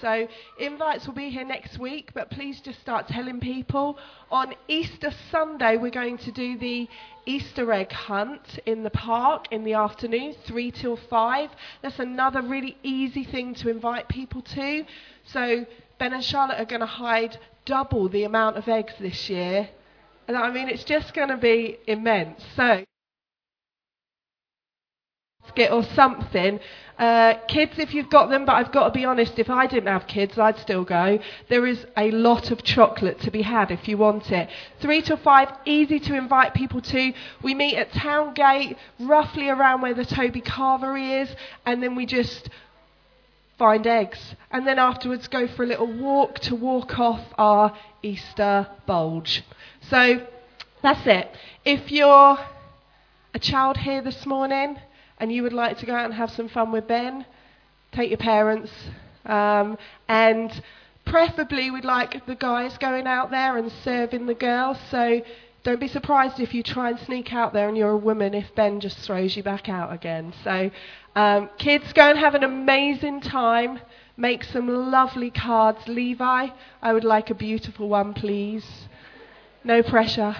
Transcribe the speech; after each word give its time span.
So 0.00 0.28
invites 0.58 1.06
will 1.06 1.14
be 1.14 1.30
here 1.30 1.44
next 1.44 1.78
week, 1.78 2.10
but 2.14 2.30
please 2.30 2.60
just 2.60 2.80
start 2.80 3.08
telling 3.08 3.40
people. 3.40 3.98
On 4.30 4.54
Easter 4.68 5.12
Sunday, 5.30 5.76
we're 5.76 5.90
going 5.90 6.18
to 6.18 6.32
do 6.32 6.58
the 6.58 6.88
Easter 7.26 7.72
egg 7.72 7.92
hunt 7.92 8.58
in 8.66 8.82
the 8.82 8.90
park 8.90 9.46
in 9.50 9.64
the 9.64 9.74
afternoon, 9.74 10.34
3 10.46 10.70
till 10.70 10.96
5. 10.96 11.50
That's 11.82 11.98
another 11.98 12.42
really 12.42 12.76
easy 12.82 13.24
thing 13.24 13.54
to 13.56 13.68
invite 13.68 14.08
people 14.08 14.42
to. 14.42 14.84
So 15.24 15.66
Ben 15.98 16.12
and 16.12 16.24
Charlotte 16.24 16.60
are 16.60 16.66
going 16.66 16.80
to 16.80 16.86
hide 16.86 17.38
double 17.64 18.08
the 18.08 18.24
amount 18.24 18.56
of 18.56 18.68
eggs 18.68 18.94
this 19.00 19.28
year. 19.28 19.68
And 20.28 20.36
I 20.36 20.50
mean, 20.50 20.68
it's 20.68 20.84
just 20.84 21.14
going 21.14 21.28
to 21.28 21.36
be 21.36 21.78
immense. 21.86 22.42
So 22.56 22.84
or 25.70 25.82
something. 25.94 26.60
Uh, 26.98 27.34
kids, 27.46 27.78
if 27.78 27.92
you've 27.92 28.08
got 28.08 28.30
them, 28.30 28.46
but 28.46 28.52
I've 28.52 28.72
got 28.72 28.86
to 28.86 28.90
be 28.90 29.04
honest, 29.04 29.38
if 29.38 29.50
I 29.50 29.66
didn't 29.66 29.88
have 29.88 30.06
kids, 30.06 30.38
I'd 30.38 30.58
still 30.58 30.82
go. 30.82 31.18
There 31.50 31.66
is 31.66 31.84
a 31.96 32.10
lot 32.10 32.50
of 32.50 32.62
chocolate 32.62 33.20
to 33.20 33.30
be 33.30 33.42
had 33.42 33.70
if 33.70 33.86
you 33.86 33.98
want 33.98 34.30
it. 34.32 34.48
Three 34.80 35.02
to 35.02 35.16
five, 35.18 35.52
easy 35.66 36.00
to 36.00 36.14
invite 36.14 36.54
people 36.54 36.80
to. 36.80 37.12
We 37.42 37.54
meet 37.54 37.76
at 37.76 37.92
Town 37.92 38.32
Gate, 38.32 38.78
roughly 38.98 39.50
around 39.50 39.82
where 39.82 39.92
the 39.92 40.06
Toby 40.06 40.40
Carvery 40.40 41.22
is, 41.22 41.36
and 41.66 41.82
then 41.82 41.96
we 41.96 42.06
just 42.06 42.48
find 43.58 43.86
eggs. 43.86 44.34
And 44.50 44.66
then 44.66 44.78
afterwards 44.78 45.28
go 45.28 45.46
for 45.48 45.64
a 45.64 45.66
little 45.66 45.92
walk 45.92 46.38
to 46.40 46.54
walk 46.54 46.98
off 46.98 47.22
our 47.36 47.76
Easter 48.02 48.68
bulge. 48.86 49.44
So 49.90 50.26
that's 50.82 51.06
it. 51.06 51.30
If 51.64 51.92
you're 51.92 52.38
a 53.34 53.38
child 53.38 53.76
here 53.76 54.00
this 54.00 54.24
morning, 54.24 54.78
and 55.18 55.32
you 55.32 55.42
would 55.42 55.52
like 55.52 55.78
to 55.78 55.86
go 55.86 55.94
out 55.94 56.04
and 56.04 56.14
have 56.14 56.30
some 56.30 56.48
fun 56.48 56.72
with 56.72 56.86
Ben, 56.86 57.24
take 57.92 58.10
your 58.10 58.18
parents. 58.18 58.70
Um, 59.24 59.78
and 60.08 60.62
preferably, 61.04 61.70
we'd 61.70 61.84
like 61.84 62.26
the 62.26 62.34
guys 62.34 62.76
going 62.78 63.06
out 63.06 63.30
there 63.30 63.56
and 63.56 63.70
serving 63.84 64.26
the 64.26 64.34
girls. 64.34 64.78
So 64.90 65.22
don't 65.64 65.80
be 65.80 65.88
surprised 65.88 66.38
if 66.38 66.54
you 66.54 66.62
try 66.62 66.90
and 66.90 66.98
sneak 67.00 67.32
out 67.32 67.52
there 67.52 67.68
and 67.68 67.76
you're 67.76 67.90
a 67.90 67.96
woman 67.96 68.34
if 68.34 68.54
Ben 68.54 68.78
just 68.80 68.98
throws 68.98 69.36
you 69.36 69.42
back 69.42 69.68
out 69.68 69.92
again. 69.92 70.32
So, 70.44 70.70
um, 71.16 71.50
kids, 71.58 71.92
go 71.92 72.02
and 72.02 72.18
have 72.18 72.34
an 72.34 72.44
amazing 72.44 73.20
time. 73.20 73.80
Make 74.16 74.44
some 74.44 74.68
lovely 74.68 75.30
cards. 75.30 75.88
Levi, 75.88 76.48
I 76.82 76.92
would 76.92 77.04
like 77.04 77.30
a 77.30 77.34
beautiful 77.34 77.88
one, 77.88 78.14
please. 78.14 78.64
No 79.64 79.82
pressure. 79.82 80.36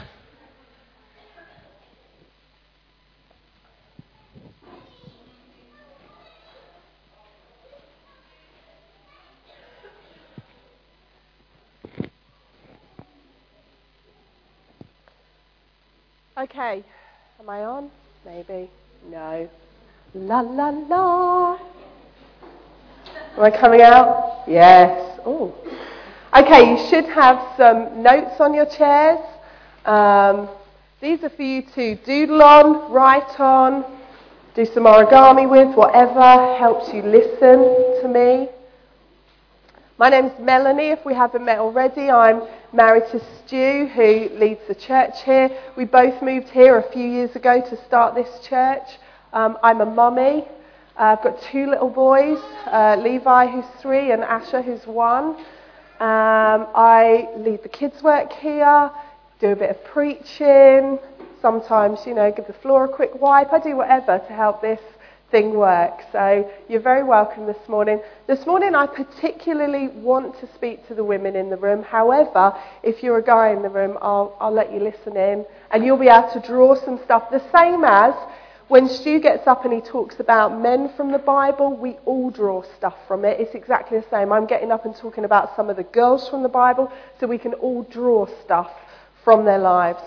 Okay, 16.39 16.84
am 17.41 17.48
I 17.48 17.65
on? 17.65 17.91
Maybe. 18.27 18.69
No. 19.09 19.48
La 20.15 20.41
la 20.41 20.69
la. 20.69 21.55
Am 23.39 23.42
I 23.42 23.51
coming 23.51 23.81
out? 23.81 24.42
Yes. 24.47 25.19
Oh. 25.25 25.55
Okay, 26.37 26.73
you 26.73 26.89
should 26.91 27.07
have 27.07 27.41
some 27.57 28.03
notes 28.03 28.39
on 28.39 28.53
your 28.53 28.67
chairs. 28.67 29.19
Um, 29.87 30.51
these 31.01 31.25
are 31.25 31.31
for 31.31 31.42
you 31.42 31.62
to 31.75 31.95
doodle 32.05 32.42
on, 32.42 32.92
write 32.92 33.41
on, 33.41 33.83
do 34.55 34.67
some 34.67 34.84
origami 34.84 35.48
with, 35.48 35.75
whatever 35.75 36.55
helps 36.59 36.92
you 36.92 37.01
listen 37.01 38.03
to 38.03 38.09
me. 38.12 38.51
My 39.97 40.11
name's 40.11 40.39
Melanie, 40.39 40.89
if 40.89 41.03
we 41.07 41.14
haven't 41.14 41.47
met 41.47 41.61
already. 41.61 42.11
I'm 42.11 42.42
married 42.77 43.05
to 43.11 43.19
Stu, 43.39 43.87
who 43.87 44.29
leads 44.39 44.61
the 44.69 44.75
church 44.75 45.23
here. 45.25 45.51
We 45.77 45.87
both 45.87 46.21
moved 46.21 46.51
here 46.51 46.77
a 46.77 46.93
few 46.93 47.07
years 47.09 47.35
ago 47.35 47.63
to 47.63 47.85
start 47.87 48.14
this 48.14 48.29
church. 48.47 48.87
Um, 49.33 49.57
I'm 49.63 49.81
a 49.81 49.87
mummy. 49.87 50.45
Uh, 50.98 51.17
I've 51.17 51.23
got 51.23 51.41
two 51.41 51.70
little 51.70 51.89
boys, 51.89 52.39
uh, 52.67 52.97
Levi, 53.03 53.47
who's 53.47 53.65
three, 53.81 54.13
and 54.13 54.23
Asher, 54.23 54.61
who's 54.61 54.86
one. 54.86 55.36
Um, 56.01 56.69
I 56.75 57.31
lead 57.39 57.63
the 57.63 57.70
kids' 57.70 58.03
work 58.03 58.31
here, 58.35 58.91
do 59.41 59.53
a 59.53 59.57
bit 59.57 59.70
of 59.70 59.83
preaching, 59.85 60.98
sometimes, 61.41 62.07
you 62.07 62.13
know, 62.13 62.31
give 62.31 62.47
the 62.47 62.53
floor 62.53 62.85
a 62.85 62.89
quick 62.89 63.15
wipe. 63.19 63.55
I 63.55 63.59
do 63.59 63.75
whatever 63.77 64.19
to 64.19 64.33
help 64.35 64.61
this 64.61 64.81
thing 65.36 65.52
works. 65.52 66.02
So 66.13 66.51
you're 66.67 66.80
very 66.80 67.05
welcome 67.05 67.45
this 67.45 67.69
morning. 67.69 68.01
This 68.27 68.47
morning, 68.47 68.74
I 68.74 68.86
particularly 68.86 69.89
want 69.89 70.41
to 70.41 70.48
speak 70.55 70.89
to 70.89 70.95
the 70.95 71.05
women 71.05 71.36
in 71.36 71.51
the 71.51 71.58
room. 71.58 71.83
However, 71.83 72.57
if 72.83 73.02
you're 73.02 73.19
a 73.19 73.23
guy 73.23 73.51
in 73.51 73.61
the 73.61 73.69
room, 73.69 73.98
I'll, 74.01 74.35
I'll 74.41 74.51
let 74.51 74.73
you 74.73 74.80
listen 74.80 75.14
in 75.14 75.45
and 75.70 75.85
you'll 75.85 75.98
be 75.98 76.08
able 76.08 76.30
to 76.33 76.41
draw 76.41 76.74
some 76.83 76.98
stuff. 77.05 77.24
The 77.30 77.42
same 77.55 77.85
as 77.85 78.14
when 78.69 78.89
Stu 78.89 79.20
gets 79.20 79.47
up 79.47 79.67
and 79.67 79.74
he 79.74 79.83
talks 79.83 80.20
about 80.20 80.58
men 80.58 80.91
from 80.97 81.13
the 81.13 81.19
Bible, 81.19 81.77
we 81.77 81.98
all 82.07 82.30
draw 82.30 82.63
stuff 82.79 82.95
from 83.07 83.27
it. 83.27 83.39
It's 83.39 83.55
exactly 83.55 84.01
the 84.01 84.07
same. 84.08 84.33
I'm 84.33 84.47
getting 84.47 84.73
up 84.73 84.86
and 84.86 84.97
talking 84.97 85.27
about 85.27 85.55
some 85.55 85.68
of 85.68 85.77
the 85.77 85.85
girls 86.01 86.30
from 86.30 86.45
the 86.45 86.48
Bible 86.48 86.91
so 87.20 87.27
we 87.27 87.36
can 87.36 87.53
all 87.53 87.83
draw 87.83 88.27
stuff 88.42 88.70
from 89.23 89.45
their 89.45 89.58
lives. 89.58 90.01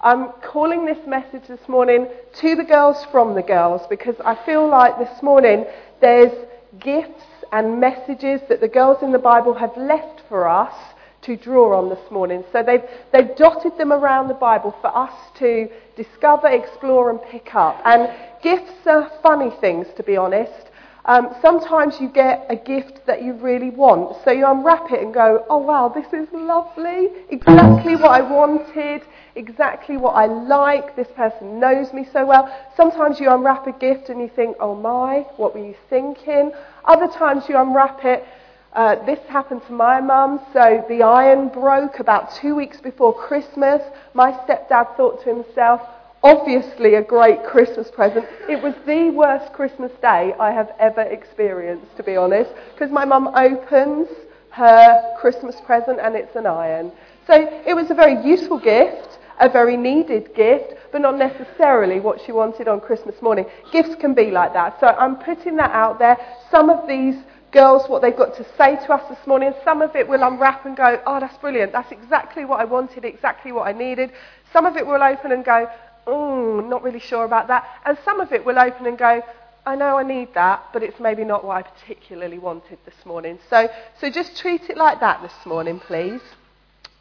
I'm 0.00 0.32
calling 0.42 0.84
this 0.84 1.06
message 1.06 1.48
this 1.48 1.68
morning 1.68 2.06
to 2.34 2.54
the 2.54 2.64
girls 2.64 3.04
from 3.10 3.34
the 3.34 3.42
girls 3.42 3.80
because 3.88 4.16
I 4.24 4.34
feel 4.44 4.68
like 4.68 4.98
this 4.98 5.22
morning 5.22 5.64
there's 6.00 6.32
gifts 6.78 7.24
and 7.50 7.80
messages 7.80 8.42
that 8.48 8.60
the 8.60 8.68
girls 8.68 9.02
in 9.02 9.10
the 9.12 9.18
Bible 9.18 9.54
have 9.54 9.74
left 9.76 10.22
for 10.28 10.48
us 10.48 10.74
to 11.22 11.36
draw 11.36 11.78
on 11.78 11.88
this 11.88 12.10
morning. 12.10 12.44
So 12.52 12.62
they've, 12.62 12.84
they've 13.10 13.34
dotted 13.36 13.78
them 13.78 13.90
around 13.90 14.28
the 14.28 14.34
Bible 14.34 14.76
for 14.82 14.94
us 14.94 15.14
to 15.38 15.70
discover, 15.96 16.48
explore, 16.48 17.10
and 17.10 17.20
pick 17.22 17.54
up. 17.54 17.80
And 17.86 18.10
gifts 18.42 18.86
are 18.86 19.10
funny 19.22 19.50
things, 19.60 19.86
to 19.96 20.02
be 20.02 20.16
honest. 20.16 20.70
Um, 21.06 21.34
sometimes 21.40 22.00
you 22.00 22.08
get 22.08 22.46
a 22.50 22.56
gift 22.56 23.06
that 23.06 23.22
you 23.22 23.32
really 23.34 23.70
want, 23.70 24.16
so 24.24 24.32
you 24.32 24.44
unwrap 24.44 24.90
it 24.90 25.00
and 25.00 25.14
go, 25.14 25.46
oh 25.48 25.58
wow, 25.58 25.88
this 25.88 26.12
is 26.12 26.28
lovely, 26.32 27.10
exactly 27.30 27.94
what 27.94 28.10
I 28.10 28.20
wanted, 28.22 29.02
exactly 29.36 29.96
what 29.96 30.12
I 30.12 30.26
like, 30.26 30.96
this 30.96 31.08
person 31.14 31.60
knows 31.60 31.92
me 31.92 32.06
so 32.12 32.26
well. 32.26 32.52
Sometimes 32.76 33.20
you 33.20 33.30
unwrap 33.30 33.66
a 33.66 33.72
gift 33.72 34.08
and 34.08 34.20
you 34.20 34.28
think, 34.28 34.56
oh 34.58 34.74
my, 34.74 35.26
what 35.36 35.54
were 35.54 35.64
you 35.64 35.76
thinking? 35.88 36.52
Other 36.84 37.06
times 37.06 37.48
you 37.48 37.56
unwrap 37.58 38.04
it. 38.04 38.24
Uh, 38.72 39.02
this 39.06 39.20
happened 39.28 39.62
to 39.66 39.72
my 39.72 40.00
mum, 40.00 40.40
so 40.52 40.84
the 40.88 41.02
iron 41.02 41.48
broke 41.48 41.98
about 41.98 42.34
two 42.34 42.54
weeks 42.54 42.78
before 42.80 43.14
Christmas. 43.14 43.82
My 44.12 44.32
stepdad 44.32 44.96
thought 44.96 45.22
to 45.24 45.34
himself, 45.34 45.80
obviously 46.22 46.94
a 46.94 47.02
great 47.02 47.44
Christmas 47.44 47.90
present. 47.90 48.26
It 48.48 48.62
was 48.62 48.74
the 48.84 49.10
worst 49.10 49.52
Christmas 49.52 49.92
day 50.02 50.34
I 50.38 50.50
have 50.50 50.72
ever 50.78 51.02
experienced, 51.02 51.96
to 51.96 52.02
be 52.02 52.16
honest, 52.16 52.50
because 52.74 52.90
my 52.90 53.04
mum 53.04 53.28
opens 53.28 54.08
her 54.50 55.14
Christmas 55.20 55.60
present 55.64 56.00
and 56.00 56.14
it's 56.14 56.34
an 56.36 56.46
iron. 56.46 56.92
So 57.26 57.34
it 57.66 57.74
was 57.74 57.90
a 57.90 57.94
very 57.94 58.22
useful 58.26 58.58
gift, 58.58 59.18
a 59.40 59.48
very 59.48 59.76
needed 59.76 60.34
gift, 60.34 60.74
but 60.92 61.00
not 61.00 61.16
necessarily 61.16 62.00
what 62.00 62.20
she 62.24 62.32
wanted 62.32 62.68
on 62.68 62.80
Christmas 62.80 63.20
morning. 63.20 63.46
Gifts 63.72 63.94
can 63.96 64.14
be 64.14 64.30
like 64.30 64.52
that. 64.54 64.78
So 64.80 64.86
I'm 64.86 65.16
putting 65.16 65.56
that 65.56 65.70
out 65.72 65.98
there. 65.98 66.16
Some 66.50 66.70
of 66.70 66.86
these 66.88 67.16
girls, 67.52 67.88
what 67.88 68.02
they've 68.02 68.16
got 68.16 68.36
to 68.36 68.44
say 68.56 68.76
to 68.76 68.92
us 68.92 69.08
this 69.08 69.26
morning, 69.26 69.52
some 69.64 69.82
of 69.82 69.94
it 69.96 70.08
will 70.08 70.22
unwrap 70.22 70.66
and 70.66 70.76
go, 70.76 71.00
oh, 71.06 71.20
that's 71.20 71.36
brilliant. 71.38 71.72
That's 71.72 71.92
exactly 71.92 72.44
what 72.44 72.60
I 72.60 72.64
wanted, 72.64 73.04
exactly 73.04 73.52
what 73.52 73.66
I 73.66 73.72
needed. 73.72 74.12
Some 74.52 74.66
of 74.66 74.76
it 74.76 74.86
will 74.86 75.02
open 75.02 75.32
and 75.32 75.44
go, 75.44 75.68
oh, 76.06 76.60
not 76.60 76.82
really 76.82 77.00
sure 77.00 77.24
about 77.24 77.48
that. 77.48 77.64
And 77.84 77.98
some 78.04 78.20
of 78.20 78.32
it 78.32 78.44
will 78.44 78.58
open 78.58 78.86
and 78.86 78.96
go, 78.98 79.22
I 79.66 79.74
know 79.74 79.98
I 79.98 80.04
need 80.04 80.32
that, 80.34 80.64
but 80.72 80.82
it's 80.84 81.00
maybe 81.00 81.24
not 81.24 81.44
what 81.44 81.56
I 81.56 81.62
particularly 81.62 82.38
wanted 82.38 82.78
this 82.84 83.04
morning. 83.04 83.38
So, 83.50 83.68
so 84.00 84.10
just 84.10 84.36
treat 84.36 84.70
it 84.70 84.76
like 84.76 85.00
that 85.00 85.22
this 85.22 85.44
morning, 85.44 85.80
please. 85.80 86.20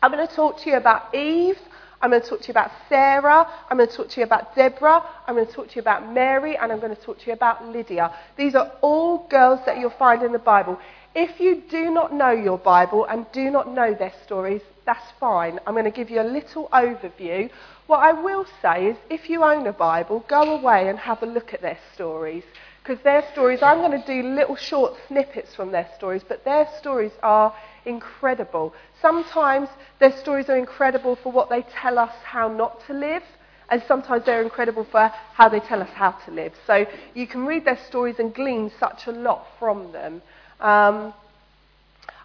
I'm 0.02 0.12
going 0.12 0.28
to 0.28 0.34
talk 0.36 0.60
to 0.62 0.70
you 0.70 0.76
about 0.76 1.14
Eve. 1.14 1.60
I'm 2.06 2.12
going 2.12 2.22
to 2.22 2.30
talk 2.30 2.42
to 2.42 2.48
you 2.50 2.52
about 2.52 2.69
Sarah. 2.88 3.48
I'm 3.68 3.78
going 3.78 3.90
to 3.90 3.96
talk 3.96 4.10
to 4.10 4.19
you 4.19 4.25
about 4.25 4.56
Deborah. 4.56 5.02
I'm 5.25 5.34
going 5.34 5.48
to 5.48 5.52
talk 5.52 5.69
to 5.69 5.75
you 5.75 5.81
about 5.81 6.13
Mary. 6.13 6.56
And 6.56 6.72
I'm 6.72 6.80
going 6.80 6.96
to 6.96 7.02
talk 7.02 7.18
to 7.18 7.25
you 7.25 7.34
about 7.34 7.68
Lydia. 7.68 8.13
These 8.38 8.54
are 8.54 8.74
all 8.81 9.28
girls 9.28 9.62
that 9.66 9.80
you'll 9.80 9.90
find 9.90 10.22
in 10.22 10.31
the 10.31 10.38
Bible. 10.38 10.80
If 11.16 11.40
you 11.40 11.63
do 11.68 11.90
not 11.90 12.13
know 12.13 12.30
your 12.30 12.60
Bible 12.60 13.06
and 13.06 13.25
do 13.31 13.50
not 13.50 13.74
know 13.74 13.96
their 13.96 14.13
stories, 14.24 14.62
that's 14.86 15.10
fine. 15.19 15.60
I'm 15.66 15.74
going 15.74 15.86
to 15.86 15.90
give 15.90 16.12
you 16.12 16.22
a 16.22 16.30
little 16.30 16.69
overview 16.69 17.50
what 17.88 18.00
I 18.00 18.13
will 18.13 18.48
say 18.63 18.88
is 18.88 18.98
if 19.12 19.30
you 19.30 19.44
own 19.44 19.68
a 19.68 19.74
Bible, 19.74 20.25
go 20.28 20.58
away 20.58 20.90
and 20.90 20.98
have 20.98 21.22
a 21.22 21.28
look 21.28 21.54
at 21.54 21.62
their 21.62 21.78
stories. 21.94 22.44
Because 22.86 23.04
their 23.04 23.24
stories, 23.32 23.64
I'm 23.64 23.80
going 23.80 24.00
to 24.00 24.06
do 24.06 24.22
little 24.22 24.56
short 24.56 24.94
snippets 25.08 25.56
from 25.56 25.72
their 25.72 25.90
stories, 25.96 26.22
but 26.28 26.46
their 26.46 26.68
stories 26.78 27.14
are 27.24 27.52
incredible. 27.84 28.76
Sometimes 29.02 29.70
their 29.98 30.16
stories 30.20 30.50
are 30.50 30.58
incredible 30.58 31.16
for 31.16 31.32
what 31.32 31.50
they 31.50 31.64
tell 31.64 31.98
us 31.98 32.14
how 32.24 32.48
not 32.48 32.86
to 32.86 32.94
live, 32.94 33.24
and 33.70 33.82
sometimes 33.88 34.24
they're 34.26 34.44
incredible 34.44 34.84
for 34.84 35.12
how 35.34 35.50
they 35.50 35.60
tell 35.62 35.82
us 35.82 35.90
how 35.96 36.12
to 36.12 36.32
live. 36.32 36.54
So 36.68 36.86
you 37.16 37.26
can 37.26 37.48
read 37.48 37.66
their 37.66 37.80
stories 37.88 38.20
and 38.20 38.32
glean 38.32 38.72
such 38.80 39.08
a 39.08 39.12
lot 39.12 39.48
from 39.58 39.92
them. 39.92 40.22
Um, 40.60 41.12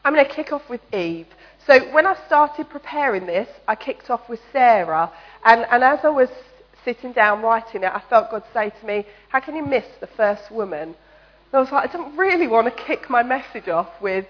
I'm 0.04 0.12
going 0.14 0.26
to 0.26 0.30
kick 0.30 0.52
off 0.52 0.68
with 0.68 0.82
Eve. 0.92 1.26
So 1.66 1.90
when 1.90 2.06
I 2.06 2.16
started 2.26 2.68
preparing 2.68 3.24
this, 3.24 3.48
I 3.66 3.76
kicked 3.76 4.10
off 4.10 4.28
with 4.28 4.40
Sarah. 4.52 5.10
And, 5.42 5.64
and 5.70 5.82
as 5.82 6.00
I 6.04 6.10
was 6.10 6.28
sitting 6.84 7.12
down 7.12 7.42
writing 7.42 7.82
it, 7.82 7.92
I 7.92 8.02
felt 8.08 8.30
God 8.30 8.44
say 8.52 8.70
to 8.70 8.86
me, 8.86 9.06
How 9.28 9.40
can 9.40 9.56
you 9.56 9.64
miss 9.64 9.84
the 10.00 10.06
first 10.06 10.50
woman? 10.50 10.94
And 11.52 11.58
I 11.58 11.60
was 11.60 11.72
like, 11.72 11.88
I 11.88 11.92
don't 11.92 12.16
really 12.16 12.46
want 12.46 12.66
to 12.66 12.84
kick 12.84 13.10
my 13.10 13.22
message 13.22 13.68
off 13.68 13.90
with, 14.00 14.26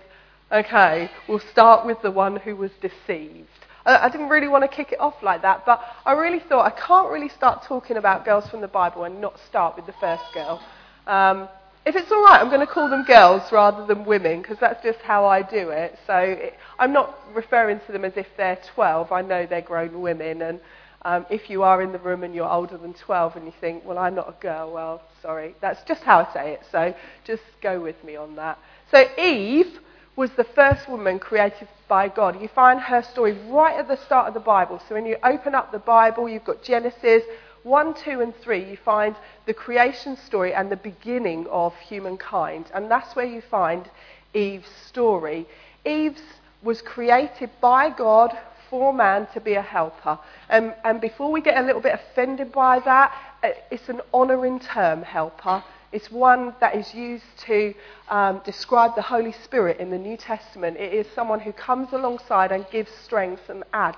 okay, 0.51 1.11
we'll 1.29 1.43
start 1.53 1.85
with 1.85 2.01
the 2.03 2.11
one 2.11 2.37
who 2.37 2.57
was 2.57 2.71
deceived. 2.81 3.49
I, 3.85 4.09
didn't 4.11 4.29
really 4.29 4.49
want 4.49 4.63
to 4.63 4.69
kick 4.69 4.93
it 4.93 5.01
off 5.01 5.23
like 5.23 5.43
that, 5.43 5.65
but 5.65 5.83
I 6.05 6.13
really 6.13 6.39
thought 6.39 6.67
I 6.67 6.87
can't 6.87 7.11
really 7.11 7.31
start 7.31 7.63
talking 7.63 7.97
about 7.97 8.25
girls 8.25 8.49
from 8.49 8.61
the 8.61 8.69
Bible 8.69 9.05
and 9.05 9.21
not 9.21 9.39
start 9.49 9.75
with 9.77 9.87
the 9.87 9.95
first 10.01 10.23
girl. 10.35 10.63
Um, 11.07 11.49
if 11.87 11.97
it's 11.97 12.13
all 12.13 12.23
right, 12.23 12.41
I'm 12.41 12.49
going 12.49 12.61
to 12.61 12.67
call 12.67 12.91
them 12.91 13.05
girls 13.05 13.51
rather 13.51 13.87
than 13.87 14.05
women 14.05 14.43
because 14.43 14.59
that's 14.59 14.83
just 14.83 14.99
how 15.01 15.25
I 15.25 15.41
do 15.43 15.71
it. 15.71 15.99
So 16.07 16.15
it, 16.19 16.55
I'm 16.79 16.93
not 16.93 17.17
referring 17.35 17.81
to 17.87 17.93
them 17.93 18.05
as 18.05 18.13
if 18.17 18.27
they're 18.37 18.59
12. 18.75 19.13
I 19.13 19.23
know 19.23 19.47
they're 19.47 19.63
grown 19.63 20.03
women. 20.03 20.43
And 20.43 20.61
um, 21.03 21.25
if 21.31 21.49
you 21.49 21.63
are 21.63 21.81
in 21.81 21.93
the 21.93 21.99
room 21.99 22.25
and 22.25 22.35
you're 22.35 22.51
older 22.51 22.77
than 22.77 22.93
12 22.93 23.37
and 23.37 23.47
you 23.47 23.53
think, 23.61 23.85
well, 23.85 23.99
I'm 23.99 24.15
not 24.15 24.29
a 24.29 24.43
girl, 24.43 24.73
well, 24.73 25.03
sorry. 25.23 25.55
That's 25.61 25.83
just 25.85 26.03
how 26.03 26.21
I 26.21 26.33
say 26.33 26.53
it. 26.53 26.63
So 26.71 26.95
just 27.25 27.43
go 27.63 27.81
with 27.81 28.03
me 28.05 28.17
on 28.17 28.37
that. 28.37 28.59
So 28.91 29.09
Eve 29.19 29.81
was 30.17 30.31
the 30.33 30.45
first 30.45 30.89
woman 30.89 31.19
created 31.19 31.69
by 31.89 32.09
God. 32.09 32.41
You 32.41 32.49
find 32.49 32.79
her 32.81 33.03
story 33.03 33.33
right 33.49 33.79
at 33.79 33.89
the 33.89 33.97
start 33.97 34.29
of 34.29 34.35
the 34.35 34.41
Bible. 34.41 34.81
So 34.89 34.95
when 34.95 35.07
you 35.07 35.17
open 35.25 35.55
up 35.55 35.73
the 35.73 35.79
Bible, 35.79 36.29
you've 36.29 36.45
got 36.45 36.63
Genesis 36.63 37.23
1, 37.63 37.95
2, 37.95 38.21
and 38.21 38.37
3, 38.37 38.71
you 38.71 38.77
find 38.77 39.17
the 39.47 39.55
creation 39.55 40.17
story 40.17 40.55
and 40.55 40.71
the 40.71 40.77
beginning 40.77 41.47
of 41.49 41.75
humankind. 41.77 42.67
And 42.75 42.91
that's 42.91 43.15
where 43.15 43.27
you 43.27 43.41
find 43.41 43.89
Eve's 44.35 44.69
story. 44.87 45.47
Eve 45.85 46.19
was 46.63 46.83
created 46.83 47.51
by 47.61 47.91
God 47.91 48.37
for 48.71 48.95
man 48.95 49.27
to 49.35 49.41
be 49.41 49.55
a 49.55 49.63
helper. 49.63 50.19
And 50.49 51.01
before 51.01 51.31
we 51.31 51.43
get 51.43 51.59
a 51.59 51.67
little 51.67 51.83
bit 51.83 51.95
offended 51.95 52.53
by 52.53 52.79
that, 52.81 53.13
uh, 53.43 53.49
it's 53.71 53.89
an 53.89 54.01
honouring 54.15 54.61
term, 54.61 55.03
helper. 55.03 55.65
It's 55.93 56.11
one 56.11 56.55
that 56.61 56.77
is 56.77 56.95
used 56.95 57.25
to 57.47 57.75
um, 58.09 58.41
describe 58.45 58.95
the 58.95 59.03
Holy 59.03 59.33
Spirit 59.33 59.79
in 59.79 59.91
the 59.91 59.99
New 59.99 60.17
Testament. 60.17 60.77
It 60.77 60.93
is 60.95 61.07
someone 61.15 61.41
who 61.41 61.53
comes 61.53 61.93
alongside 61.93 62.53
and 62.53 62.65
gives 62.71 62.93
strength 62.93 63.49
and 63.49 63.65
adds 63.73 63.97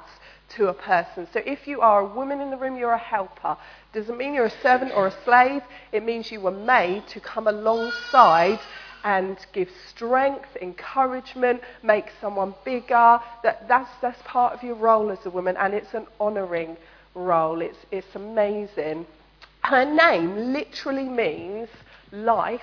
to 0.50 0.68
a 0.68 0.74
person. 0.74 1.26
So 1.32 1.42
if 1.44 1.66
you 1.66 1.80
are 1.80 2.00
a 2.00 2.06
woman 2.06 2.40
in 2.40 2.50
the 2.50 2.56
room, 2.56 2.76
you're 2.76 2.92
a 2.92 2.98
helper. 2.98 3.56
Doesn't 3.92 4.16
mean 4.16 4.32
you're 4.32 4.46
a 4.46 4.60
servant 4.62 4.92
or 4.94 5.08
a 5.08 5.14
slave. 5.24 5.62
It 5.92 6.02
means 6.02 6.30
you 6.30 6.40
were 6.40 6.50
made 6.50 7.06
to 7.08 7.20
come 7.20 7.46
alongside 7.46 8.60
and 9.04 9.38
give 9.52 9.68
strength, 9.88 10.56
encouragement, 10.60 11.60
make 11.82 12.06
someone 12.20 12.54
bigger. 12.64 13.20
That, 13.42 13.66
that's, 13.68 13.90
that's 14.00 14.20
part 14.24 14.54
of 14.54 14.62
your 14.62 14.76
role 14.76 15.10
as 15.10 15.24
a 15.26 15.30
woman, 15.30 15.56
and 15.56 15.74
it's 15.74 15.94
an 15.94 16.06
honouring 16.20 16.76
role. 17.14 17.60
It's, 17.60 17.78
it's 17.90 18.14
amazing. 18.14 19.06
Her 19.64 19.84
name 19.84 20.52
literally 20.52 21.08
means 21.08 21.68
life 22.10 22.60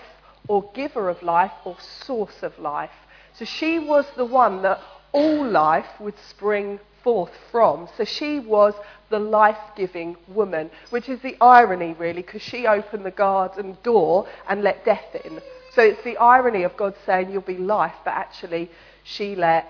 or 0.47 0.69
giver 0.74 1.09
of 1.09 1.21
life 1.24 1.51
or 1.65 1.77
source 1.80 2.44
of 2.44 2.57
life. 2.59 2.92
So 3.33 3.45
she 3.45 3.80
was 3.80 4.06
the 4.18 4.25
one 4.25 4.62
that 4.63 4.81
all 5.12 5.45
life 5.45 5.88
would 6.00 6.18
spring 6.30 6.80
forth 7.03 7.31
from. 7.51 7.88
So 7.97 8.03
she 8.03 8.39
was 8.39 8.74
the 9.09 9.19
life 9.19 9.57
giving 9.75 10.18
woman, 10.27 10.69
which 10.89 11.09
is 11.09 11.19
the 11.21 11.38
irony, 11.42 11.95
really, 11.97 12.21
because 12.21 12.42
she 12.42 12.68
opened 12.68 13.06
the 13.06 13.12
garden 13.12 13.77
door 13.83 14.27
and 14.47 14.62
let 14.62 14.85
death 14.85 15.15
in. 15.24 15.42
So 15.80 15.86
it's 15.86 16.04
the 16.04 16.18
irony 16.18 16.64
of 16.64 16.76
God 16.76 16.94
saying 17.06 17.31
you'll 17.31 17.42
be 17.42 17.58
life, 17.58 17.96
but 18.04 18.12
actually 18.12 18.70
she 19.06 19.34
let 19.34 19.66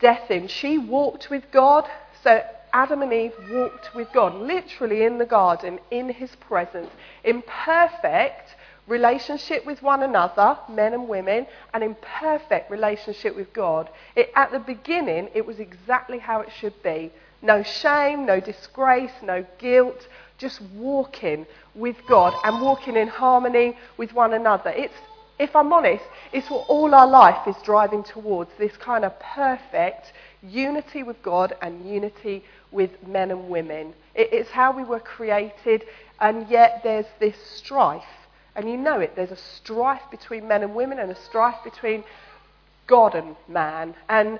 death 0.00 0.30
in. 0.30 0.48
She 0.48 0.78
walked 0.78 1.28
with 1.28 1.44
God. 1.52 1.86
So 2.24 2.42
Adam 2.72 3.02
and 3.02 3.12
Eve 3.12 3.34
walked 3.50 3.94
with 3.94 4.10
God, 4.14 4.34
literally 4.34 5.04
in 5.04 5.18
the 5.18 5.26
garden, 5.26 5.78
in 5.90 6.08
his 6.08 6.34
presence, 6.36 6.88
in 7.22 7.42
perfect 7.42 8.56
relationship 8.86 9.66
with 9.66 9.82
one 9.82 10.02
another, 10.02 10.56
men 10.70 10.94
and 10.94 11.06
women, 11.06 11.46
and 11.74 11.84
in 11.84 11.96
perfect 12.00 12.70
relationship 12.70 13.36
with 13.36 13.52
God. 13.52 13.90
It, 14.16 14.30
at 14.34 14.52
the 14.52 14.58
beginning, 14.58 15.28
it 15.34 15.44
was 15.44 15.58
exactly 15.58 16.18
how 16.18 16.40
it 16.40 16.48
should 16.58 16.82
be. 16.82 17.12
No 17.42 17.62
shame, 17.62 18.24
no 18.24 18.40
disgrace, 18.40 19.12
no 19.22 19.44
guilt, 19.58 20.08
just 20.38 20.62
walking 20.74 21.46
with 21.74 21.96
God 22.08 22.32
and 22.42 22.62
walking 22.62 22.96
in 22.96 23.08
harmony 23.08 23.76
with 23.98 24.14
one 24.14 24.32
another. 24.32 24.70
It's, 24.70 24.94
if 25.38 25.54
I'm 25.56 25.72
honest, 25.72 26.04
it's 26.32 26.48
what 26.50 26.66
all 26.68 26.94
our 26.94 27.06
life 27.06 27.46
is 27.46 27.56
driving 27.64 28.02
towards 28.02 28.50
this 28.58 28.76
kind 28.76 29.04
of 29.04 29.18
perfect 29.18 30.12
unity 30.42 31.02
with 31.02 31.22
God 31.22 31.54
and 31.62 31.88
unity 31.88 32.44
with 32.70 32.90
men 33.06 33.30
and 33.30 33.48
women. 33.48 33.94
It's 34.14 34.50
how 34.50 34.72
we 34.72 34.84
were 34.84 35.00
created, 35.00 35.84
and 36.20 36.48
yet 36.48 36.80
there's 36.82 37.06
this 37.18 37.36
strife 37.56 38.04
and 38.54 38.68
you 38.68 38.76
know 38.76 39.00
it. 39.00 39.16
There's 39.16 39.30
a 39.30 39.36
strife 39.36 40.02
between 40.10 40.46
men 40.46 40.62
and 40.62 40.74
women 40.74 40.98
and 40.98 41.10
a 41.10 41.16
strife 41.16 41.56
between 41.64 42.04
God 42.86 43.14
and 43.14 43.36
man. 43.48 43.94
And 44.08 44.38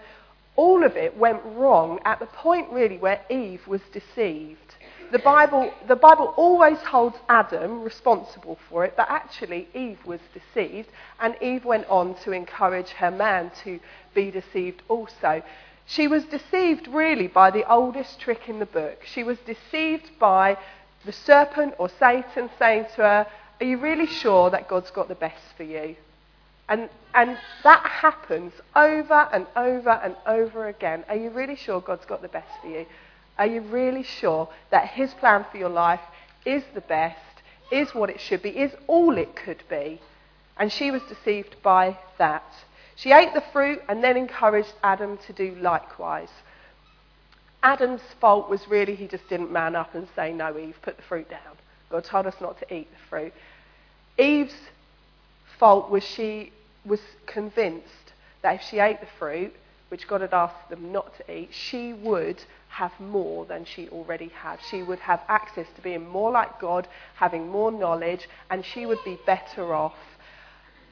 all 0.57 0.85
of 0.85 0.97
it 0.97 1.17
went 1.17 1.41
wrong 1.45 1.99
at 2.05 2.19
the 2.19 2.27
point, 2.27 2.71
really, 2.71 2.99
where 2.99 3.21
Eve 3.31 3.67
was 3.67 3.81
deceived. 3.93 4.77
The 5.13 5.19
Bible, 5.19 5.71
the 5.89 5.97
Bible 5.97 6.33
always 6.39 6.79
holds 6.79 7.19
Adam 7.29 7.83
responsible 7.83 8.59
for 8.71 8.87
it, 8.87 8.95
but 8.97 9.11
actually 9.11 9.69
Eve 9.75 9.99
was 10.07 10.21
deceived, 10.33 10.89
and 11.21 11.37
Eve 11.43 11.67
went 11.67 11.87
on 11.91 12.15
to 12.25 12.33
encourage 12.33 12.89
her 12.93 13.11
man 13.11 13.51
to 13.63 13.79
be 14.15 14.31
deceived 14.31 14.81
also. 14.89 15.43
She 15.85 16.09
was 16.09 16.25
deceived, 16.25 16.89
really, 16.89 17.27
by 17.27 17.51
the 17.51 17.71
oldest 17.71 18.21
trick 18.21 18.49
in 18.49 18.59
the 18.59 18.65
book. 18.65 19.05
She 19.05 19.23
was 19.23 19.37
deceived 19.41 20.11
by 20.19 20.57
the 21.05 21.13
serpent 21.13 21.75
or 21.77 21.91
Satan 21.91 22.49
saying 22.59 22.87
to 22.97 23.03
her, 23.03 23.27
are 23.61 23.67
you 23.67 23.77
really 23.77 24.07
sure 24.07 24.49
that 24.49 24.67
God's 24.67 24.91
got 24.91 25.09
the 25.09 25.15
best 25.15 25.45
for 25.59 25.65
you? 25.65 25.95
And, 26.71 26.89
and 27.13 27.37
that 27.65 27.85
happens 27.85 28.55
over 28.75 29.29
and 29.31 29.47
over 29.57 29.91
and 29.91 30.17
over 30.27 30.69
again. 30.69 31.05
Are 31.11 31.17
you 31.17 31.29
really 31.29 31.57
sure 31.57 31.83
God's 31.83 32.07
got 32.07 32.23
the 32.23 32.29
best 32.29 32.49
for 32.63 32.69
you? 32.69 32.87
Are 33.39 33.47
you 33.47 33.61
really 33.63 34.03
sure 34.03 34.49
that 34.71 34.89
His 34.89 35.13
plan 35.15 35.45
for 35.51 35.59
your 35.59 35.69
life 35.69 36.01
is 36.45 36.63
the 36.75 36.81
best, 36.81 37.19
is 37.71 37.95
what 37.95 38.11
it 38.11 38.21
should 38.21 38.43
be, 38.43 38.51
is 38.51 38.73
all 38.87 39.17
it 39.17 39.35
could 39.35 39.63
be? 39.69 40.01
And 40.59 40.71
she 40.71 40.91
was 40.91 41.03
deceived 41.09 41.57
by 41.63 41.99
that. 42.19 42.45
She 42.95 43.13
ate 43.13 43.35
the 43.35 43.43
fruit 43.53 43.83
and 43.89 44.05
then 44.05 44.17
encouraged 44.17 44.75
Adam 44.85 45.19
to 45.27 45.33
do 45.33 45.57
likewise. 45.61 46.29
Adam's 47.63 48.03
fault 48.21 48.51
was 48.51 48.69
really 48.69 48.95
he 48.95 49.07
just 49.07 49.29
didn't 49.29 49.53
man 49.53 49.77
up 49.77 49.95
and 49.95 50.09
say, 50.15 50.33
No, 50.33 50.57
Eve, 50.59 50.77
put 50.83 50.97
the 50.97 51.03
fruit 51.03 51.31
down. 51.31 51.57
God 51.91 52.05
told 52.05 52.27
us 52.27 52.35
not 52.41 52.59
to 52.59 52.75
eat 52.75 52.89
the 52.91 53.09
fruit. 53.09 53.33
Eve's 54.19 54.55
fault 55.59 55.91
was 55.91 56.03
she 56.03 56.53
was 56.85 57.01
convinced 57.27 58.13
that 58.43 58.57
if 58.57 58.63
she 58.63 58.79
ate 58.79 59.01
the 59.01 59.07
fruit, 59.19 59.55
which 59.89 60.09
God 60.09 60.23
had 60.23 60.35
asked 60.35 60.71
them 60.71 60.91
not 60.91 61.17
to 61.19 61.33
eat, 61.33 61.51
she 61.53 61.93
would 61.93 62.43
have 62.73 62.93
more 62.99 63.45
than 63.45 63.65
she 63.65 63.89
already 63.91 64.29
had. 64.29 64.59
She 64.71 64.83
would 64.83 64.99
have 65.01 65.21
access 65.29 65.67
to 65.77 65.83
being 65.83 66.09
more 66.09 66.31
like 66.31 66.59
God, 66.59 66.89
having 67.17 67.49
more 67.49 67.71
knowledge, 67.71 68.29
and 68.51 68.65
she 68.65 68.87
would 68.87 68.99
be 69.05 69.19
better 69.27 69.75
off. 69.75 69.97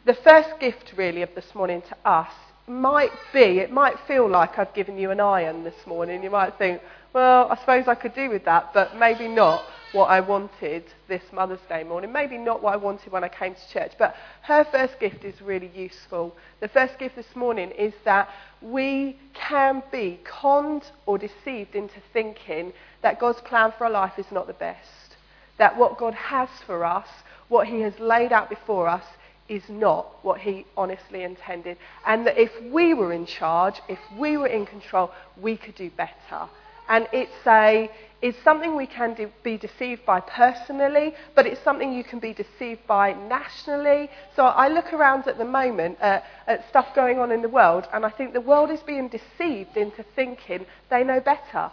The 0.05 0.15
first 0.15 0.51
gift, 0.61 0.93
really, 0.97 1.23
of 1.23 1.35
this 1.35 1.55
morning 1.55 1.83
to 1.83 1.97
us 2.05 2.33
might 2.67 3.13
be, 3.33 3.59
it 3.59 3.73
might 3.73 3.97
feel 4.07 4.29
like 4.29 4.59
I've 4.59 4.75
given 4.75 4.99
you 4.99 5.11
an 5.11 5.21
iron 5.21 5.65
this 5.65 5.87
morning. 5.87 6.23
You 6.23 6.31
might 6.31 6.57
think, 6.59 6.83
well, 7.13 7.49
I 7.51 7.57
suppose 7.57 7.89
I 7.89 7.95
could 7.95 8.15
do 8.15 8.29
with 8.29 8.45
that, 8.45 8.73
but 8.75 8.97
maybe 8.97 9.27
not 9.27 9.65
what 9.92 10.06
I 10.06 10.20
wanted 10.20 10.85
this 11.09 11.23
Mother's 11.32 11.61
Day 11.68 11.82
morning. 11.82 12.12
Maybe 12.12 12.38
not 12.38 12.62
what 12.62 12.75
I 12.75 12.76
wanted 12.76 13.12
when 13.12 13.25
I 13.25 13.28
came 13.28 13.54
to 13.54 13.68
church, 13.73 13.92
but 13.99 14.14
her 14.42 14.64
first 14.64 15.00
gift 15.00 15.25
is 15.25 15.40
really 15.42 15.70
useful. 15.75 16.37
The 16.61 16.68
first 16.68 16.99
gift 16.99 17.16
this 17.16 17.35
morning 17.35 17.73
is 17.73 17.92
that 18.04 18.28
we 18.62 19.18
can 19.35 19.82
be 19.90 20.20
conned 20.25 20.85
or 21.06 21.18
deceived 21.18 21.75
into 21.75 22.00
thinking 22.12 22.73
that 23.02 23.18
God's 23.18 23.40
plan 23.40 23.73
for 23.76 23.85
our 23.85 23.90
life 23.90 24.18
is 24.18 24.30
not 24.30 24.47
the 24.47 24.52
best. 24.52 25.16
That 25.59 25.76
what 25.76 25.99
God 25.99 26.14
has 26.14 26.49
for 26.66 26.85
us, 26.85 27.09
what 27.49 27.66
He 27.66 27.80
has 27.80 27.99
laid 27.99 28.32
out 28.32 28.49
before 28.49 28.87
us, 28.87 29.04
is 29.49 29.62
not 29.68 30.25
what 30.25 30.40
He 30.40 30.66
honestly 30.76 31.25
intended. 31.25 31.76
And 32.06 32.25
that 32.28 32.38
if 32.38 32.52
we 32.70 32.94
were 32.94 33.12
in 33.12 33.26
charge, 33.26 33.80
if 33.88 33.99
we 34.16 34.37
were 34.37 34.47
in 34.47 34.66
control, 34.66 35.11
we 35.37 35.56
could 35.56 35.75
do 35.75 35.90
better. 35.90 36.49
And 36.90 37.09
it's 37.12 37.47
a 37.47 37.90
is 38.23 38.35
something 38.44 38.76
we 38.76 38.87
can 38.87 39.14
de- 39.14 39.32
be 39.42 39.56
deceived 39.56 40.04
by 40.04 40.20
personally, 40.20 41.14
but 41.35 41.47
it's 41.47 41.62
something 41.62 41.92
you 41.92 42.04
can 42.04 42.18
be 42.18 42.35
deceived 42.35 42.87
by 42.87 43.12
nationally. 43.14 44.11
So 44.37 44.44
I 44.44 44.68
look 44.68 44.92
around 44.92 45.26
at 45.26 45.38
the 45.38 45.44
moment 45.44 45.99
at, 46.00 46.25
stuff 46.68 46.94
going 46.94 47.18
on 47.18 47.32
in 47.32 47.40
the 47.40 47.49
world, 47.49 47.88
and 47.92 48.04
I 48.04 48.11
think 48.11 48.32
the 48.32 48.40
world 48.40 48.70
is 48.70 48.80
being 48.80 49.09
deceived 49.09 49.76
into 49.76 50.02
thinking 50.14 50.66
they 50.90 51.02
know 51.02 51.20
better. 51.20 51.70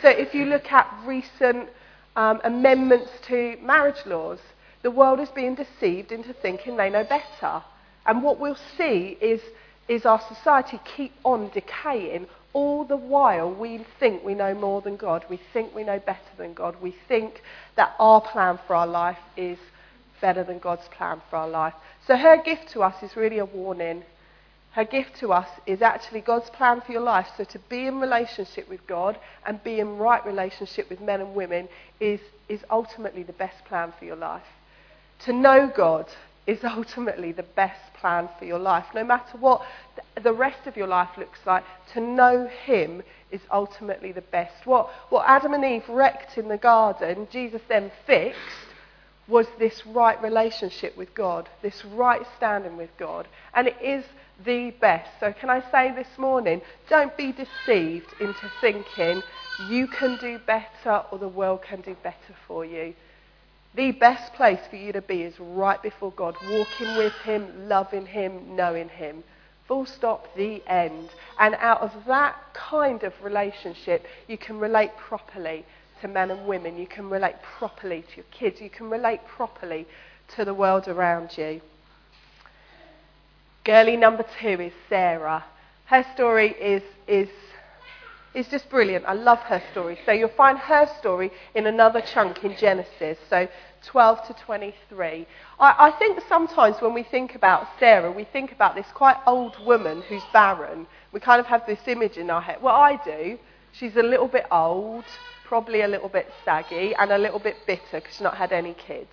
So 0.00 0.08
if 0.08 0.34
you 0.34 0.44
look 0.44 0.70
at 0.70 0.86
recent 1.04 1.68
um, 2.14 2.40
amendments 2.44 3.10
to 3.26 3.56
marriage 3.60 4.06
laws, 4.06 4.38
the 4.82 4.90
world 4.92 5.18
is 5.18 5.30
being 5.30 5.56
deceived 5.56 6.12
into 6.12 6.32
thinking 6.32 6.76
they 6.76 6.90
know 6.90 7.04
better. 7.04 7.62
And 8.06 8.22
what 8.22 8.38
we'll 8.38 8.58
see 8.76 9.18
is 9.20 9.40
is 9.88 10.04
our 10.04 10.20
society 10.28 10.78
keep 10.84 11.12
on 11.24 11.48
decaying 11.54 12.26
all 12.52 12.84
the 12.84 12.96
while 12.96 13.52
we 13.52 13.84
think 14.00 14.24
we 14.24 14.34
know 14.34 14.54
more 14.54 14.80
than 14.80 14.96
God. 14.96 15.24
We 15.28 15.40
think 15.52 15.74
we 15.74 15.84
know 15.84 15.98
better 15.98 16.20
than 16.36 16.54
God. 16.54 16.76
We 16.80 16.94
think 17.06 17.42
that 17.76 17.94
our 17.98 18.20
plan 18.20 18.58
for 18.66 18.74
our 18.74 18.86
life 18.86 19.18
is 19.36 19.58
better 20.20 20.44
than 20.44 20.58
God's 20.58 20.88
plan 20.88 21.20
for 21.30 21.36
our 21.36 21.48
life. 21.48 21.74
So 22.06 22.16
her 22.16 22.42
gift 22.42 22.70
to 22.72 22.82
us 22.82 23.02
is 23.02 23.16
really 23.16 23.38
a 23.38 23.44
warning. 23.44 24.02
Her 24.72 24.84
gift 24.84 25.18
to 25.20 25.32
us 25.32 25.48
is 25.66 25.82
actually 25.82 26.20
God's 26.20 26.50
plan 26.50 26.80
for 26.80 26.92
your 26.92 27.02
life. 27.02 27.26
So 27.36 27.44
to 27.44 27.58
be 27.68 27.86
in 27.86 28.00
relationship 28.00 28.68
with 28.68 28.86
God 28.86 29.18
and 29.46 29.62
be 29.62 29.80
in 29.80 29.98
right 29.98 30.24
relationship 30.24 30.88
with 30.90 31.00
men 31.00 31.20
and 31.20 31.34
women 31.34 31.68
is, 32.00 32.20
is 32.48 32.60
ultimately 32.70 33.22
the 33.22 33.32
best 33.32 33.64
plan 33.66 33.92
for 33.98 34.04
your 34.04 34.16
life. 34.16 34.42
To 35.26 35.32
know 35.32 35.70
God 35.74 36.06
is 36.48 36.64
ultimately 36.64 37.30
the 37.30 37.42
best 37.42 37.92
plan 38.00 38.28
for 38.38 38.46
your 38.46 38.58
life. 38.58 38.86
No 38.94 39.04
matter 39.04 39.36
what 39.38 39.64
the 40.20 40.32
rest 40.32 40.66
of 40.66 40.76
your 40.76 40.86
life 40.86 41.10
looks 41.18 41.38
like, 41.44 41.62
to 41.92 42.00
know 42.00 42.48
Him 42.64 43.02
is 43.30 43.42
ultimately 43.52 44.12
the 44.12 44.22
best. 44.22 44.64
What, 44.64 44.88
what 45.10 45.28
Adam 45.28 45.52
and 45.52 45.62
Eve 45.62 45.86
wrecked 45.88 46.38
in 46.38 46.48
the 46.48 46.56
garden, 46.56 47.28
Jesus 47.30 47.60
then 47.68 47.92
fixed, 48.06 48.40
was 49.28 49.46
this 49.58 49.84
right 49.86 50.20
relationship 50.22 50.96
with 50.96 51.14
God, 51.14 51.50
this 51.60 51.84
right 51.84 52.22
standing 52.38 52.78
with 52.78 52.96
God. 52.96 53.28
And 53.52 53.68
it 53.68 53.76
is 53.82 54.04
the 54.42 54.70
best. 54.80 55.10
So, 55.20 55.34
can 55.34 55.50
I 55.50 55.62
say 55.70 55.92
this 55.94 56.16
morning, 56.16 56.62
don't 56.88 57.14
be 57.18 57.32
deceived 57.32 58.14
into 58.20 58.50
thinking 58.62 59.22
you 59.58 59.86
can 59.86 60.16
do 60.16 60.38
better 60.38 61.04
or 61.10 61.18
the 61.18 61.28
world 61.28 61.60
can 61.60 61.82
do 61.82 61.94
better 62.02 62.34
for 62.46 62.64
you. 62.64 62.94
The 63.74 63.92
best 63.92 64.32
place 64.34 64.60
for 64.70 64.76
you 64.76 64.92
to 64.92 65.02
be 65.02 65.22
is 65.22 65.38
right 65.38 65.80
before 65.82 66.12
God, 66.12 66.36
walking 66.48 66.96
with 66.96 67.12
Him, 67.24 67.68
loving 67.68 68.06
Him, 68.06 68.56
knowing 68.56 68.88
Him. 68.88 69.22
Full 69.66 69.86
stop, 69.86 70.34
the 70.34 70.62
end. 70.66 71.10
And 71.38 71.54
out 71.56 71.82
of 71.82 71.92
that 72.06 72.36
kind 72.54 73.02
of 73.02 73.12
relationship, 73.22 74.06
you 74.26 74.38
can 74.38 74.58
relate 74.58 74.96
properly 74.96 75.66
to 76.00 76.08
men 76.08 76.30
and 76.30 76.46
women. 76.46 76.78
You 76.78 76.86
can 76.86 77.10
relate 77.10 77.34
properly 77.58 78.02
to 78.02 78.16
your 78.16 78.26
kids. 78.30 78.60
You 78.60 78.70
can 78.70 78.88
relate 78.88 79.20
properly 79.26 79.86
to 80.36 80.44
the 80.44 80.54
world 80.54 80.88
around 80.88 81.36
you. 81.36 81.60
Girlie 83.64 83.96
number 83.96 84.24
two 84.40 84.60
is 84.60 84.72
Sarah. 84.88 85.44
Her 85.84 86.04
story 86.14 86.52
is, 86.52 86.82
is 87.06 87.28
is 88.34 88.48
just 88.48 88.68
brilliant. 88.68 89.04
I 89.06 89.14
love 89.14 89.38
her 89.40 89.62
story. 89.72 89.98
So 90.04 90.12
you'll 90.12 90.28
find 90.28 90.58
her 90.58 90.86
story 90.98 91.30
in 91.54 91.66
another 91.66 92.00
chunk 92.00 92.44
in 92.44 92.56
Genesis, 92.56 93.18
so 93.28 93.48
12 93.84 94.26
to 94.28 94.34
23. 94.34 95.26
I, 95.58 95.74
I 95.78 95.90
think 95.98 96.20
sometimes 96.28 96.80
when 96.80 96.94
we 96.94 97.02
think 97.02 97.34
about 97.34 97.66
Sarah, 97.78 98.12
we 98.12 98.24
think 98.24 98.52
about 98.52 98.74
this 98.74 98.86
quite 98.94 99.16
old 99.26 99.56
woman 99.64 100.02
who's 100.02 100.22
barren. 100.32 100.86
We 101.12 101.20
kind 101.20 101.40
of 101.40 101.46
have 101.46 101.66
this 101.66 101.80
image 101.86 102.16
in 102.16 102.30
our 102.30 102.42
head. 102.42 102.62
Well, 102.62 102.74
I 102.74 103.00
do. 103.04 103.38
She's 103.72 103.96
a 103.96 104.02
little 104.02 104.28
bit 104.28 104.46
old, 104.50 105.04
probably 105.44 105.82
a 105.82 105.88
little 105.88 106.08
bit 106.08 106.30
saggy, 106.44 106.94
and 106.94 107.10
a 107.12 107.18
little 107.18 107.38
bit 107.38 107.56
bitter 107.66 107.82
because 107.92 108.12
she's 108.14 108.20
not 108.20 108.36
had 108.36 108.52
any 108.52 108.74
kids. 108.74 109.10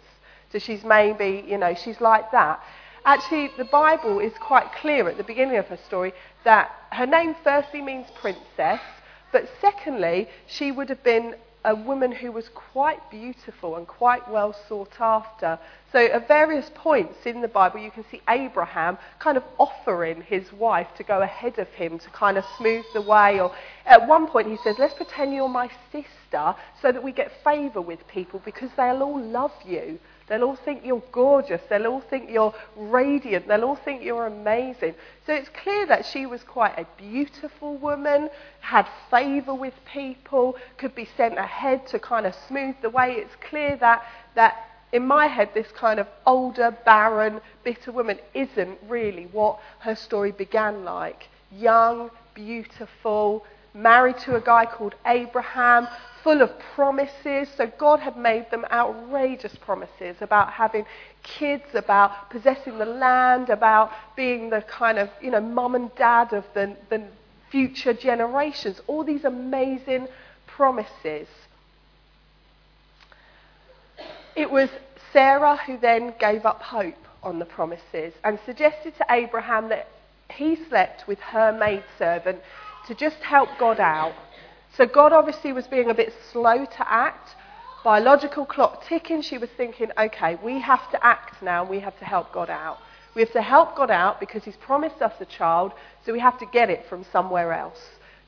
So 0.51 0.59
she's 0.59 0.83
maybe, 0.83 1.43
you 1.47 1.57
know, 1.57 1.73
she's 1.73 2.01
like 2.01 2.31
that. 2.31 2.61
Actually, 3.05 3.51
the 3.57 3.65
Bible 3.65 4.19
is 4.19 4.33
quite 4.39 4.71
clear 4.73 5.07
at 5.07 5.17
the 5.17 5.23
beginning 5.23 5.57
of 5.57 5.67
her 5.67 5.77
story 5.85 6.11
that 6.43 6.71
her 6.91 7.05
name 7.05 7.35
firstly 7.43 7.81
means 7.81 8.07
princess, 8.19 8.81
but 9.35 9.49
secondly, 9.59 10.29
she 10.47 10.71
would 10.71 10.87
have 10.87 11.03
been 11.03 11.35
a 11.65 11.75
woman 11.75 12.09
who 12.09 12.31
was 12.31 12.47
quite 12.47 13.11
beautiful 13.11 13.75
and 13.75 13.85
quite 13.85 14.25
well 14.31 14.55
sought 14.69 15.01
after. 15.01 15.59
So, 15.91 15.99
at 15.99 16.29
various 16.29 16.71
points 16.73 17.25
in 17.25 17.41
the 17.41 17.49
Bible, 17.49 17.81
you 17.81 17.91
can 17.91 18.05
see 18.09 18.21
Abraham 18.29 18.97
kind 19.19 19.35
of 19.35 19.43
offering 19.57 20.21
his 20.21 20.53
wife 20.53 20.87
to 20.95 21.03
go 21.03 21.21
ahead 21.21 21.59
of 21.59 21.67
him 21.67 21.99
to 21.99 22.09
kind 22.11 22.37
of 22.37 22.45
smooth 22.57 22.85
the 22.93 23.01
way. 23.01 23.41
Or 23.41 23.53
at 23.85 24.07
one 24.07 24.27
point, 24.27 24.47
he 24.47 24.55
says, 24.63 24.77
Let's 24.79 24.93
pretend 24.93 25.33
you're 25.33 25.49
my 25.49 25.69
sister 25.91 26.55
so 26.81 26.93
that 26.93 27.03
we 27.03 27.11
get 27.11 27.29
favour 27.43 27.81
with 27.81 28.07
people 28.07 28.41
because 28.45 28.69
they'll 28.77 29.03
all 29.03 29.21
love 29.21 29.51
you. 29.65 29.99
They'll 30.27 30.43
all 30.43 30.55
think 30.55 30.83
you're 30.83 31.03
gorgeous. 31.11 31.61
They'll 31.69 31.85
all 31.85 32.01
think 32.01 32.31
you're 32.31 32.53
radiant. 32.75 33.47
They'll 33.47 33.63
all 33.63 33.75
think 33.75 34.03
you're 34.03 34.25
amazing. 34.25 34.95
So 35.25 35.33
it's 35.33 35.49
clear 35.49 35.85
that 35.85 36.05
she 36.05 36.25
was 36.25 36.43
quite 36.43 36.77
a 36.79 36.87
beautiful 36.97 37.77
woman, 37.77 38.29
had 38.61 38.87
favour 39.11 39.53
with 39.53 39.73
people, 39.85 40.55
could 40.77 40.95
be 40.95 41.07
sent 41.15 41.37
ahead 41.37 41.85
to 41.87 41.99
kind 41.99 42.25
of 42.25 42.35
smooth 42.47 42.75
the 42.81 42.89
way. 42.89 43.13
It's 43.13 43.35
clear 43.49 43.77
that, 43.77 44.03
that 44.33 44.55
in 44.91 45.05
my 45.05 45.27
head, 45.27 45.49
this 45.53 45.71
kind 45.73 45.99
of 45.99 46.07
older, 46.25 46.75
barren, 46.85 47.41
bitter 47.63 47.91
woman 47.91 48.17
isn't 48.33 48.79
really 48.87 49.25
what 49.31 49.59
her 49.79 49.95
story 49.95 50.31
began 50.31 50.83
like. 50.83 51.27
Young, 51.51 52.09
beautiful, 52.33 53.45
married 53.75 54.17
to 54.19 54.35
a 54.35 54.41
guy 54.41 54.65
called 54.65 54.95
Abraham, 55.05 55.87
full 56.23 56.41
of 56.41 56.57
promises. 56.73 57.47
So 57.55 57.71
God 57.77 57.99
had 57.99 58.17
made 58.17 58.49
them 58.49 58.65
outrageous 58.71 59.55
promises 59.57 60.15
about 60.21 60.53
having 60.53 60.85
kids, 61.21 61.75
about 61.75 62.29
possessing 62.31 62.79
the 62.79 62.85
land, 62.85 63.49
about 63.49 63.91
being 64.15 64.49
the 64.49 64.61
kind 64.61 64.97
of, 64.97 65.09
you 65.21 65.29
know, 65.29 65.41
mum 65.41 65.75
and 65.75 65.93
dad 65.95 66.33
of 66.33 66.45
the, 66.53 66.75
the 66.89 67.03
future 67.51 67.93
generations. 67.93 68.81
All 68.87 69.03
these 69.03 69.25
amazing 69.25 70.07
promises. 70.47 71.27
It 74.35 74.49
was 74.49 74.69
Sarah 75.13 75.57
who 75.57 75.77
then 75.77 76.13
gave 76.19 76.45
up 76.45 76.61
hope 76.61 76.95
on 77.21 77.39
the 77.39 77.45
promises 77.45 78.13
and 78.23 78.39
suggested 78.45 78.95
to 78.97 79.05
Abraham 79.09 79.69
that 79.69 79.87
he 80.29 80.55
slept 80.55 81.07
with 81.07 81.19
her 81.19 81.51
maidservant 81.51 82.39
to 82.85 82.95
just 82.95 83.17
help 83.17 83.49
God 83.59 83.79
out 83.79 84.13
so 84.77 84.85
God 84.85 85.13
obviously 85.13 85.53
was 85.53 85.67
being 85.67 85.89
a 85.89 85.93
bit 85.93 86.13
slow 86.33 86.65
to 86.65 86.91
act. 86.91 87.35
Biological 87.83 88.45
clock 88.45 88.83
ticking, 88.85 89.21
she 89.21 89.37
was 89.37 89.49
thinking, 89.55 89.89
okay, 89.97 90.37
we 90.43 90.59
have 90.59 90.91
to 90.91 91.05
act 91.05 91.41
now, 91.41 91.63
we 91.63 91.79
have 91.79 91.97
to 91.99 92.05
help 92.05 92.33
God 92.33 92.49
out. 92.49 92.79
We 93.13 93.21
have 93.21 93.31
to 93.33 93.41
help 93.41 93.77
God 93.77 93.89
out 93.89 94.19
because 94.19 94.43
He's 94.43 94.57
promised 94.57 95.01
us 95.01 95.13
a 95.21 95.25
child, 95.25 95.71
so 96.05 96.11
we 96.11 96.19
have 96.19 96.37
to 96.39 96.45
get 96.47 96.69
it 96.69 96.85
from 96.89 97.05
somewhere 97.11 97.53
else. 97.53 97.79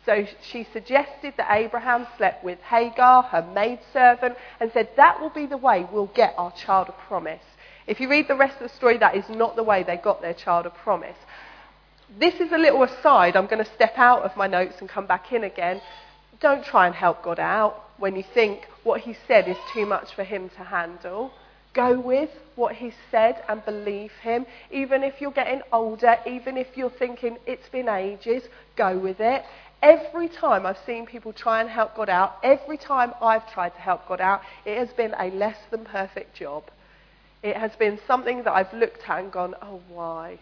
So 0.05 0.25
she 0.41 0.65
suggested 0.71 1.33
that 1.35 1.51
Abraham 1.51 2.07
slept 2.15 2.45
with 2.45 2.61
Hagar, 2.61 3.23
her 3.23 3.45
maidservant, 3.53 4.37
and 4.61 4.71
said 4.71 4.89
that 4.95 5.19
will 5.19 5.31
be 5.31 5.47
the 5.47 5.57
way 5.57 5.85
we'll 5.91 6.11
get 6.15 6.33
our 6.37 6.51
child 6.51 6.87
of 6.87 6.97
promise. 7.09 7.43
If 7.87 7.99
you 7.99 8.09
read 8.09 8.29
the 8.29 8.35
rest 8.35 8.61
of 8.61 8.69
the 8.69 8.75
story, 8.75 8.97
that 8.99 9.17
is 9.17 9.27
not 9.27 9.57
the 9.57 9.63
way 9.63 9.83
they 9.83 9.97
got 9.97 10.21
their 10.21 10.33
child 10.33 10.65
of 10.65 10.73
promise. 10.75 11.17
This 12.09 12.35
is 12.35 12.53
a 12.53 12.57
little 12.57 12.83
aside. 12.83 13.35
I'm 13.35 13.47
going 13.47 13.63
to 13.63 13.73
step 13.75 13.97
out 13.97 14.23
of 14.23 14.37
my 14.37 14.47
notes 14.47 14.75
and 14.79 14.87
come 14.87 15.07
back 15.07 15.33
in 15.33 15.43
again. 15.43 15.81
Don't 16.39 16.63
try 16.63 16.87
and 16.87 16.95
help 16.95 17.21
God 17.21 17.37
out 17.39 17.83
when 17.97 18.15
you 18.15 18.23
think 18.33 18.65
what 18.83 19.01
He 19.01 19.15
said 19.27 19.47
is 19.49 19.57
too 19.73 19.85
much 19.85 20.15
for 20.15 20.23
Him 20.23 20.49
to 20.49 20.63
handle. 20.63 21.31
Go 21.73 21.99
with 21.99 22.29
what 22.55 22.75
He 22.75 22.93
said 23.11 23.43
and 23.49 23.63
believe 23.65 24.11
Him. 24.21 24.45
Even 24.71 25.03
if 25.03 25.19
you're 25.19 25.31
getting 25.31 25.61
older, 25.73 26.17
even 26.25 26.55
if 26.55 26.77
you're 26.77 26.89
thinking 26.89 27.37
it's 27.45 27.67
been 27.69 27.89
ages, 27.89 28.43
go 28.77 28.97
with 28.97 29.19
it. 29.19 29.43
Every 29.81 30.29
time 30.29 30.65
I've 30.65 30.79
seen 30.85 31.05
people 31.05 31.33
try 31.33 31.59
and 31.59 31.69
help 31.69 31.95
God 31.95 32.09
out, 32.09 32.37
every 32.41 32.77
time 32.77 33.13
I've 33.21 33.51
tried 33.51 33.75
to 33.75 33.81
help 33.81 34.07
God 34.07 34.21
out, 34.21 34.41
it 34.65 34.77
has 34.77 34.89
been 34.93 35.13
a 35.19 35.29
less 35.29 35.57
than 35.71 35.83
perfect 35.83 36.35
job. 36.35 36.63
It 37.43 37.57
has 37.57 37.75
been 37.75 37.99
something 38.07 38.43
that 38.43 38.53
I've 38.53 38.73
looked 38.73 39.07
at 39.07 39.19
and 39.19 39.31
gone, 39.31 39.55
oh, 39.61 39.81
why? 39.89 40.39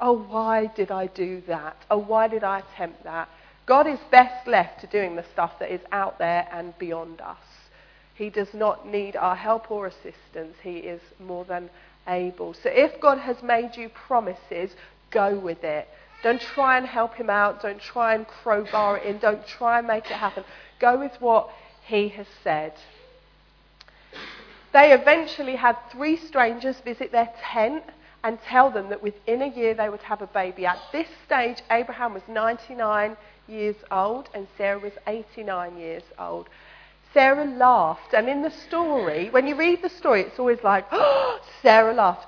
Oh, 0.00 0.18
why 0.18 0.66
did 0.66 0.90
I 0.90 1.06
do 1.06 1.42
that? 1.46 1.76
Oh, 1.90 1.98
why 1.98 2.28
did 2.28 2.44
I 2.44 2.60
attempt 2.60 3.04
that? 3.04 3.28
God 3.64 3.86
is 3.86 3.98
best 4.10 4.46
left 4.46 4.80
to 4.80 4.86
doing 4.86 5.16
the 5.16 5.24
stuff 5.32 5.58
that 5.58 5.72
is 5.72 5.80
out 5.90 6.18
there 6.18 6.46
and 6.52 6.76
beyond 6.78 7.20
us. 7.20 7.38
He 8.14 8.30
does 8.30 8.54
not 8.54 8.86
need 8.86 9.16
our 9.16 9.36
help 9.36 9.70
or 9.70 9.86
assistance. 9.86 10.56
He 10.62 10.78
is 10.78 11.00
more 11.18 11.44
than 11.44 11.70
able. 12.06 12.54
So 12.54 12.70
if 12.70 13.00
God 13.00 13.18
has 13.18 13.42
made 13.42 13.76
you 13.76 13.88
promises, 13.88 14.70
go 15.10 15.38
with 15.38 15.64
it. 15.64 15.88
Don't 16.22 16.40
try 16.40 16.78
and 16.78 16.86
help 16.86 17.14
him 17.14 17.28
out. 17.28 17.62
Don't 17.62 17.80
try 17.80 18.14
and 18.14 18.26
crowbar 18.26 18.98
it 18.98 19.04
in. 19.04 19.18
Don't 19.18 19.46
try 19.46 19.78
and 19.78 19.86
make 19.86 20.06
it 20.06 20.16
happen. 20.16 20.44
Go 20.78 20.98
with 20.98 21.20
what 21.20 21.50
he 21.86 22.08
has 22.10 22.26
said. 22.42 22.72
They 24.72 24.92
eventually 24.92 25.56
had 25.56 25.76
three 25.90 26.16
strangers 26.16 26.76
visit 26.80 27.12
their 27.12 27.30
tent 27.52 27.84
and 28.26 28.42
tell 28.42 28.72
them 28.72 28.88
that 28.88 29.04
within 29.04 29.40
a 29.40 29.46
year 29.46 29.72
they 29.72 29.88
would 29.88 30.02
have 30.02 30.20
a 30.20 30.26
baby. 30.26 30.66
At 30.66 30.80
this 30.90 31.06
stage, 31.24 31.62
Abraham 31.70 32.12
was 32.12 32.24
99 32.26 33.16
years 33.46 33.76
old 33.92 34.28
and 34.34 34.48
Sarah 34.58 34.80
was 34.80 34.94
89 35.06 35.78
years 35.78 36.02
old. 36.18 36.48
Sarah 37.14 37.44
laughed, 37.44 38.14
and 38.14 38.28
in 38.28 38.42
the 38.42 38.50
story, 38.50 39.30
when 39.30 39.46
you 39.46 39.54
read 39.54 39.80
the 39.80 39.88
story, 39.88 40.22
it's 40.22 40.40
always 40.40 40.62
like, 40.64 40.86
oh, 40.90 41.38
Sarah 41.62 41.94
laughed. 41.94 42.26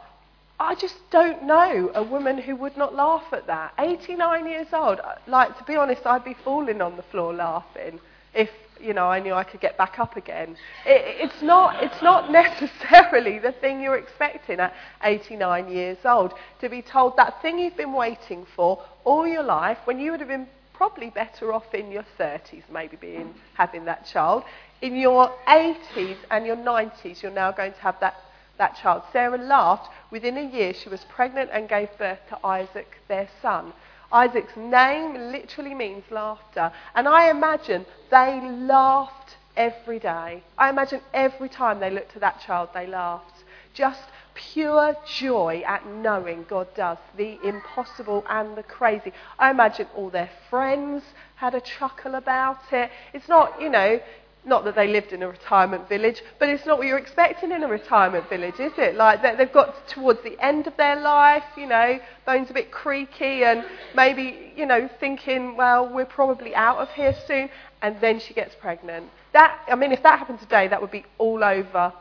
I 0.60 0.76
just 0.76 0.98
don't 1.10 1.42
know 1.42 1.90
a 1.92 2.04
woman 2.04 2.38
who 2.38 2.54
would 2.54 2.76
not 2.76 2.94
laugh 2.94 3.32
at 3.32 3.48
that. 3.48 3.74
89 3.76 4.46
years 4.46 4.68
old. 4.72 5.00
Like, 5.26 5.58
to 5.58 5.64
be 5.64 5.74
honest, 5.74 6.06
I'd 6.06 6.24
be 6.24 6.36
falling 6.44 6.80
on 6.80 6.96
the 6.96 7.02
floor 7.02 7.34
laughing 7.34 7.98
if, 8.34 8.50
you 8.80 8.94
know, 8.94 9.06
I 9.06 9.20
knew 9.20 9.34
I 9.34 9.44
could 9.44 9.60
get 9.60 9.76
back 9.76 9.98
up 9.98 10.16
again. 10.16 10.56
It, 10.86 11.30
it's, 11.30 11.42
not, 11.42 11.82
it's 11.82 12.02
not 12.02 12.30
necessarily 12.44 13.38
the 13.38 13.52
thing 13.52 13.80
you're 13.80 13.96
expecting 13.96 14.60
at 14.60 14.74
89 15.02 15.68
years 15.70 15.98
old 16.04 16.34
to 16.60 16.68
be 16.68 16.82
told 16.82 17.16
that 17.16 17.40
thing 17.42 17.58
you've 17.58 17.76
been 17.76 17.92
waiting 17.92 18.46
for 18.54 18.82
all 19.04 19.26
your 19.26 19.42
life 19.42 19.78
when 19.84 19.98
you 19.98 20.10
would 20.10 20.20
have 20.20 20.28
been 20.28 20.46
probably 20.78 21.10
better 21.10 21.52
off 21.52 21.74
in 21.74 21.90
your 21.90 22.04
30s, 22.18 22.62
maybe 22.72 22.96
being, 22.96 23.34
having 23.54 23.84
that 23.84 24.06
child. 24.06 24.44
In 24.80 24.94
your 24.94 25.32
80s 25.48 26.16
and 26.30 26.46
your 26.46 26.56
90s, 26.56 27.20
you're 27.20 27.32
now 27.32 27.50
going 27.50 27.72
to 27.72 27.80
have 27.80 27.98
that, 27.98 28.14
that 28.58 28.76
child. 28.76 29.02
Sarah 29.12 29.38
laughed. 29.38 29.88
Within 30.12 30.38
a 30.38 30.48
year, 30.48 30.72
she 30.72 30.88
was 30.88 31.04
pregnant 31.08 31.50
and 31.52 31.68
gave 31.68 31.88
birth 31.98 32.20
to 32.28 32.46
Isaac, 32.46 32.98
their 33.08 33.28
son. 33.42 33.72
Isaac's 34.12 34.56
name 34.56 35.32
literally 35.32 35.74
means 35.74 36.04
laughter. 36.10 36.72
And 36.94 37.06
I 37.06 37.30
imagine 37.30 37.86
they 38.10 38.40
laughed 38.42 39.36
every 39.56 39.98
day. 39.98 40.42
I 40.56 40.70
imagine 40.70 41.00
every 41.12 41.48
time 41.48 41.80
they 41.80 41.90
looked 41.90 42.14
at 42.14 42.20
that 42.20 42.40
child, 42.40 42.70
they 42.72 42.86
laughed. 42.86 43.44
Just 43.74 44.02
pure 44.34 44.96
joy 45.04 45.62
at 45.66 45.86
knowing 45.86 46.46
God 46.48 46.68
does 46.74 46.98
the 47.16 47.38
impossible 47.44 48.24
and 48.30 48.56
the 48.56 48.62
crazy. 48.62 49.12
I 49.38 49.50
imagine 49.50 49.88
all 49.94 50.10
their 50.10 50.30
friends 50.48 51.02
had 51.36 51.54
a 51.54 51.60
chuckle 51.60 52.14
about 52.14 52.72
it. 52.72 52.90
It's 53.12 53.28
not, 53.28 53.60
you 53.60 53.68
know, 53.68 54.00
not 54.48 54.64
that 54.64 54.74
they 54.74 54.88
lived 54.88 55.12
in 55.12 55.22
a 55.22 55.28
retirement 55.28 55.88
village, 55.88 56.22
but 56.38 56.48
it's 56.48 56.66
not 56.66 56.78
what 56.78 56.86
you're 56.86 56.98
expecting 56.98 57.52
in 57.52 57.62
a 57.62 57.68
retirement 57.68 58.28
village, 58.28 58.58
is 58.58 58.72
it? 58.78 58.96
Like 58.96 59.22
they've 59.22 59.52
got 59.52 59.86
towards 59.88 60.22
the 60.22 60.36
end 60.44 60.66
of 60.66 60.76
their 60.76 60.98
life, 60.98 61.44
you 61.56 61.66
know, 61.66 62.00
bones 62.26 62.50
a 62.50 62.54
bit 62.54 62.70
creaky, 62.70 63.44
and 63.44 63.64
maybe, 63.94 64.52
you 64.56 64.66
know, 64.66 64.88
thinking, 64.98 65.56
well, 65.56 65.88
we're 65.88 66.06
probably 66.06 66.54
out 66.54 66.78
of 66.78 66.90
here 66.90 67.14
soon, 67.26 67.50
and 67.82 68.00
then 68.00 68.18
she 68.18 68.34
gets 68.34 68.54
pregnant. 68.54 69.08
That, 69.32 69.60
I 69.68 69.74
mean, 69.74 69.92
if 69.92 70.02
that 70.02 70.18
happened 70.18 70.40
today, 70.40 70.68
that 70.68 70.80
would 70.80 70.90
be 70.90 71.04
all 71.18 71.44
over 71.44 71.92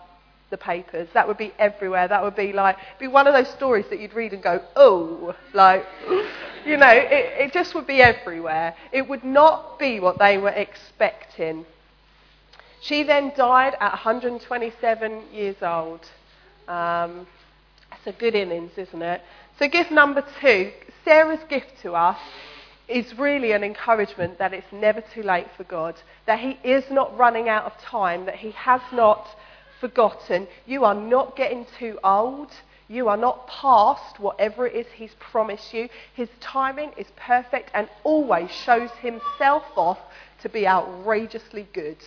the 0.50 0.58
papers. 0.58 1.10
That 1.14 1.28
would 1.28 1.38
be 1.38 1.54
everywhere. 1.60 2.08
That 2.08 2.24
would 2.24 2.36
be 2.36 2.54
like, 2.54 2.78
be 3.00 3.08
one 3.08 3.28
of 3.28 3.34
those 3.34 3.50
stories 3.50 3.86
that 3.90 4.00
you'd 4.00 4.14
read 4.14 4.32
and 4.34 4.42
go, 4.42 4.62
oh, 4.76 5.36
like, 5.54 5.86
you 6.66 6.78
know, 6.78 6.90
it, 6.90 7.48
it 7.48 7.54
just 7.54 7.76
would 7.76 7.86
be 7.86 8.02
everywhere. 8.02 8.76
It 8.94 9.08
would 9.10 9.26
not 9.26 9.78
be 9.78 10.00
what 10.00 10.18
they 10.20 10.38
were 10.38 10.50
expecting. 10.50 11.66
She 12.82 13.04
then 13.04 13.32
died 13.36 13.76
at 13.80 13.92
127 13.92 15.24
years 15.34 15.56
old. 15.62 16.02
Um, 16.68 17.28
that's 17.90 18.08
a 18.08 18.12
good 18.12 18.36
innings, 18.36 18.72
isn't 18.78 19.02
it? 19.02 19.22
So, 19.58 19.68
gift 19.68 19.92
number 19.92 20.24
two 20.40 20.72
Sarah's 21.04 21.44
gift 21.50 21.82
to 21.82 21.96
us 21.96 22.20
is 22.88 23.18
really 23.18 23.52
an 23.52 23.64
encouragement 23.64 24.38
that 24.38 24.54
it's 24.54 24.72
never 24.72 25.02
too 25.02 25.24
late 25.24 25.48
for 25.56 25.64
God, 25.64 25.96
that 26.26 26.40
He 26.40 26.60
is 26.64 26.84
not 26.92 27.18
running 27.18 27.50
out 27.50 27.66
of 27.66 27.78
time, 27.80 28.26
that 28.26 28.36
He 28.36 28.52
has 28.52 28.82
not 28.94 29.28
forgotten. 29.80 30.48
You 30.66 30.86
are 30.86 30.96
not 30.96 31.36
getting 31.36 31.66
too 31.80 32.00
old. 32.04 32.52
You 32.90 33.10
are 33.10 33.18
not 33.18 33.48
past 33.48 34.20
whatever 34.20 34.66
it 34.68 34.76
is 34.76 34.88
He's 34.94 35.16
promised 35.20 35.74
you. 35.74 35.90
His 36.14 36.30
timing 36.40 36.92
is 36.98 37.08
perfect 37.16 37.72
and 37.74 37.90
always 38.04 38.52
shows 38.52 38.92
Himself 39.02 39.64
off 39.76 40.00
to 40.42 40.50
be 40.50 40.68
outrageously 40.68 41.68
good. 41.74 41.98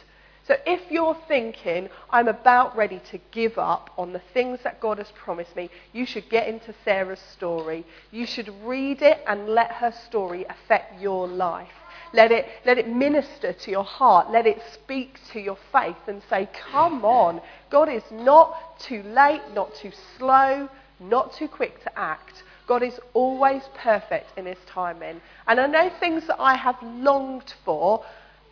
So 0.50 0.56
if 0.66 0.90
you're 0.90 1.16
thinking, 1.28 1.88
I'm 2.10 2.26
about 2.26 2.76
ready 2.76 3.00
to 3.12 3.20
give 3.30 3.56
up 3.56 3.90
on 3.96 4.12
the 4.12 4.22
things 4.34 4.58
that 4.64 4.80
God 4.80 4.98
has 4.98 5.12
promised 5.12 5.54
me, 5.54 5.70
you 5.92 6.04
should 6.04 6.28
get 6.28 6.48
into 6.48 6.74
Sarah's 6.84 7.20
story. 7.20 7.86
You 8.10 8.26
should 8.26 8.52
read 8.64 9.00
it 9.00 9.22
and 9.28 9.50
let 9.50 9.70
her 9.70 9.92
story 10.08 10.44
affect 10.48 11.00
your 11.00 11.28
life. 11.28 11.68
Let 12.12 12.32
it, 12.32 12.48
let 12.66 12.78
it 12.78 12.88
minister 12.88 13.52
to 13.52 13.70
your 13.70 13.84
heart. 13.84 14.32
Let 14.32 14.44
it 14.44 14.60
speak 14.74 15.20
to 15.32 15.38
your 15.38 15.56
faith 15.70 16.08
and 16.08 16.20
say, 16.28 16.48
Come 16.72 17.04
on. 17.04 17.40
God 17.70 17.88
is 17.88 18.02
not 18.10 18.80
too 18.80 19.04
late, 19.04 19.42
not 19.54 19.72
too 19.76 19.92
slow, 20.18 20.68
not 20.98 21.32
too 21.32 21.46
quick 21.46 21.80
to 21.84 21.96
act. 21.96 22.42
God 22.66 22.82
is 22.82 22.98
always 23.14 23.62
perfect 23.74 24.36
in 24.36 24.46
his 24.46 24.58
timing. 24.66 25.20
And 25.46 25.60
I 25.60 25.66
know 25.66 25.90
things 26.00 26.26
that 26.26 26.40
I 26.40 26.54
have 26.54 26.76
longed 26.82 27.54
for 27.64 28.04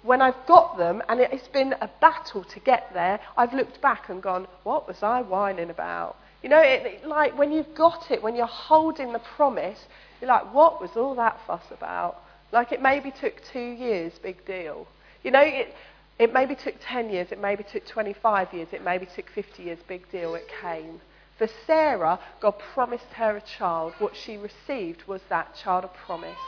when 0.09 0.23
I've 0.23 0.47
got 0.47 0.79
them 0.79 1.03
and 1.11 1.21
it's 1.21 1.49
been 1.49 1.75
a 1.83 1.90
battle 2.01 2.42
to 2.42 2.61
get 2.61 2.90
there, 2.94 3.21
I've 3.37 3.53
looked 3.53 3.83
back 3.83 4.09
and 4.09 4.23
gone, 4.23 4.47
what 4.62 4.88
was 4.88 5.03
I 5.03 5.21
whining 5.21 5.68
about? 5.68 6.16
You 6.42 6.49
know, 6.49 6.61
it, 6.61 6.87
it, 6.87 7.07
like 7.07 7.37
when 7.37 7.53
you've 7.53 7.75
got 7.75 8.11
it, 8.11 8.23
when 8.23 8.35
you're 8.35 8.47
holding 8.47 9.12
the 9.12 9.18
promise, 9.18 9.79
you're 10.21 10.29
like, 10.29 10.55
what 10.55 10.81
was 10.81 10.92
all 10.97 11.14
that 11.16 11.38
fuss 11.47 11.64
about? 11.71 12.23
Like 12.53 12.73
it 12.73 12.81
maybe 12.81 13.11
took 13.11 13.35
two 13.53 13.61
years, 13.61 14.14
big 14.23 14.47
deal. 14.47 14.87
You 15.23 15.31
know, 15.31 15.42
it, 15.42 15.75
it 16.18 16.33
maybe 16.33 16.55
took 16.55 16.77
10 16.81 17.11
years, 17.11 17.29
it 17.31 17.38
maybe 17.38 17.62
took 17.62 17.87
25 17.87 18.55
years, 18.55 18.68
it 18.73 18.83
maybe 18.83 19.07
took 19.14 19.29
50 19.29 19.62
years, 19.62 19.79
big 19.87 20.11
deal, 20.11 20.35
it 20.35 20.49
came. 20.62 21.03
For 21.37 21.49
Sarah, 21.66 22.18
God 22.40 22.55
promised 22.73 23.12
her 23.16 23.37
a 23.37 23.42
child. 23.42 23.92
What 23.99 24.16
she 24.16 24.38
received 24.38 25.07
was 25.07 25.21
that 25.29 25.55
child 25.55 25.85
of 25.85 25.92
promise. 25.92 26.38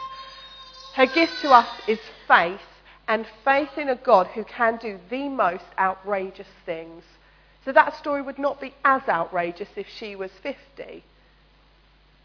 Her 0.94 1.07
gift 1.07 1.42
to 1.42 1.51
us 1.51 1.68
is 1.87 2.01
faith 2.27 2.61
and 3.11 3.27
faith 3.44 3.77
in 3.77 3.88
a 3.88 3.96
God 3.96 4.29
who 4.29 4.44
can 4.44 4.77
do 4.77 4.96
the 5.11 5.29
most 5.29 5.64
outrageous 5.77 6.46
things. 6.64 7.03
So 7.64 7.73
that 7.73 7.96
story 7.96 8.23
would 8.23 8.38
not 8.38 8.61
be 8.61 8.73
as 8.85 9.03
outrageous 9.09 9.68
if 9.75 9.88
she 9.88 10.14
was 10.14 10.31
50. 10.44 11.03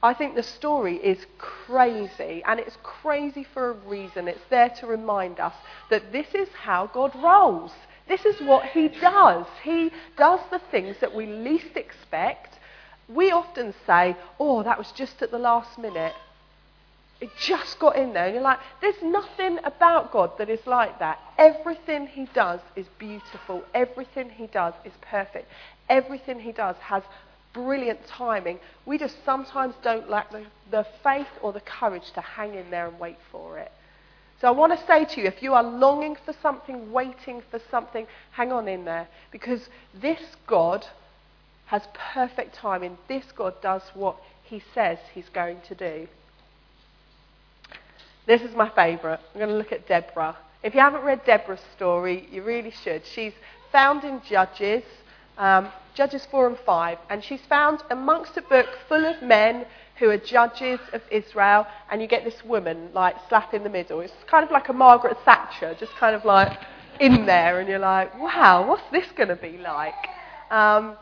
I 0.04 0.14
think 0.14 0.36
the 0.36 0.44
story 0.44 0.98
is 0.98 1.26
crazy, 1.40 2.44
and 2.46 2.60
it's 2.60 2.78
crazy 2.84 3.44
for 3.44 3.72
a 3.72 3.74
reason. 3.74 4.28
It's 4.28 4.46
there 4.52 4.70
to 4.80 4.86
remind 4.86 5.40
us 5.40 5.56
that 5.90 6.12
this 6.12 6.28
is 6.36 6.50
how 6.50 6.86
God 6.86 7.16
rolls. 7.16 7.72
This 8.08 8.24
is 8.24 8.40
what 8.42 8.68
He 8.68 8.88
does. 8.88 9.48
He 9.64 9.92
does 10.16 10.42
the 10.52 10.62
things 10.70 10.98
that 11.02 11.16
we 11.16 11.26
least 11.26 11.76
expect. 11.76 12.60
We 13.10 13.32
often 13.32 13.74
say, 13.88 14.16
oh, 14.40 14.62
that 14.62 14.78
was 14.78 14.92
just 14.92 15.24
at 15.24 15.32
the 15.32 15.40
last 15.40 15.80
minute. 15.80 16.14
It 17.22 17.30
just 17.40 17.80
got 17.80 17.96
in 17.96 18.14
there. 18.14 18.26
And 18.26 18.34
you're 18.34 18.44
like, 18.44 18.60
there's 18.82 19.02
nothing 19.02 19.60
about 19.64 20.12
God 20.12 20.32
that 20.38 20.50
is 20.50 20.66
like 20.66 21.00
that. 21.00 21.20
Everything 21.38 22.08
He 22.08 22.28
does 22.34 22.60
is 22.76 22.88
beautiful. 23.00 23.64
Everything 23.74 24.30
He 24.30 24.48
does 24.48 24.74
is 24.84 24.94
perfect. 25.02 25.48
Everything 25.90 26.40
He 26.40 26.52
does 26.52 26.76
has 26.78 27.04
brilliant 27.54 28.06
timing. 28.06 28.60
We 28.86 28.98
just 28.98 29.16
sometimes 29.24 29.76
don't 29.82 30.10
lack 30.10 30.30
the, 30.32 30.46
the 30.72 30.86
faith 31.04 31.28
or 31.42 31.54
the 31.54 31.62
courage 31.62 32.12
to 32.16 32.22
hang 32.22 32.54
in 32.56 32.70
there 32.70 32.88
and 32.88 33.00
wait 33.00 33.18
for 33.32 33.58
it. 33.58 33.72
So 34.42 34.50
I 34.50 34.52
want 34.52 34.78
to 34.78 34.86
say 34.86 35.06
to 35.06 35.22
you 35.22 35.28
if 35.28 35.42
you 35.42 35.54
are 35.54 35.64
longing 35.64 36.18
for 36.26 36.34
something, 36.42 36.92
waiting 36.92 37.42
for 37.50 37.62
something, 37.72 38.06
hang 38.32 38.52
on 38.52 38.68
in 38.68 38.84
there. 38.84 39.08
Because 39.32 39.70
this 39.94 40.20
God 40.46 40.86
has 41.68 41.84
perfect 42.14 42.56
timing. 42.56 42.98
This 43.08 43.24
God 43.32 43.62
does 43.62 43.82
what 43.94 44.18
He 44.44 44.62
says 44.74 44.98
He's 45.14 45.30
going 45.30 45.62
to 45.70 45.76
do. 45.76 46.08
This 48.26 48.42
is 48.42 48.56
my 48.56 48.70
favourite. 48.70 49.20
I'm 49.34 49.40
going 49.40 49.52
to 49.52 49.58
look 49.58 49.72
at 49.72 49.88
Deborah. 49.88 50.36
If 50.64 50.74
you 50.74 50.80
haven't 50.80 51.04
read 51.04 51.24
Deborah's 51.26 51.62
story, 51.76 52.28
you 52.32 52.42
really 52.42 52.72
should. 52.72 53.06
She's 53.06 53.34
found 53.72 54.04
in 54.04 54.20
Judges, 54.28 54.84
um, 55.38 55.70
Judges 55.94 56.26
4 56.32 56.48
and 56.48 56.58
5, 56.66 56.98
and 57.12 57.24
she's 57.24 57.42
found 57.48 57.84
amongst 57.92 58.36
a 58.38 58.42
book 58.42 58.68
full 58.90 59.06
of 59.06 59.22
men 59.22 59.66
who 59.98 60.10
are 60.10 60.18
judges 60.18 60.80
of 60.92 61.04
Israel, 61.12 61.68
and 61.92 62.02
you 62.02 62.08
get 62.08 62.26
this 62.26 62.44
woman 62.44 62.90
like 62.94 63.16
slap 63.30 63.54
in 63.54 63.64
the 63.64 63.70
middle. 63.70 64.02
It's 64.02 64.12
kind 64.26 64.44
of 64.44 64.50
like 64.50 64.70
a 64.70 64.74
Margaret 64.74 65.18
Thatcher, 65.24 65.76
just 65.80 65.94
kind 65.94 66.16
of 66.16 66.26
like 66.26 66.58
in 67.00 67.28
there, 67.28 67.60
and 67.60 67.70
you're 67.70 67.80
like, 67.80 68.18
wow, 68.20 68.68
what's 68.68 68.90
this 68.92 69.06
going 69.16 69.30
to 69.30 69.36
be 69.36 69.58
like? 69.60 69.94
Um, 70.50 70.98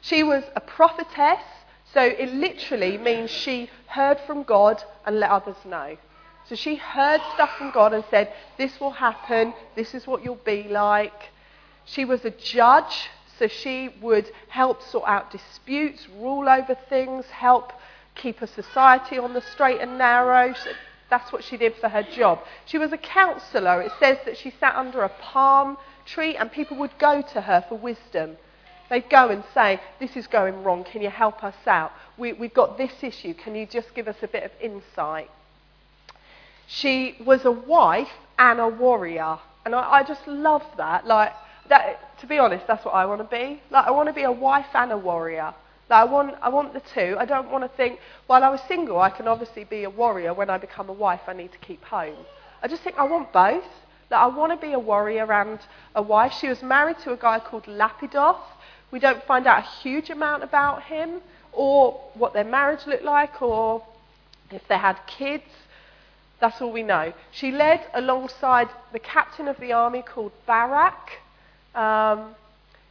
she 0.00 0.24
was 0.24 0.42
a 0.56 0.60
prophetess, 0.60 1.44
so 1.92 2.02
it 2.02 2.32
literally 2.34 2.98
means 2.98 3.30
she 3.30 3.70
heard 3.86 4.18
from 4.26 4.42
God 4.42 4.82
and 5.06 5.20
let 5.20 5.30
others 5.30 5.56
know. 5.64 5.96
So 6.48 6.54
she 6.54 6.76
heard 6.76 7.22
stuff 7.34 7.56
from 7.56 7.70
God 7.70 7.94
and 7.94 8.04
said, 8.10 8.32
This 8.58 8.78
will 8.78 8.90
happen, 8.90 9.54
this 9.74 9.94
is 9.94 10.06
what 10.06 10.22
you'll 10.22 10.36
be 10.36 10.64
like. 10.64 11.30
She 11.86 12.04
was 12.04 12.24
a 12.24 12.30
judge, 12.30 13.08
so 13.38 13.46
she 13.46 13.94
would 14.00 14.30
help 14.48 14.82
sort 14.82 15.08
out 15.08 15.30
disputes, 15.30 16.06
rule 16.18 16.48
over 16.48 16.76
things, 16.88 17.26
help 17.26 17.72
keep 18.14 18.42
a 18.42 18.46
society 18.46 19.18
on 19.18 19.32
the 19.32 19.40
straight 19.40 19.80
and 19.80 19.98
narrow. 19.98 20.54
That's 21.10 21.32
what 21.32 21.44
she 21.44 21.56
did 21.56 21.76
for 21.76 21.88
her 21.88 22.02
job. 22.02 22.40
She 22.66 22.78
was 22.78 22.92
a 22.92 22.98
counselor. 22.98 23.80
It 23.82 23.92
says 23.98 24.18
that 24.24 24.36
she 24.36 24.50
sat 24.50 24.74
under 24.76 25.02
a 25.02 25.08
palm 25.08 25.76
tree 26.06 26.36
and 26.36 26.50
people 26.52 26.76
would 26.78 26.98
go 26.98 27.22
to 27.22 27.40
her 27.40 27.64
for 27.68 27.76
wisdom. 27.76 28.36
They'd 28.90 29.08
go 29.08 29.28
and 29.28 29.44
say, 29.54 29.80
This 29.98 30.16
is 30.16 30.26
going 30.26 30.62
wrong. 30.62 30.84
Can 30.84 31.00
you 31.00 31.10
help 31.10 31.42
us 31.42 31.56
out? 31.66 31.92
We, 32.18 32.34
have 32.34 32.54
got 32.54 32.76
this 32.76 32.92
issue. 33.02 33.32
Can 33.32 33.54
you 33.54 33.66
just 33.66 33.94
give 33.94 34.08
us 34.08 34.16
a 34.22 34.28
bit 34.28 34.44
of 34.44 34.50
insight? 34.60 35.30
She 36.66 37.16
was 37.24 37.44
a 37.44 37.50
wife 37.52 38.08
and 38.38 38.60
a 38.60 38.68
warrior. 38.68 39.38
And 39.64 39.74
I, 39.74 39.90
I 39.90 40.02
just 40.02 40.26
love 40.26 40.62
that. 40.76 41.06
Like, 41.06 41.32
that, 41.68 42.18
to 42.20 42.26
be 42.26 42.38
honest, 42.38 42.66
that's 42.66 42.84
what 42.84 42.92
I 42.94 43.06
want 43.06 43.20
to 43.20 43.36
be. 43.36 43.60
Like, 43.70 43.86
I 43.86 43.90
want 43.90 44.08
to 44.08 44.12
be 44.12 44.22
a 44.24 44.32
wife 44.32 44.66
and 44.74 44.92
a 44.92 44.98
warrior. 44.98 45.54
Like, 45.90 46.00
I 46.00 46.04
want, 46.04 46.34
I 46.42 46.48
want 46.48 46.72
the 46.74 46.80
two. 46.94 47.16
I 47.18 47.24
don't 47.24 47.50
want 47.50 47.64
to 47.64 47.76
think, 47.76 47.98
while 48.26 48.42
I 48.44 48.48
was 48.48 48.60
single, 48.68 48.98
I 49.00 49.10
can 49.10 49.28
obviously 49.28 49.64
be 49.64 49.84
a 49.84 49.90
warrior. 49.90 50.34
When 50.34 50.50
I 50.50 50.58
become 50.58 50.88
a 50.88 50.92
wife, 50.92 51.20
I 51.26 51.32
need 51.32 51.52
to 51.52 51.58
keep 51.58 51.84
home. 51.84 52.16
I 52.62 52.68
just 52.68 52.82
think 52.82 52.96
I 52.98 53.04
want 53.04 53.32
both. 53.32 53.64
that 54.08 54.18
I 54.18 54.26
want 54.26 54.52
to 54.58 54.66
be 54.66 54.72
a 54.72 54.78
warrior 54.78 55.30
and 55.32 55.58
a 55.94 56.02
wife. 56.02 56.32
She 56.40 56.48
was 56.48 56.62
married 56.62 56.98
to 57.00 57.12
a 57.12 57.16
guy 57.16 57.38
called 57.40 57.64
Lapidoth. 57.64 58.40
We 58.90 58.98
don't 58.98 59.22
find 59.24 59.46
out 59.46 59.58
a 59.64 59.66
huge 59.82 60.10
amount 60.10 60.42
about 60.42 60.84
him 60.84 61.20
or 61.52 62.00
what 62.14 62.32
their 62.32 62.44
marriage 62.44 62.86
looked 62.86 63.04
like 63.04 63.42
or 63.42 63.82
if 64.50 64.66
they 64.68 64.76
had 64.78 64.98
kids. 65.06 65.44
That's 66.44 66.60
all 66.60 66.72
we 66.72 66.82
know. 66.82 67.14
She 67.30 67.50
led 67.50 67.86
alongside 67.94 68.68
the 68.92 68.98
captain 68.98 69.48
of 69.48 69.58
the 69.60 69.72
army 69.72 70.02
called 70.02 70.32
Barak. 70.44 71.12
Um, 71.74 72.34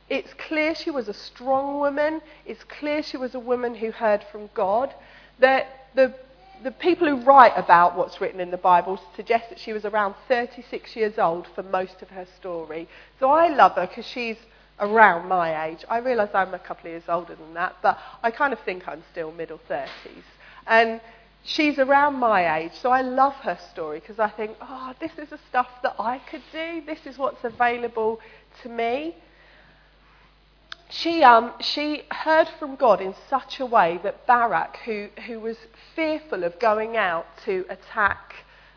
it's 0.10 0.34
clear 0.34 0.74
she 0.74 0.90
was 0.90 1.08
a 1.08 1.14
strong 1.14 1.80
woman. 1.80 2.24
It's 2.48 2.64
clear 2.64 3.04
she 3.04 3.16
was 3.16 3.36
a 3.36 3.40
woman 3.40 3.76
who 3.76 3.92
heard 3.92 4.26
from 4.32 4.50
God. 4.56 4.92
The, 5.38 5.68
the, 5.94 6.16
the 6.64 6.72
people 6.72 7.08
who 7.08 7.18
write 7.24 7.54
about 7.56 7.96
what's 7.96 8.20
written 8.20 8.40
in 8.40 8.50
the 8.50 8.58
Bible 8.58 9.00
suggest 9.16 9.50
that 9.50 9.60
she 9.60 9.72
was 9.72 9.86
around 9.86 10.16
36 10.28 10.96
years 10.96 11.20
old 11.20 11.46
for 11.54 11.62
most 11.62 12.02
of 12.02 12.10
her 12.10 12.26
story. 12.40 12.88
So 13.20 13.30
I 13.30 13.50
love 13.50 13.74
her 13.74 13.86
because 13.86 14.08
she's 14.08 14.38
around 14.80 15.28
my 15.28 15.68
age. 15.68 15.86
I 15.88 16.00
realise 16.00 16.32
I'm 16.34 16.56
a 16.56 16.60
couple 16.60 16.88
of 16.88 16.94
years 16.94 17.04
older 17.08 17.36
than 17.36 17.54
that, 17.54 17.76
but 17.84 18.00
I 18.24 18.32
kind 18.32 18.52
of 18.52 18.60
think 18.62 18.88
I'm 18.88 19.04
still 19.12 19.32
middle 19.32 19.60
30s. 19.70 19.90
And 20.66 21.02
she's 21.44 21.78
around 21.78 22.16
my 22.16 22.58
age, 22.58 22.72
so 22.82 22.90
I 22.90 23.02
love 23.02 23.34
her 23.36 23.58
story 23.72 24.00
because 24.00 24.20
I 24.20 24.30
think, 24.30 24.58
oh, 24.62 24.94
this 25.00 25.12
is 25.18 25.30
the 25.30 25.40
stuff 25.50 25.68
that 25.84 25.96
I 26.00 26.20
could 26.20 26.42
do. 26.52 26.82
This 26.86 27.06
is 27.06 27.18
what's 27.18 27.44
available 27.44 28.20
to 28.64 28.70
me. 28.70 29.16
She, 30.90 31.24
um, 31.24 31.54
she 31.60 32.04
heard 32.12 32.48
from 32.60 32.76
God 32.76 33.02
in 33.02 33.16
such 33.30 33.60
a 33.60 33.66
way 33.66 34.00
that 34.04 34.28
Barak, 34.28 34.78
who, 34.86 35.08
who 35.26 35.40
was 35.40 35.58
fearful 35.96 36.44
of 36.44 36.60
going 36.60 36.98
out 36.98 37.26
to 37.46 37.66
attack 37.70 38.36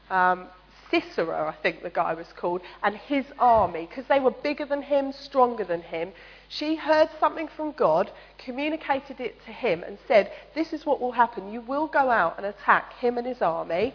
um, 0.08 0.46
Sisera, 0.90 1.48
I 1.48 1.62
think 1.62 1.82
the 1.82 1.90
guy 1.90 2.14
was 2.14 2.28
called, 2.34 2.62
and 2.82 2.96
his 2.96 3.26
army, 3.38 3.86
because 3.86 4.06
they 4.08 4.20
were 4.20 4.30
bigger 4.30 4.64
than 4.64 4.82
him, 4.82 5.12
stronger 5.12 5.64
than 5.64 5.82
him, 5.82 6.12
she 6.48 6.76
heard 6.76 7.08
something 7.18 7.48
from 7.48 7.72
God, 7.72 8.10
communicated 8.38 9.20
it 9.20 9.44
to 9.44 9.52
him, 9.52 9.82
and 9.82 9.98
said, 10.06 10.30
This 10.54 10.72
is 10.72 10.86
what 10.86 11.00
will 11.00 11.12
happen. 11.12 11.52
You 11.52 11.60
will 11.60 11.86
go 11.86 12.10
out 12.10 12.36
and 12.36 12.46
attack 12.46 12.94
him 12.94 13.18
and 13.18 13.26
his 13.26 13.42
army. 13.42 13.94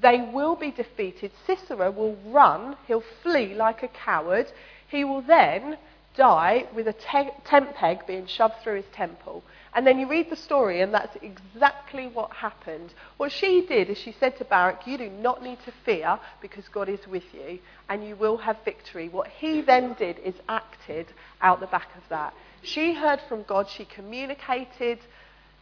They 0.00 0.20
will 0.20 0.54
be 0.54 0.70
defeated. 0.70 1.32
Sisera 1.46 1.90
will 1.90 2.16
run. 2.26 2.76
He'll 2.86 3.02
flee 3.22 3.54
like 3.54 3.82
a 3.82 3.88
coward. 3.88 4.52
He 4.86 5.04
will 5.04 5.22
then 5.22 5.76
die 6.16 6.66
with 6.74 6.86
a 6.86 6.92
te- 6.92 7.32
tent 7.44 7.74
peg 7.74 8.06
being 8.06 8.26
shoved 8.26 8.54
through 8.62 8.76
his 8.76 8.90
temple. 8.92 9.42
And 9.74 9.86
then 9.86 9.98
you 9.98 10.08
read 10.08 10.30
the 10.30 10.36
story, 10.36 10.80
and 10.80 10.92
that's 10.92 11.16
exactly 11.22 12.06
what 12.06 12.32
happened. 12.32 12.94
What 13.16 13.32
she 13.32 13.66
did 13.66 13.90
is 13.90 13.98
she 13.98 14.12
said 14.18 14.36
to 14.38 14.44
Barak, 14.44 14.86
You 14.86 14.98
do 14.98 15.10
not 15.10 15.42
need 15.42 15.58
to 15.64 15.72
fear 15.84 16.18
because 16.40 16.68
God 16.68 16.88
is 16.88 17.06
with 17.06 17.24
you, 17.32 17.58
and 17.88 18.06
you 18.06 18.16
will 18.16 18.38
have 18.38 18.56
victory. 18.64 19.08
What 19.08 19.28
he 19.28 19.60
then 19.60 19.94
did 19.94 20.18
is 20.20 20.34
acted 20.48 21.06
out 21.40 21.60
the 21.60 21.66
back 21.66 21.88
of 21.96 22.02
that. 22.08 22.34
She 22.62 22.94
heard 22.94 23.20
from 23.28 23.44
God, 23.44 23.68
she 23.68 23.84
communicated 23.84 24.98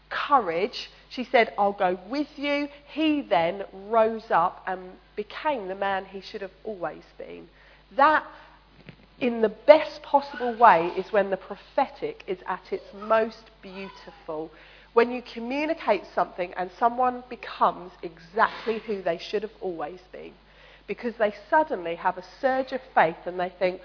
courage. 0.09 0.91
She 1.09 1.25
said, 1.25 1.53
I'll 1.59 1.73
go 1.73 1.99
with 2.09 2.29
you. 2.39 2.69
He 2.89 3.23
then 3.23 3.65
rose 3.73 4.31
up 4.31 4.63
and 4.67 4.81
became 5.15 5.69
the 5.69 5.75
man 5.75 6.05
he 6.05 6.21
should 6.21 6.43
have 6.43 6.53
always 6.65 7.03
been. 7.19 7.49
That 7.97 8.25
in 9.19 9.41
the 9.41 9.49
best 9.49 10.03
possible 10.03 10.55
way 10.55 10.93
is 10.97 11.13
when 11.13 11.31
the 11.31 11.37
prophetic 11.37 12.23
is 12.27 12.39
at 12.47 12.73
its 12.73 12.85
most 12.95 13.51
beautiful. 13.63 14.51
When 14.93 15.11
you 15.11 15.23
communicate 15.23 16.05
something 16.15 16.53
and 16.55 16.71
someone 16.79 17.23
becomes 17.29 17.93
exactly 18.03 18.79
who 18.81 19.03
they 19.03 19.19
should 19.19 19.43
have 19.43 19.53
always 19.61 20.01
been. 20.13 20.33
Because 20.87 21.15
they 21.19 21.35
suddenly 21.51 21.97
have 21.97 22.19
a 22.19 22.25
surge 22.41 22.73
of 22.73 22.81
faith 22.95 23.17
and 23.25 23.41
they 23.41 23.53
think, 23.59 23.81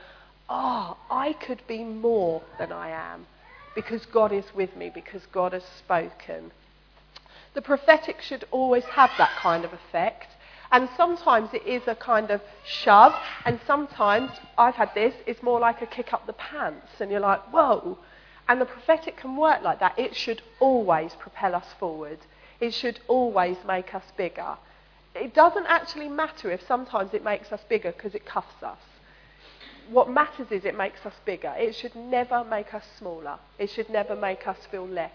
oh, 0.49 0.97
I 1.09 1.33
could 1.33 1.61
be 1.67 1.83
more 1.83 2.41
than 2.59 2.71
I 2.71 2.89
am. 2.89 3.25
Because 3.73 4.05
God 4.05 4.33
is 4.33 4.45
with 4.53 4.75
me, 4.75 4.91
because 4.93 5.25
God 5.31 5.53
has 5.53 5.63
spoken. 5.79 6.51
The 7.53 7.61
prophetic 7.61 8.21
should 8.21 8.45
always 8.51 8.83
have 8.85 9.11
that 9.17 9.35
kind 9.37 9.63
of 9.63 9.73
effect. 9.73 10.27
And 10.71 10.87
sometimes 10.95 11.49
it 11.53 11.65
is 11.65 11.83
a 11.87 11.95
kind 11.95 12.31
of 12.31 12.41
shove, 12.65 13.13
and 13.45 13.59
sometimes, 13.67 14.31
I've 14.57 14.75
had 14.75 14.93
this, 14.95 15.13
it's 15.25 15.43
more 15.43 15.59
like 15.59 15.81
a 15.81 15.85
kick 15.85 16.13
up 16.13 16.25
the 16.25 16.33
pants, 16.33 16.87
and 16.99 17.11
you're 17.11 17.19
like, 17.19 17.41
whoa. 17.51 17.97
And 18.47 18.61
the 18.61 18.65
prophetic 18.65 19.17
can 19.17 19.35
work 19.35 19.61
like 19.63 19.79
that. 19.79 19.99
It 19.99 20.15
should 20.15 20.41
always 20.59 21.13
propel 21.15 21.55
us 21.55 21.67
forward, 21.79 22.19
it 22.59 22.73
should 22.73 22.99
always 23.07 23.57
make 23.67 23.93
us 23.93 24.03
bigger. 24.15 24.57
It 25.13 25.33
doesn't 25.33 25.65
actually 25.65 26.07
matter 26.07 26.51
if 26.51 26.65
sometimes 26.65 27.13
it 27.13 27.23
makes 27.23 27.51
us 27.51 27.61
bigger 27.67 27.91
because 27.91 28.15
it 28.15 28.25
cuffs 28.25 28.63
us. 28.63 28.79
What 29.89 30.09
matters 30.09 30.47
is 30.51 30.63
it 30.63 30.77
makes 30.77 31.05
us 31.05 31.13
bigger. 31.25 31.53
It 31.57 31.75
should 31.75 31.95
never 31.95 32.45
make 32.45 32.73
us 32.73 32.85
smaller. 32.97 33.39
It 33.59 33.69
should 33.69 33.89
never 33.89 34.15
make 34.15 34.47
us 34.47 34.57
feel 34.69 34.87
less. 34.87 35.11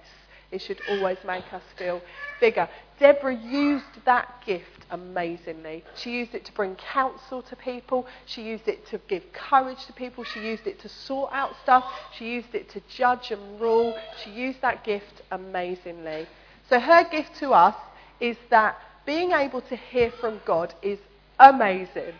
It 0.50 0.62
should 0.62 0.80
always 0.88 1.18
make 1.26 1.52
us 1.52 1.62
feel 1.76 2.00
bigger. 2.40 2.68
Deborah 2.98 3.34
used 3.34 4.04
that 4.04 4.42
gift 4.46 4.86
amazingly. 4.90 5.84
She 5.96 6.12
used 6.12 6.34
it 6.34 6.44
to 6.46 6.52
bring 6.52 6.76
counsel 6.76 7.42
to 7.42 7.56
people. 7.56 8.06
She 8.26 8.42
used 8.42 8.68
it 8.68 8.86
to 8.88 8.98
give 9.08 9.22
courage 9.32 9.84
to 9.86 9.92
people. 9.92 10.24
She 10.24 10.40
used 10.40 10.66
it 10.66 10.78
to 10.80 10.88
sort 10.88 11.32
out 11.32 11.54
stuff. 11.62 11.84
She 12.16 12.26
used 12.32 12.54
it 12.54 12.68
to 12.70 12.80
judge 12.88 13.30
and 13.32 13.60
rule. 13.60 13.96
She 14.22 14.30
used 14.30 14.60
that 14.62 14.84
gift 14.84 15.22
amazingly. 15.30 16.26
So 16.68 16.80
her 16.80 17.04
gift 17.10 17.36
to 17.40 17.50
us 17.50 17.76
is 18.20 18.36
that 18.50 18.76
being 19.04 19.32
able 19.32 19.60
to 19.62 19.76
hear 19.76 20.10
from 20.10 20.40
God 20.44 20.74
is 20.82 20.98
amazing. 21.38 22.14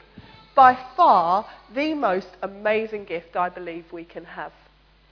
By 0.55 0.79
far 0.97 1.47
the 1.75 1.95
most 1.95 2.29
amazing 2.43 3.05
gift 3.05 3.37
I 3.37 3.49
believe 3.49 3.93
we 3.93 4.05
can 4.05 4.25
have 4.25 4.53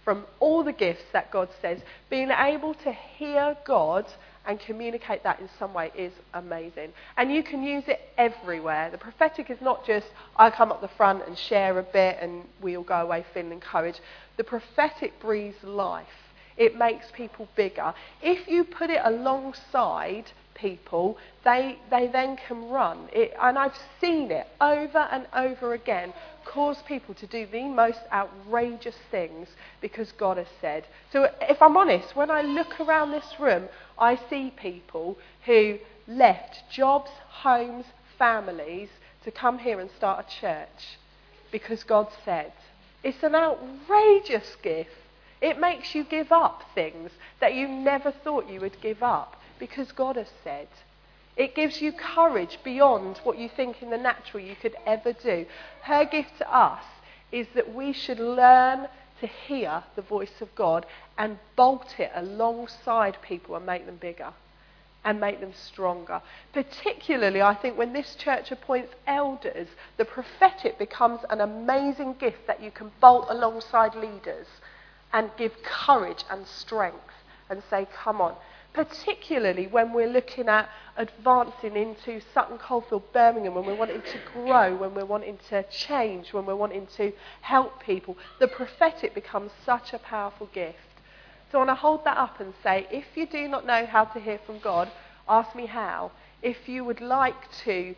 from 0.04 0.24
all 0.38 0.62
the 0.62 0.72
gifts 0.72 1.04
that 1.12 1.30
God 1.30 1.48
says, 1.62 1.80
being 2.10 2.30
able 2.30 2.74
to 2.74 2.92
hear 2.92 3.56
God 3.66 4.06
and 4.46 4.60
communicate 4.60 5.22
that 5.22 5.40
in 5.40 5.48
some 5.58 5.72
way 5.72 5.90
is 5.96 6.12
amazing. 6.34 6.92
And 7.16 7.32
you 7.32 7.42
can 7.42 7.62
use 7.62 7.84
it 7.86 8.00
everywhere. 8.18 8.90
The 8.90 8.98
prophetic 8.98 9.50
is 9.50 9.60
not 9.60 9.86
just, 9.86 10.06
I 10.36 10.50
come 10.50 10.70
up 10.70 10.80
the 10.80 10.88
front 10.88 11.26
and 11.26 11.36
share 11.36 11.78
a 11.78 11.82
bit 11.82 12.18
and 12.20 12.44
we 12.60 12.76
all 12.76 12.84
go 12.84 13.00
away 13.00 13.24
feeling 13.32 13.52
encouraged. 13.52 14.00
The 14.36 14.44
prophetic 14.44 15.18
breathes 15.20 15.62
life. 15.62 16.06
It 16.56 16.76
makes 16.76 17.06
people 17.12 17.48
bigger. 17.56 17.94
If 18.22 18.46
you 18.46 18.64
put 18.64 18.90
it 18.90 19.00
alongside 19.02 20.30
people, 20.54 21.18
they, 21.44 21.78
they 21.90 22.06
then 22.06 22.36
can 22.36 22.68
run. 22.68 23.08
It, 23.12 23.34
and 23.40 23.58
I've 23.58 23.76
seen 24.00 24.30
it 24.30 24.46
over 24.60 24.98
and 24.98 25.26
over 25.34 25.74
again 25.74 26.12
cause 26.44 26.76
people 26.86 27.14
to 27.14 27.26
do 27.26 27.46
the 27.46 27.64
most 27.64 28.00
outrageous 28.12 28.96
things 29.10 29.48
because 29.80 30.12
God 30.12 30.36
has 30.36 30.46
said. 30.60 30.84
So, 31.12 31.30
if 31.42 31.60
I'm 31.60 31.76
honest, 31.76 32.14
when 32.14 32.30
I 32.30 32.42
look 32.42 32.80
around 32.80 33.10
this 33.10 33.38
room, 33.38 33.68
I 33.98 34.18
see 34.28 34.52
people 34.56 35.18
who 35.46 35.78
left 36.06 36.70
jobs, 36.70 37.10
homes, 37.28 37.86
families 38.18 38.88
to 39.24 39.30
come 39.30 39.58
here 39.58 39.80
and 39.80 39.90
start 39.90 40.26
a 40.26 40.40
church 40.40 40.98
because 41.50 41.84
God 41.84 42.08
said. 42.24 42.52
It's 43.02 43.22
an 43.22 43.34
outrageous 43.34 44.56
gift. 44.62 44.90
It 45.40 45.60
makes 45.60 45.94
you 45.94 46.04
give 46.04 46.32
up 46.32 46.62
things 46.74 47.10
that 47.40 47.54
you 47.54 47.68
never 47.68 48.10
thought 48.10 48.48
you 48.48 48.60
would 48.60 48.80
give 48.80 49.02
up 49.02 49.40
because 49.58 49.92
God 49.92 50.16
has 50.16 50.30
said. 50.42 50.68
It 51.36 51.54
gives 51.54 51.80
you 51.80 51.92
courage 51.92 52.58
beyond 52.62 53.18
what 53.18 53.38
you 53.38 53.48
think 53.48 53.82
in 53.82 53.90
the 53.90 53.98
natural 53.98 54.42
you 54.42 54.54
could 54.54 54.76
ever 54.86 55.12
do. 55.12 55.46
Her 55.82 56.04
gift 56.04 56.38
to 56.38 56.56
us 56.56 56.84
is 57.32 57.48
that 57.54 57.74
we 57.74 57.92
should 57.92 58.20
learn 58.20 58.88
to 59.20 59.26
hear 59.26 59.82
the 59.96 60.02
voice 60.02 60.40
of 60.40 60.54
God 60.54 60.86
and 61.18 61.38
bolt 61.56 61.98
it 61.98 62.12
alongside 62.14 63.16
people 63.22 63.56
and 63.56 63.66
make 63.66 63.86
them 63.86 63.96
bigger 63.96 64.32
and 65.04 65.20
make 65.20 65.40
them 65.40 65.52
stronger. 65.52 66.22
Particularly, 66.52 67.42
I 67.42 67.54
think, 67.54 67.76
when 67.76 67.92
this 67.92 68.14
church 68.14 68.50
appoints 68.50 68.94
elders, 69.06 69.68
the 69.96 70.04
prophetic 70.04 70.78
becomes 70.78 71.20
an 71.30 71.40
amazing 71.40 72.14
gift 72.14 72.46
that 72.46 72.62
you 72.62 72.70
can 72.70 72.90
bolt 73.00 73.26
alongside 73.28 73.94
leaders 73.94 74.46
and 75.12 75.30
give 75.36 75.62
courage 75.62 76.24
and 76.30 76.46
strength 76.46 77.12
and 77.50 77.62
say, 77.68 77.86
Come 77.94 78.20
on, 78.20 78.34
particularly 78.74 79.68
when 79.68 79.92
we're 79.92 80.08
looking 80.08 80.48
at 80.48 80.68
advancing 80.96 81.76
into 81.76 82.20
Sutton 82.34 82.58
Coldfield, 82.58 83.12
Birmingham, 83.12 83.54
when 83.54 83.64
we're 83.64 83.76
wanting 83.76 84.02
to 84.02 84.18
grow, 84.32 84.76
when 84.76 84.94
we're 84.94 85.04
wanting 85.04 85.38
to 85.48 85.62
change, 85.70 86.32
when 86.32 86.44
we're 86.44 86.56
wanting 86.56 86.88
to 86.96 87.12
help 87.40 87.82
people. 87.82 88.16
The 88.40 88.48
prophetic 88.48 89.14
becomes 89.14 89.52
such 89.64 89.92
a 89.92 89.98
powerful 89.98 90.48
gift. 90.52 90.78
So 91.50 91.58
I 91.58 91.64
want 91.64 91.70
to 91.70 91.80
hold 91.80 92.04
that 92.04 92.18
up 92.18 92.40
and 92.40 92.52
say, 92.64 92.86
if 92.90 93.04
you 93.14 93.26
do 93.26 93.46
not 93.46 93.64
know 93.64 93.86
how 93.86 94.04
to 94.06 94.18
hear 94.18 94.40
from 94.44 94.58
God, 94.58 94.90
ask 95.28 95.54
me 95.54 95.66
how. 95.66 96.10
If 96.42 96.68
you 96.68 96.84
would 96.84 97.00
like 97.00 97.50
to 97.64 97.94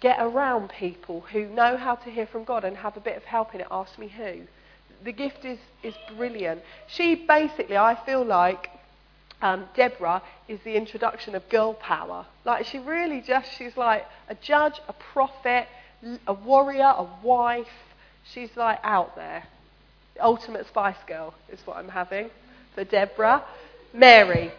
get 0.00 0.18
around 0.20 0.70
people 0.70 1.22
who 1.32 1.46
know 1.46 1.78
how 1.78 1.94
to 1.94 2.10
hear 2.10 2.26
from 2.26 2.44
God 2.44 2.64
and 2.64 2.76
have 2.76 2.98
a 2.98 3.00
bit 3.00 3.16
of 3.16 3.24
help 3.24 3.54
in 3.54 3.62
it, 3.62 3.66
ask 3.70 3.98
me 3.98 4.08
who. 4.08 4.42
The 5.04 5.12
gift 5.12 5.46
is, 5.46 5.58
is 5.82 5.94
brilliant. 6.14 6.60
She 6.86 7.14
basically, 7.14 7.78
I 7.78 7.98
feel 8.04 8.24
like, 8.24 8.68
um, 9.42 9.66
Deborah 9.74 10.22
is 10.48 10.60
the 10.64 10.74
introduction 10.74 11.34
of 11.34 11.48
girl 11.48 11.74
power. 11.74 12.26
Like 12.44 12.66
she 12.66 12.78
really 12.78 13.20
just, 13.20 13.50
she's 13.56 13.76
like 13.76 14.06
a 14.28 14.34
judge, 14.34 14.80
a 14.88 14.92
prophet, 14.92 15.66
a 16.26 16.32
warrior, 16.32 16.94
a 16.96 17.06
wife. 17.22 17.66
She's 18.24 18.56
like 18.56 18.78
out 18.82 19.16
there. 19.16 19.44
The 20.14 20.24
ultimate 20.24 20.66
Spice 20.66 20.96
Girl 21.06 21.34
is 21.50 21.60
what 21.64 21.76
I'm 21.76 21.88
having 21.88 22.30
for 22.74 22.84
Deborah. 22.84 23.44
Mary. 23.92 24.52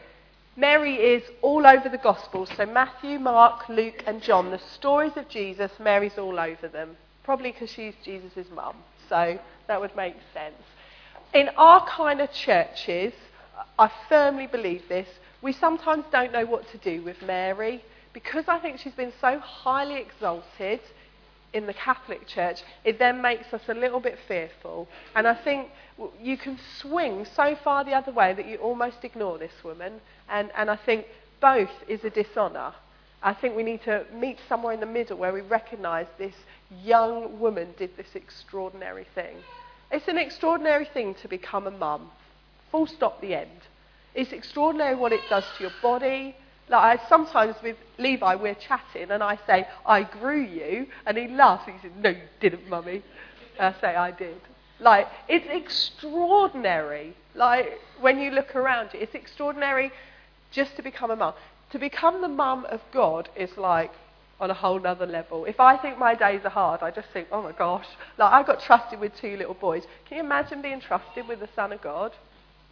Mary 0.57 0.95
is 0.95 1.23
all 1.41 1.65
over 1.65 1.87
the 1.87 1.97
Gospels. 1.97 2.49
So 2.57 2.65
Matthew, 2.65 3.19
Mark, 3.19 3.69
Luke, 3.69 4.03
and 4.05 4.21
John. 4.21 4.51
The 4.51 4.59
stories 4.73 5.15
of 5.15 5.29
Jesus, 5.29 5.71
Mary's 5.79 6.17
all 6.17 6.39
over 6.39 6.67
them. 6.67 6.97
Probably 7.23 7.51
because 7.51 7.69
she's 7.71 7.93
Jesus' 8.03 8.47
mum. 8.53 8.75
So 9.07 9.39
that 9.67 9.79
would 9.79 9.95
make 9.95 10.15
sense. 10.33 10.55
In 11.33 11.49
our 11.55 11.85
kind 11.87 12.19
of 12.19 12.31
churches, 12.33 13.13
I 13.81 13.91
firmly 14.09 14.45
believe 14.45 14.83
this, 14.87 15.07
we 15.41 15.53
sometimes 15.53 16.05
don't 16.11 16.31
know 16.31 16.45
what 16.45 16.69
to 16.69 16.77
do 16.77 17.01
with 17.01 17.19
Mary 17.23 17.83
because 18.13 18.45
I 18.47 18.59
think 18.59 18.77
she's 18.77 18.93
been 18.93 19.11
so 19.19 19.39
highly 19.39 19.99
exalted 19.99 20.81
in 21.51 21.65
the 21.65 21.73
Catholic 21.73 22.27
Church, 22.27 22.59
it 22.85 22.99
then 22.99 23.23
makes 23.23 23.51
us 23.51 23.63
a 23.69 23.73
little 23.73 23.99
bit 23.99 24.19
fearful. 24.27 24.87
And 25.15 25.27
I 25.27 25.33
think 25.33 25.69
you 26.21 26.37
can 26.37 26.59
swing 26.77 27.25
so 27.35 27.57
far 27.63 27.83
the 27.83 27.93
other 27.93 28.11
way 28.11 28.33
that 28.33 28.45
you 28.47 28.57
almost 28.57 28.97
ignore 29.03 29.39
this 29.39 29.63
woman. 29.63 29.93
And, 30.29 30.51
and 30.55 30.69
I 30.69 30.75
think 30.75 31.07
both 31.41 31.71
is 31.87 32.03
a 32.03 32.11
dishonour. 32.11 32.75
I 33.23 33.33
think 33.33 33.55
we 33.55 33.63
need 33.63 33.81
to 33.85 34.05
meet 34.13 34.37
somewhere 34.47 34.75
in 34.75 34.79
the 34.79 34.85
middle 34.85 35.17
where 35.17 35.33
we 35.33 35.41
recognise 35.41 36.05
this 36.19 36.35
young 36.83 37.39
woman 37.39 37.69
did 37.79 37.97
this 37.97 38.13
extraordinary 38.13 39.07
thing. 39.15 39.37
It's 39.89 40.07
an 40.07 40.19
extraordinary 40.19 40.85
thing 40.85 41.15
to 41.23 41.27
become 41.27 41.65
a 41.65 41.71
mum. 41.71 42.11
Full 42.71 42.85
stop, 42.85 43.19
the 43.21 43.33
end. 43.33 43.49
It's 44.13 44.31
extraordinary 44.31 44.95
what 44.95 45.13
it 45.13 45.21
does 45.29 45.45
to 45.57 45.63
your 45.63 45.73
body, 45.81 46.35
like 46.71 47.01
I, 47.01 47.09
sometimes 47.09 47.55
with 47.61 47.75
Levi, 47.97 48.35
we're 48.35 48.55
chatting, 48.55 49.11
and 49.11 49.21
I 49.21 49.37
say, 49.45 49.67
I 49.85 50.03
grew 50.03 50.41
you, 50.41 50.87
and 51.05 51.17
he 51.17 51.27
laughs. 51.27 51.65
He 51.65 51.73
says, 51.81 51.91
No, 51.97 52.09
you 52.11 52.21
didn't, 52.39 52.69
mummy. 52.69 53.03
I 53.59 53.75
say, 53.81 53.95
I 53.95 54.11
did. 54.11 54.37
Like, 54.79 55.07
it's 55.27 55.45
extraordinary. 55.49 57.13
Like, 57.35 57.79
when 57.99 58.19
you 58.19 58.31
look 58.31 58.55
around 58.55 58.89
it's 58.93 59.13
extraordinary 59.13 59.91
just 60.51 60.75
to 60.77 60.81
become 60.81 61.11
a 61.11 61.15
mum. 61.15 61.33
To 61.71 61.79
become 61.79 62.21
the 62.21 62.27
mum 62.27 62.65
of 62.69 62.81
God 62.91 63.29
is 63.35 63.55
like 63.57 63.91
on 64.39 64.49
a 64.49 64.53
whole 64.53 64.85
other 64.87 65.05
level. 65.05 65.45
If 65.45 65.59
I 65.59 65.77
think 65.77 65.97
my 65.97 66.15
days 66.15 66.41
are 66.45 66.49
hard, 66.49 66.81
I 66.81 66.91
just 66.91 67.09
think, 67.13 67.27
oh 67.31 67.41
my 67.41 67.51
gosh. 67.51 67.85
Like, 68.17 68.31
I 68.31 68.43
got 68.43 68.61
trusted 68.61 68.99
with 68.99 69.15
two 69.15 69.35
little 69.37 69.53
boys. 69.53 69.83
Can 70.07 70.17
you 70.17 70.23
imagine 70.23 70.61
being 70.61 70.79
trusted 70.79 71.27
with 71.27 71.41
the 71.41 71.49
Son 71.55 71.73
of 71.73 71.81
God? 71.81 72.13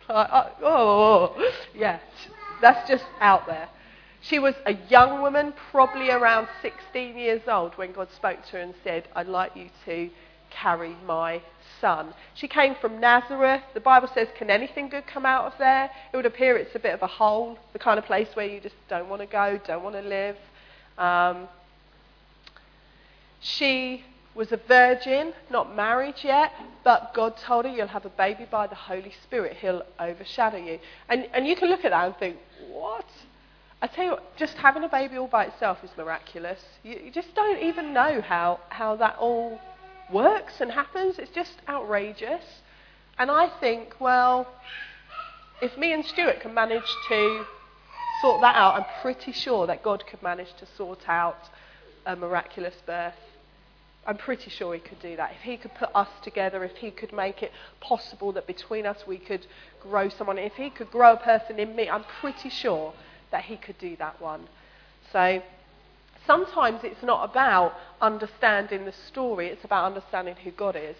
Oh, 0.10 1.36
yeah. 1.76 2.00
That's 2.62 2.88
just 2.90 3.06
out 3.20 3.46
there. 3.46 3.70
She 4.22 4.40
was 4.40 4.56
a 4.66 4.74
young 4.90 5.22
woman, 5.22 5.54
probably 5.72 6.10
around 6.10 6.48
16 6.62 7.18
years 7.18 7.42
old, 7.48 7.78
when 7.78 7.94
God 7.94 8.10
spoke 8.12 8.44
to 8.48 8.52
her 8.54 8.60
and 8.60 8.74
said, 8.84 9.08
I'd 9.16 9.28
like 9.28 9.56
you 9.56 9.70
to 9.86 10.10
carry 10.50 10.96
my 11.06 11.42
son. 11.80 12.14
She 12.34 12.48
came 12.48 12.76
from 12.76 13.00
Nazareth. 13.00 13.62
The 13.74 13.80
Bible 13.80 14.10
says, 14.14 14.28
Can 14.38 14.50
anything 14.50 14.90
good 14.90 15.08
come 15.08 15.26
out 15.26 15.46
of 15.46 15.54
there? 15.58 15.90
It 16.12 16.18
would 16.18 16.26
appear 16.26 16.58
it's 16.58 16.76
a 16.76 16.80
bit 16.80 16.94
of 16.94 17.02
a 17.02 17.08
hole, 17.08 17.58
the 17.72 17.80
kind 17.80 17.98
of 17.98 18.06
place 18.06 18.28
where 18.34 18.48
you 18.48 18.60
just 18.60 18.76
don't 18.90 19.08
want 19.08 19.22
to 19.22 19.28
go, 19.28 19.60
don't 19.66 19.84
want 19.84 19.96
to 19.96 20.02
live. 20.02 20.36
Um, 20.98 21.48
she 23.40 24.04
was 24.40 24.54
a 24.54 24.58
virgin, 24.70 25.34
not 25.52 25.76
married 25.76 26.16
yet, 26.24 26.54
but 26.86 27.14
God 27.14 27.36
told 27.36 27.66
her, 27.66 27.72
You'll 27.72 27.88
have 27.88 28.06
a 28.06 28.10
baby 28.10 28.48
by 28.50 28.68
the 28.68 28.76
Holy 28.76 29.14
Spirit. 29.24 29.58
He'll 29.58 29.84
overshadow 30.00 30.58
you. 30.58 30.80
And, 31.10 31.28
and 31.34 31.46
you 31.46 31.58
can 31.58 31.70
look 31.70 31.84
at 31.84 31.92
that 31.92 32.06
and 32.06 32.16
think, 32.16 32.38
What? 32.72 33.06
I 33.82 33.88
tell 33.88 34.06
you 34.06 34.12
what, 34.12 34.38
just 34.38 34.56
having 34.56 34.84
a 34.84 34.90
baby 34.90 35.18
all 35.18 35.28
by 35.28 35.46
itself 35.46 35.80
is 35.84 35.90
miraculous. 35.98 36.62
You, 36.84 37.00
you 37.06 37.12
just 37.12 37.36
don't 37.36 37.62
even 37.62 37.94
know 37.94 38.22
how, 38.22 38.62
how 38.70 38.96
that 38.96 39.18
all 39.20 39.60
works 40.12 40.62
and 40.62 40.72
happens. 40.72 41.20
It's 41.20 41.32
just 41.32 41.54
outrageous. 41.68 42.44
And 43.18 43.30
I 43.30 43.50
think, 43.60 43.96
well, 44.00 44.48
if 45.62 45.78
me 45.78 45.94
and 45.94 46.06
Stuart 46.06 46.40
can 46.42 46.54
manage 46.54 46.90
to 47.10 47.46
sort 48.22 48.42
that 48.42 48.56
out, 48.56 48.76
I'm 48.76 49.02
pretty 49.02 49.32
sure 49.34 49.68
that 49.68 49.84
God 49.84 50.06
could 50.08 50.22
manage 50.22 50.54
to 50.60 50.66
sort 50.78 51.08
out 51.08 51.40
a 52.06 52.16
miraculous 52.16 52.76
birth. 52.86 53.14
I'm 54.08 54.18
pretty 54.18 54.50
sure 54.50 54.74
he 54.74 54.80
could 54.80 55.00
do 55.02 55.16
that. 55.18 55.34
If 55.38 55.42
he 55.42 55.58
could 55.58 55.76
put 55.76 55.90
us 55.94 56.08
together, 56.24 56.64
if 56.64 56.78
he 56.78 56.90
could 56.90 57.14
make 57.14 57.44
it 57.44 57.52
possible 57.80 58.32
that 58.34 58.48
between 58.48 58.86
us 58.86 59.06
we 59.06 59.18
could 59.18 59.46
grow 59.82 60.10
someone, 60.10 60.38
if 60.38 60.54
he 60.54 60.70
could 60.70 60.90
grow 60.90 61.14
a 61.14 61.18
person 61.18 61.60
in 61.60 61.76
me, 61.76 61.90
I'm 61.90 62.06
pretty 62.20 62.50
sure 62.50 62.94
that 63.32 63.44
he 63.46 63.58
could 63.58 63.78
do 63.78 63.96
that 63.98 64.20
one. 64.22 64.48
So 65.12 65.42
sometimes 66.26 66.84
it's 66.84 67.04
not 67.04 67.30
about 67.30 67.76
understanding 68.02 68.86
the 68.86 68.94
story, 69.08 69.48
it's 69.48 69.64
about 69.64 69.86
understanding 69.86 70.36
who 70.44 70.52
God 70.52 70.76
is. 70.76 70.96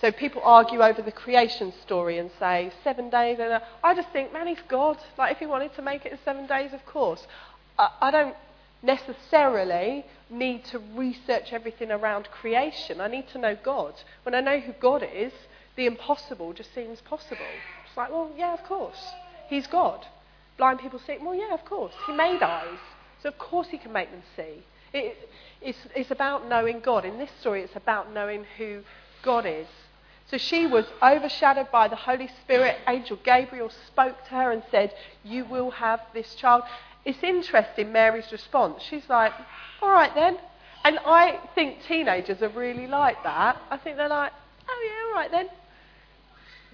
So 0.00 0.10
people 0.10 0.42
argue 0.44 0.82
over 0.82 1.00
the 1.00 1.12
creation 1.12 1.72
story 1.82 2.18
and 2.18 2.28
say 2.38 2.72
seven 2.82 3.08
days. 3.08 3.38
And 3.40 3.62
I 3.84 3.94
just 3.94 4.08
think, 4.08 4.32
man, 4.32 4.48
he's 4.48 4.58
God. 4.68 4.98
Like 5.16 5.32
if 5.32 5.38
he 5.38 5.46
wanted 5.46 5.74
to 5.76 5.82
make 5.82 6.04
it 6.04 6.12
in 6.12 6.18
seven 6.24 6.46
days, 6.48 6.72
of 6.72 6.84
course. 6.84 7.24
I, 7.78 7.88
I 8.00 8.10
don't 8.10 8.34
necessarily 8.82 10.04
need 10.32 10.64
to 10.66 10.80
research 10.94 11.52
everything 11.52 11.90
around 11.90 12.28
creation. 12.30 13.00
I 13.00 13.08
need 13.08 13.28
to 13.28 13.38
know 13.38 13.56
God. 13.62 13.94
When 14.24 14.34
I 14.34 14.40
know 14.40 14.58
who 14.58 14.72
God 14.72 15.06
is, 15.14 15.32
the 15.76 15.86
impossible 15.86 16.52
just 16.52 16.74
seems 16.74 17.00
possible. 17.02 17.46
It's 17.86 17.96
like, 17.96 18.10
well, 18.10 18.30
yeah, 18.36 18.54
of 18.54 18.64
course. 18.64 19.12
He's 19.48 19.66
God 19.66 20.06
blind 20.62 20.78
people 20.78 21.00
see? 21.04 21.16
Well, 21.20 21.34
yeah, 21.34 21.54
of 21.54 21.64
course. 21.64 21.92
He 22.06 22.12
made 22.12 22.40
eyes. 22.40 22.78
So, 23.22 23.28
of 23.28 23.38
course, 23.38 23.68
he 23.68 23.78
can 23.78 23.92
make 23.92 24.10
them 24.10 24.22
see. 24.36 24.62
It, 24.92 25.28
it's, 25.60 25.78
it's 25.94 26.10
about 26.12 26.48
knowing 26.48 26.78
God. 26.78 27.04
In 27.04 27.18
this 27.18 27.30
story, 27.40 27.62
it's 27.62 27.76
about 27.76 28.12
knowing 28.12 28.44
who 28.58 28.82
God 29.22 29.46
is. 29.46 29.66
So 30.30 30.38
she 30.38 30.66
was 30.66 30.86
overshadowed 31.02 31.72
by 31.72 31.88
the 31.88 31.96
Holy 31.96 32.28
Spirit. 32.44 32.76
Angel 32.86 33.18
Gabriel 33.24 33.70
spoke 33.88 34.22
to 34.24 34.30
her 34.30 34.52
and 34.52 34.62
said, 34.70 34.94
You 35.24 35.44
will 35.44 35.72
have 35.72 36.00
this 36.14 36.34
child. 36.36 36.62
It's 37.04 37.22
interesting, 37.22 37.92
Mary's 37.92 38.30
response. 38.30 38.82
She's 38.82 39.08
like, 39.08 39.32
All 39.80 39.90
right 39.90 40.14
then. 40.14 40.38
And 40.84 40.98
I 41.06 41.38
think 41.54 41.78
teenagers 41.86 42.42
are 42.42 42.48
really 42.48 42.86
like 42.86 43.22
that. 43.22 43.60
I 43.70 43.76
think 43.76 43.96
they're 43.96 44.08
like, 44.08 44.32
Oh, 44.68 44.82
yeah, 44.84 45.08
all 45.08 45.20
right 45.20 45.30
then. 45.30 45.48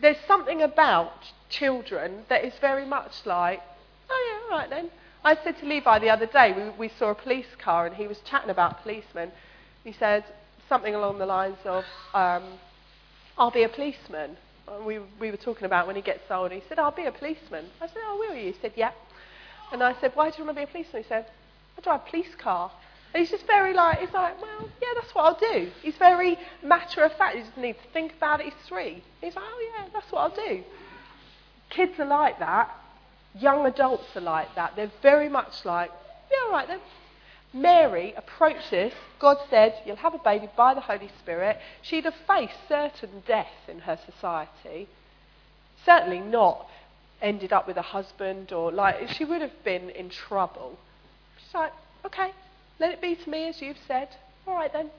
There's 0.00 0.18
something 0.26 0.62
about 0.62 1.12
children 1.48 2.24
that 2.28 2.44
is 2.44 2.52
very 2.60 2.84
much 2.84 3.12
like, 3.24 3.60
oh 4.10 4.28
yeah, 4.28 4.52
all 4.52 4.58
right 4.58 4.70
then. 4.70 4.90
I 5.24 5.36
said 5.42 5.58
to 5.58 5.66
Levi 5.66 5.98
the 5.98 6.10
other 6.10 6.26
day, 6.26 6.52
we, 6.52 6.88
we 6.88 6.92
saw 6.98 7.10
a 7.10 7.14
police 7.14 7.46
car 7.58 7.86
and 7.86 7.96
he 7.96 8.06
was 8.06 8.18
chatting 8.20 8.50
about 8.50 8.82
policemen. 8.82 9.32
He 9.84 9.92
said 9.92 10.24
something 10.68 10.94
along 10.94 11.18
the 11.18 11.26
lines 11.26 11.58
of, 11.64 11.84
um, 12.14 12.44
I'll 13.36 13.50
be 13.50 13.64
a 13.64 13.68
policeman. 13.68 14.36
We, 14.86 15.00
we 15.18 15.30
were 15.30 15.36
talking 15.36 15.64
about 15.64 15.86
when 15.86 15.96
he 15.96 16.02
gets 16.02 16.30
old. 16.30 16.52
He 16.52 16.62
said, 16.68 16.78
I'll 16.78 16.92
be 16.92 17.06
a 17.06 17.12
policeman. 17.12 17.66
I 17.80 17.86
said, 17.86 18.02
oh, 18.04 18.16
will 18.18 18.36
you? 18.36 18.52
He 18.52 18.58
said, 18.60 18.72
yeah. 18.76 18.92
And 19.72 19.82
I 19.82 19.94
said, 20.00 20.12
why 20.14 20.30
do 20.30 20.38
you 20.38 20.44
want 20.44 20.56
to 20.56 20.60
be 20.60 20.68
a 20.68 20.72
policeman? 20.72 21.02
He 21.02 21.08
said, 21.08 21.26
I 21.76 21.80
drive 21.80 22.00
a 22.06 22.10
police 22.10 22.34
car. 22.36 22.70
And 23.14 23.20
he's 23.20 23.30
just 23.30 23.46
very 23.46 23.72
like, 23.72 24.00
he's 24.00 24.12
like, 24.12 24.40
well, 24.40 24.68
yeah, 24.82 24.88
that's 24.94 25.14
what 25.14 25.24
I'll 25.24 25.52
do. 25.54 25.70
He's 25.82 25.96
very 25.96 26.38
matter 26.62 27.02
of 27.04 27.12
fact. 27.14 27.36
He 27.36 27.42
just 27.42 27.56
needs 27.56 27.78
to 27.78 27.88
think 27.92 28.12
about 28.14 28.40
it. 28.40 28.46
He's 28.46 28.66
three. 28.66 29.02
He's 29.20 29.34
like, 29.34 29.44
oh, 29.46 29.72
yeah, 29.76 29.84
that's 29.92 30.10
what 30.12 30.20
I'll 30.20 30.48
do. 30.48 30.62
Kids 31.70 31.98
are 31.98 32.06
like 32.06 32.38
that. 32.38 32.74
Young 33.38 33.66
adults 33.66 34.16
are 34.16 34.20
like 34.20 34.54
that. 34.54 34.74
They're 34.76 34.92
very 35.02 35.28
much 35.28 35.64
like, 35.64 35.90
yeah, 36.30 36.46
all 36.46 36.52
right 36.52 36.68
then. 36.68 36.80
Mary 37.52 38.12
approached 38.16 38.70
this. 38.70 38.92
God 39.18 39.38
said, 39.48 39.74
You'll 39.86 39.96
have 39.96 40.14
a 40.14 40.18
baby 40.18 40.48
by 40.56 40.74
the 40.74 40.80
Holy 40.80 41.10
Spirit. 41.18 41.58
She'd 41.82 42.04
have 42.04 42.14
faced 42.26 42.58
certain 42.68 43.22
death 43.26 43.68
in 43.68 43.80
her 43.80 43.98
society. 44.04 44.88
Certainly 45.84 46.20
not 46.20 46.68
ended 47.20 47.52
up 47.52 47.66
with 47.66 47.76
a 47.76 47.82
husband 47.82 48.52
or 48.52 48.70
like, 48.70 49.08
she 49.10 49.24
would 49.24 49.40
have 49.40 49.64
been 49.64 49.90
in 49.90 50.08
trouble. 50.10 50.78
She's 51.38 51.54
like, 51.54 51.72
Okay, 52.04 52.32
let 52.78 52.92
it 52.92 53.00
be 53.00 53.16
to 53.16 53.30
me 53.30 53.48
as 53.48 53.60
you've 53.60 53.78
said. 53.86 54.08
All 54.46 54.54
right 54.54 54.72
then. 54.72 54.90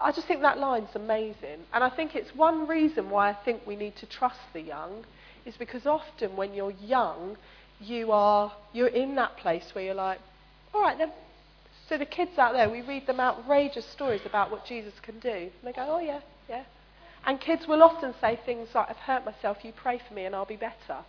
I 0.00 0.10
just 0.10 0.26
think 0.26 0.42
that 0.42 0.58
line's 0.58 0.94
amazing. 0.94 1.60
And 1.72 1.84
I 1.84 1.88
think 1.88 2.14
it's 2.14 2.34
one 2.34 2.66
reason 2.66 3.08
why 3.10 3.30
I 3.30 3.34
think 3.34 3.66
we 3.66 3.76
need 3.76 3.96
to 3.96 4.06
trust 4.06 4.40
the 4.52 4.60
young 4.60 5.04
is 5.44 5.56
because 5.56 5.86
often 5.86 6.36
when 6.36 6.54
you're 6.54 6.72
young, 6.72 7.36
you 7.80 8.12
are 8.12 8.52
you're 8.72 8.88
in 8.88 9.14
that 9.16 9.36
place 9.36 9.64
where 9.72 9.84
you're 9.84 9.94
like, 9.94 10.18
all 10.74 10.82
right 10.82 10.98
then. 10.98 11.12
So 11.88 11.98
the 11.98 12.06
kids 12.06 12.38
out 12.38 12.52
there, 12.52 12.70
we 12.70 12.80
read 12.80 13.06
them 13.06 13.20
outrageous 13.20 13.86
stories 13.86 14.22
about 14.24 14.50
what 14.50 14.64
Jesus 14.64 14.94
can 15.02 15.18
do, 15.18 15.28
and 15.28 15.50
they 15.64 15.72
go, 15.72 15.86
oh 15.88 15.98
yeah, 15.98 16.20
yeah. 16.48 16.64
And 17.24 17.40
kids 17.40 17.66
will 17.66 17.82
often 17.82 18.14
say 18.20 18.38
things 18.44 18.68
like, 18.74 18.90
I've 18.90 18.96
hurt 18.96 19.24
myself, 19.24 19.58
you 19.62 19.72
pray 19.72 20.00
for 20.06 20.14
me 20.14 20.24
and 20.24 20.34
I'll 20.34 20.44
be 20.44 20.56
better. 20.56 21.04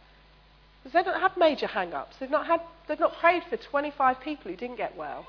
Because 0.84 0.94
they 0.94 1.10
don't 1.10 1.22
have 1.22 1.38
major 1.38 1.68
hang-ups. 1.68 2.18
They've 2.20 2.30
not, 2.30 2.46
they've 2.88 3.00
not 3.00 3.18
prayed 3.20 3.44
for 3.50 3.56
25 3.56 4.20
people 4.20 4.52
who 4.52 4.58
didn't 4.58 4.76
get 4.76 4.98
well. 4.98 5.26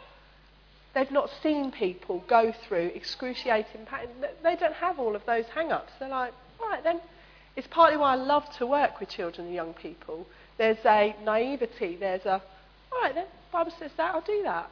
They've 0.94 1.10
not 1.10 1.30
seen 1.42 1.70
people 1.70 2.24
go 2.26 2.52
through 2.66 2.90
excruciating 2.94 3.86
pain. 3.86 4.08
They 4.42 4.56
don't 4.56 4.74
have 4.74 4.98
all 4.98 5.14
of 5.14 5.24
those 5.26 5.46
hang-ups. 5.46 5.92
They're 5.98 6.08
like, 6.08 6.32
right 6.60 6.82
then, 6.82 7.00
it's 7.56 7.68
partly 7.68 7.96
why 7.96 8.12
I 8.12 8.16
love 8.16 8.44
to 8.58 8.66
work 8.66 8.98
with 8.98 9.08
children 9.08 9.46
and 9.46 9.54
young 9.54 9.74
people. 9.74 10.26
There's 10.58 10.84
a 10.84 11.14
naivety, 11.24 11.96
there's 11.96 12.24
a, 12.26 12.42
all 12.92 13.00
right 13.02 13.14
then, 13.14 13.26
the 13.26 13.52
Bible 13.52 13.72
says 13.78 13.90
that, 13.96 14.14
I'll 14.14 14.20
do 14.20 14.42
that. 14.44 14.70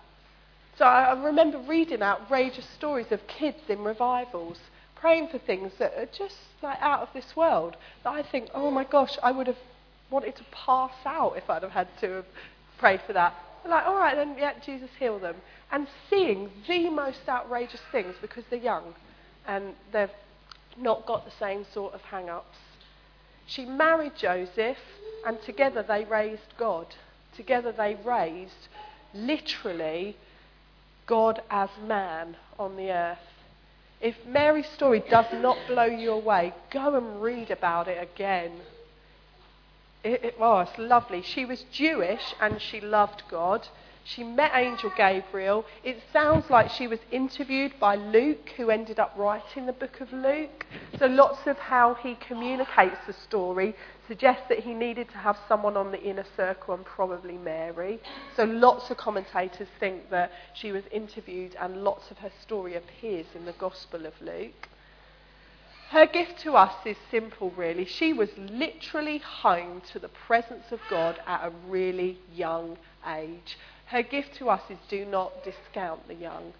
So 0.78 0.84
I 0.84 1.12
remember 1.12 1.58
reading 1.58 2.02
outrageous 2.02 2.66
stories 2.76 3.12
of 3.12 3.26
kids 3.26 3.58
in 3.68 3.84
revivals 3.84 4.58
praying 4.96 5.28
for 5.28 5.38
things 5.38 5.72
that 5.78 5.92
are 5.96 6.06
just 6.06 6.36
like 6.62 6.78
out 6.80 7.00
of 7.00 7.08
this 7.12 7.36
world 7.36 7.76
that 8.04 8.10
I 8.10 8.22
think, 8.22 8.48
oh 8.54 8.70
my 8.70 8.84
gosh, 8.84 9.18
I 9.22 9.32
would 9.32 9.48
have 9.48 9.58
wanted 10.12 10.36
to 10.36 10.44
pass 10.52 10.92
out 11.04 11.34
if 11.36 11.48
I'd 11.50 11.62
have 11.62 11.72
had 11.72 11.88
to 12.00 12.10
have 12.10 12.26
prayed 12.78 13.00
for 13.06 13.14
that. 13.14 13.34
Like, 13.66 13.86
all 13.86 13.96
right, 13.96 14.14
then, 14.14 14.36
yeah, 14.38 14.52
Jesus 14.64 14.90
heal 14.98 15.18
them. 15.18 15.36
And 15.70 15.86
seeing 16.10 16.50
the 16.66 16.90
most 16.90 17.20
outrageous 17.28 17.80
things 17.90 18.14
because 18.20 18.44
they're 18.50 18.58
young 18.58 18.94
and 19.46 19.74
they've 19.92 20.10
not 20.76 21.06
got 21.06 21.24
the 21.24 21.32
same 21.38 21.64
sort 21.72 21.94
of 21.94 22.00
hang 22.02 22.28
ups. 22.28 22.58
She 23.46 23.64
married 23.64 24.12
Joseph, 24.16 24.78
and 25.26 25.40
together 25.42 25.84
they 25.86 26.04
raised 26.04 26.56
God. 26.58 26.86
Together 27.36 27.72
they 27.72 27.96
raised 28.04 28.68
literally 29.14 30.16
God 31.06 31.42
as 31.50 31.68
man 31.86 32.36
on 32.58 32.76
the 32.76 32.90
earth. 32.90 33.18
If 34.00 34.16
Mary's 34.26 34.68
story 34.68 35.02
does 35.10 35.26
not 35.34 35.56
blow 35.68 35.84
you 35.84 36.12
away, 36.12 36.54
go 36.72 36.96
and 36.96 37.22
read 37.22 37.50
about 37.50 37.88
it 37.88 38.02
again. 38.02 38.52
It, 40.04 40.34
oh, 40.40 40.66
lovely. 40.78 41.22
She 41.22 41.44
was 41.44 41.64
Jewish 41.72 42.34
and 42.40 42.60
she 42.60 42.80
loved 42.80 43.22
God. 43.30 43.68
She 44.04 44.24
met 44.24 44.50
Angel 44.52 44.90
Gabriel. 44.96 45.64
It 45.84 46.02
sounds 46.12 46.50
like 46.50 46.70
she 46.70 46.88
was 46.88 46.98
interviewed 47.12 47.78
by 47.78 47.94
Luke, 47.94 48.50
who 48.56 48.68
ended 48.68 48.98
up 48.98 49.14
writing 49.16 49.66
the 49.66 49.72
book 49.72 50.00
of 50.00 50.12
Luke. 50.12 50.66
So 50.98 51.06
lots 51.06 51.46
of 51.46 51.56
how 51.56 51.94
he 51.94 52.16
communicates 52.16 52.98
the 53.06 53.12
story 53.12 53.76
suggests 54.08 54.42
that 54.48 54.58
he 54.58 54.74
needed 54.74 55.08
to 55.10 55.18
have 55.18 55.38
someone 55.46 55.76
on 55.76 55.92
the 55.92 56.02
inner 56.02 56.26
circle 56.36 56.74
and 56.74 56.84
probably 56.84 57.38
Mary. 57.38 58.00
So 58.34 58.42
lots 58.42 58.90
of 58.90 58.96
commentators 58.96 59.68
think 59.78 60.10
that 60.10 60.32
she 60.52 60.72
was 60.72 60.82
interviewed 60.90 61.54
and 61.60 61.84
lots 61.84 62.10
of 62.10 62.18
her 62.18 62.32
story 62.40 62.74
appears 62.74 63.26
in 63.36 63.44
the 63.44 63.52
Gospel 63.52 64.04
of 64.04 64.14
Luke. 64.20 64.68
Her 65.92 66.06
gift 66.06 66.40
to 66.40 66.56
us 66.56 66.74
is 66.86 66.96
simple, 67.10 67.50
really. 67.50 67.84
She 67.84 68.14
was 68.14 68.30
literally 68.38 69.18
home 69.18 69.82
to 69.92 69.98
the 69.98 70.08
presence 70.08 70.72
of 70.72 70.80
God 70.88 71.20
at 71.26 71.44
a 71.44 71.52
really 71.68 72.18
young 72.34 72.78
age. 73.06 73.58
Her 73.84 74.00
gift 74.00 74.36
to 74.36 74.48
us 74.48 74.62
is 74.70 74.78
do 74.88 75.04
not 75.04 75.44
discount 75.44 76.08
the 76.08 76.14
young. 76.14 76.54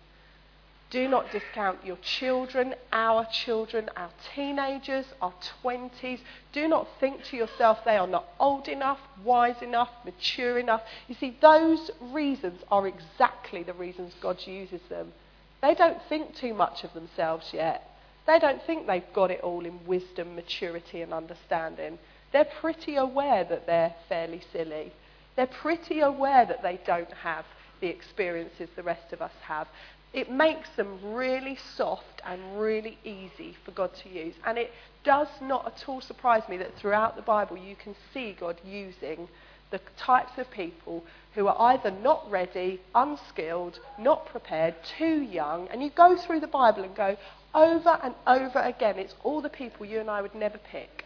Do 0.91 1.09
not 1.09 1.33
discount 1.33 1.79
your 1.83 1.97
children, 2.03 2.75
our 2.93 3.25
children, 3.25 3.89
our 3.97 4.11
teenagers, 4.35 5.07
our 5.23 5.33
20s. 5.65 6.21
Do 6.53 6.69
not 6.69 6.87
think 7.01 7.25
to 7.31 7.37
yourself 7.39 7.79
they 7.87 7.97
are 7.97 8.07
not 8.07 8.27
old 8.39 8.69
enough, 8.69 9.01
wise 9.25 9.63
enough, 9.63 9.89
mature 10.05 10.59
enough. 10.59 10.83
You 11.09 11.15
see, 11.15 11.39
those 11.41 11.91
reasons 12.03 12.61
are 12.71 12.87
exactly 12.87 13.63
the 13.63 13.73
reasons 13.73 14.13
God 14.21 14.47
uses 14.47 14.83
them. 14.91 15.15
They 15.63 15.75
don't 15.75 16.03
think 16.11 16.35
too 16.35 16.53
much 16.53 16.85
of 16.85 16.93
themselves 16.93 17.55
yet. 17.55 17.89
They 18.27 18.39
don't 18.39 18.63
think 18.63 18.87
they've 18.87 19.13
got 19.13 19.31
it 19.31 19.41
all 19.41 19.65
in 19.65 19.85
wisdom, 19.87 20.35
maturity, 20.37 21.03
and 21.03 21.13
understanding. 21.13 21.99
They're 22.33 22.45
pretty 22.45 22.97
aware 22.97 23.45
that 23.45 23.67
they're 23.67 23.95
fairly 24.09 24.43
silly. 24.53 24.93
They're 25.37 25.47
pretty 25.47 26.01
aware 26.01 26.47
that 26.47 26.63
they 26.63 26.79
don't 26.87 27.13
have 27.13 27.45
the 27.81 27.89
experiences 27.89 28.69
the 28.77 28.83
rest 28.83 29.13
of 29.13 29.21
us 29.21 29.33
have. 29.43 29.67
It 30.13 30.31
makes 30.31 30.69
them 30.77 30.99
really 31.03 31.59
soft 31.75 32.21
and 32.25 32.61
really 32.61 32.99
easy 33.03 33.57
for 33.65 33.71
God 33.73 33.95
to 34.03 34.09
use. 34.09 34.35
And 34.45 34.59
it 34.59 34.71
does 35.05 35.29
not 35.41 35.67
at 35.67 35.89
all 35.89 36.01
surprise 36.01 36.43
me 36.49 36.59
that 36.59 36.77
throughout 36.77 37.17
the 37.17 37.23
Bible 37.23 37.57
you 37.57 37.77
can 37.77 37.95
see 38.13 38.37
God 38.39 38.61
using 38.65 39.29
the 39.71 39.81
types 39.97 40.33
of 40.37 40.51
people 40.51 41.03
who 41.35 41.47
are 41.49 41.73
either 41.73 41.91
not 41.91 42.31
ready, 42.31 42.79
unskilled, 42.95 43.81
not 43.99 44.27
prepared, 44.27 44.75
too 44.99 45.23
young. 45.23 45.67
And 45.69 45.83
you 45.83 45.91
go 45.91 46.17
through 46.17 46.41
the 46.41 46.47
Bible 46.47 46.85
and 46.85 46.95
go 46.95 47.17
over 47.55 47.99
and 48.03 48.15
over 48.27 48.59
again, 48.61 48.99
it's 48.99 49.15
all 49.23 49.41
the 49.41 49.49
people 49.49 49.87
you 49.87 50.01
and 50.01 50.11
I 50.11 50.23
would 50.23 50.35
never 50.35 50.59
pick. 50.59 51.05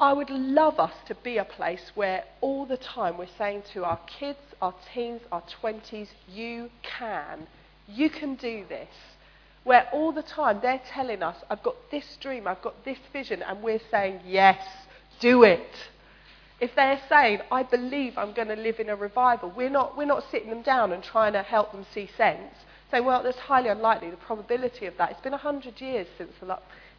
I 0.00 0.12
would 0.12 0.30
love 0.30 0.78
us 0.78 0.92
to 1.08 1.14
be 1.16 1.38
a 1.38 1.44
place 1.44 1.90
where 1.94 2.24
all 2.40 2.66
the 2.66 2.76
time 2.76 3.18
we're 3.18 3.26
saying 3.36 3.64
to 3.72 3.84
our 3.84 3.98
kids, 4.06 4.38
our 4.62 4.74
teens, 4.94 5.22
our 5.32 5.42
20s, 5.60 6.08
you 6.32 6.70
can. 6.82 7.48
You 7.88 8.08
can 8.08 8.36
do 8.36 8.64
this. 8.68 8.88
Where 9.64 9.88
all 9.92 10.12
the 10.12 10.22
time 10.22 10.60
they're 10.62 10.80
telling 10.88 11.22
us, 11.22 11.36
I've 11.50 11.64
got 11.64 11.74
this 11.90 12.16
dream, 12.20 12.46
I've 12.46 12.62
got 12.62 12.84
this 12.84 12.98
vision, 13.12 13.42
and 13.42 13.60
we're 13.60 13.80
saying, 13.90 14.20
yes, 14.24 14.64
do 15.18 15.42
it. 15.42 15.68
If 16.60 16.74
they're 16.76 17.00
saying, 17.08 17.40
I 17.50 17.64
believe 17.64 18.16
I'm 18.16 18.32
going 18.32 18.48
to 18.48 18.56
live 18.56 18.78
in 18.78 18.88
a 18.88 18.96
revival, 18.96 19.52
we're 19.54 19.68
not, 19.68 19.96
we're 19.96 20.06
not 20.06 20.24
sitting 20.30 20.50
them 20.50 20.62
down 20.62 20.92
and 20.92 21.02
trying 21.02 21.32
to 21.32 21.42
help 21.42 21.72
them 21.72 21.84
see 21.92 22.08
sense. 22.16 22.54
Say, 22.90 23.00
well, 23.00 23.22
that's 23.22 23.38
highly 23.38 23.68
unlikely, 23.68 24.10
the 24.10 24.16
probability 24.16 24.86
of 24.86 24.96
that. 24.96 25.10
It's 25.10 25.20
been 25.20 25.32
100 25.32 25.80
years 25.80 26.06
since 26.16 26.32
the 26.40 26.46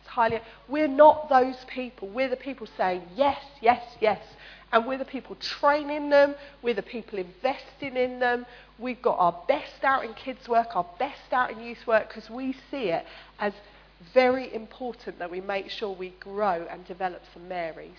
It's 0.01 0.07
highly. 0.07 0.39
We're 0.67 0.87
not 0.87 1.29
those 1.29 1.55
people. 1.67 2.07
We're 2.09 2.29
the 2.29 2.35
people 2.35 2.67
saying 2.77 3.01
yes, 3.15 3.43
yes, 3.61 3.83
yes. 3.99 4.21
And 4.71 4.85
we're 4.85 4.99
the 4.99 5.05
people 5.05 5.35
training 5.35 6.11
them. 6.11 6.35
We're 6.61 6.75
the 6.75 6.83
people 6.83 7.17
investing 7.17 7.97
in 7.97 8.19
them. 8.19 8.45
We've 8.77 9.01
got 9.01 9.17
our 9.17 9.35
best 9.47 9.83
out 9.83 10.05
in 10.05 10.13
kids' 10.13 10.47
work, 10.47 10.75
our 10.75 10.85
best 10.99 11.33
out 11.33 11.49
in 11.51 11.59
youth 11.59 11.87
work, 11.87 12.07
because 12.07 12.29
we 12.29 12.53
see 12.69 12.89
it 12.89 13.05
as 13.39 13.53
very 14.13 14.53
important 14.53 15.17
that 15.19 15.31
we 15.31 15.41
make 15.41 15.69
sure 15.69 15.93
we 15.93 16.09
grow 16.19 16.67
and 16.69 16.85
develop 16.85 17.23
some 17.33 17.49
Marys. 17.49 17.97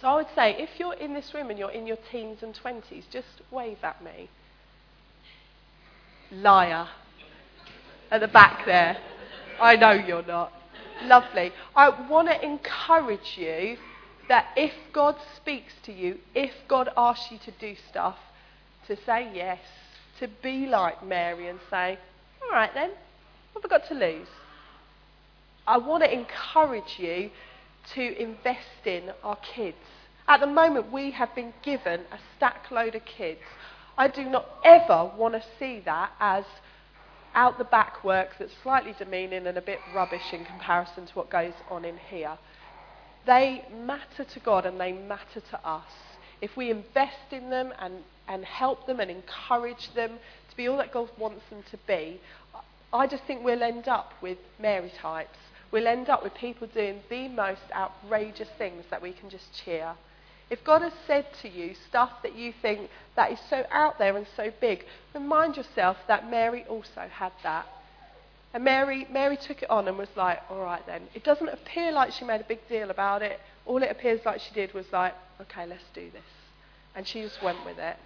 So 0.00 0.08
I 0.08 0.14
would 0.14 0.28
say, 0.34 0.56
if 0.58 0.78
you're 0.78 0.94
in 0.94 1.12
this 1.12 1.34
room 1.34 1.50
and 1.50 1.58
you're 1.58 1.70
in 1.70 1.86
your 1.86 1.98
teens 2.12 2.42
and 2.42 2.54
20s, 2.54 3.04
just 3.10 3.42
wave 3.50 3.78
at 3.82 4.02
me. 4.04 4.28
Liar. 6.42 6.88
At 8.10 8.20
the 8.20 8.28
back 8.28 8.64
there. 8.66 8.98
I 9.60 9.76
know 9.76 9.92
you're 9.92 10.26
not. 10.26 10.52
Lovely. 11.02 11.52
I 11.74 11.88
want 12.08 12.28
to 12.28 12.44
encourage 12.44 13.36
you 13.36 13.76
that 14.28 14.46
if 14.56 14.72
God 14.92 15.16
speaks 15.36 15.72
to 15.84 15.92
you, 15.92 16.18
if 16.34 16.50
God 16.68 16.88
asks 16.96 17.30
you 17.30 17.38
to 17.44 17.50
do 17.52 17.74
stuff, 17.88 18.16
to 18.86 18.96
say 19.04 19.30
yes, 19.34 19.60
to 20.20 20.28
be 20.42 20.66
like 20.66 21.04
Mary 21.04 21.48
and 21.48 21.58
say, 21.70 21.98
all 22.42 22.50
right 22.50 22.72
then, 22.74 22.90
what 23.52 23.62
have 23.62 23.72
I 23.72 23.78
got 23.78 23.88
to 23.88 23.94
lose? 23.94 24.28
I 25.66 25.78
want 25.78 26.04
to 26.04 26.12
encourage 26.12 26.98
you 26.98 27.30
to 27.94 28.22
invest 28.22 28.86
in 28.86 29.10
our 29.22 29.36
kids. 29.36 29.76
At 30.28 30.40
the 30.40 30.46
moment, 30.46 30.92
we 30.92 31.12
have 31.12 31.34
been 31.34 31.52
given 31.62 32.00
a 32.12 32.18
stack 32.36 32.70
load 32.70 32.94
of 32.94 33.04
kids. 33.04 33.40
I 33.98 34.08
do 34.08 34.24
not 34.24 34.46
ever 34.64 35.10
want 35.16 35.34
to 35.34 35.42
see 35.58 35.80
that 35.84 36.12
as 36.20 36.44
out 37.34 37.58
the 37.58 37.64
back 37.64 38.02
work 38.02 38.30
that's 38.38 38.52
slightly 38.62 38.94
demeaning 38.98 39.46
and 39.46 39.58
a 39.58 39.62
bit 39.62 39.78
rubbish 39.94 40.32
in 40.32 40.44
comparison 40.44 41.06
to 41.06 41.12
what 41.14 41.30
goes 41.30 41.52
on 41.70 41.84
in 41.84 41.96
here. 41.96 42.38
They 43.26 43.64
matter 43.84 44.24
to 44.24 44.40
God 44.40 44.66
and 44.66 44.80
they 44.80 44.92
matter 44.92 45.40
to 45.50 45.66
us. 45.66 45.92
If 46.40 46.56
we 46.56 46.70
invest 46.70 47.32
in 47.32 47.50
them 47.50 47.72
and, 47.78 47.94
and 48.28 48.44
help 48.44 48.86
them 48.86 49.00
and 49.00 49.10
encourage 49.10 49.92
them 49.94 50.12
to 50.50 50.56
be 50.56 50.68
all 50.68 50.76
that 50.78 50.92
God 50.92 51.10
wants 51.18 51.42
them 51.50 51.62
to 51.70 51.78
be, 51.86 52.20
I 52.92 53.06
just 53.06 53.24
think 53.24 53.44
we'll 53.44 53.62
end 53.62 53.88
up 53.88 54.12
with 54.22 54.38
Mary 54.58 54.92
types. 54.96 55.38
We'll 55.70 55.88
end 55.88 56.08
up 56.08 56.22
with 56.22 56.34
people 56.34 56.68
doing 56.68 57.00
the 57.10 57.28
most 57.28 57.62
outrageous 57.74 58.48
things 58.56 58.84
that 58.90 59.02
we 59.02 59.12
can 59.12 59.28
just 59.28 59.52
cheer. 59.64 59.94
If 60.48 60.62
God 60.62 60.82
has 60.82 60.92
said 61.06 61.26
to 61.42 61.48
you 61.48 61.74
stuff 61.88 62.22
that 62.22 62.36
you 62.36 62.52
think 62.62 62.88
that 63.16 63.32
is 63.32 63.40
so 63.50 63.64
out 63.70 63.98
there 63.98 64.16
and 64.16 64.26
so 64.36 64.52
big, 64.60 64.84
remind 65.12 65.56
yourself 65.56 65.96
that 66.06 66.30
Mary 66.30 66.64
also 66.68 67.08
had 67.10 67.32
that. 67.42 67.66
And 68.54 68.62
Mary, 68.64 69.06
Mary 69.10 69.36
took 69.36 69.62
it 69.62 69.70
on 69.70 69.88
and 69.88 69.98
was 69.98 70.08
like, 70.16 70.40
all 70.48 70.60
right 70.60 70.84
then. 70.86 71.02
It 71.14 71.24
doesn't 71.24 71.48
appear 71.48 71.90
like 71.90 72.12
she 72.12 72.24
made 72.24 72.40
a 72.40 72.44
big 72.44 72.60
deal 72.68 72.90
about 72.90 73.22
it. 73.22 73.40
All 73.66 73.82
it 73.82 73.90
appears 73.90 74.20
like 74.24 74.40
she 74.40 74.54
did 74.54 74.72
was 74.72 74.86
like, 74.92 75.14
okay, 75.40 75.66
let's 75.66 75.82
do 75.94 76.10
this. 76.10 76.22
And 76.94 77.06
she 77.06 77.22
just 77.22 77.42
went 77.42 77.64
with 77.66 77.78
it. 77.78 77.96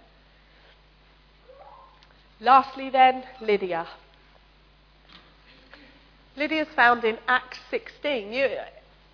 Lastly, 2.39 2.89
then, 2.89 3.23
Lydia. 3.39 3.87
Lydia's 6.35 6.67
found 6.75 7.03
in 7.03 7.19
Acts 7.27 7.59
16. 7.69 8.33
You, 8.33 8.49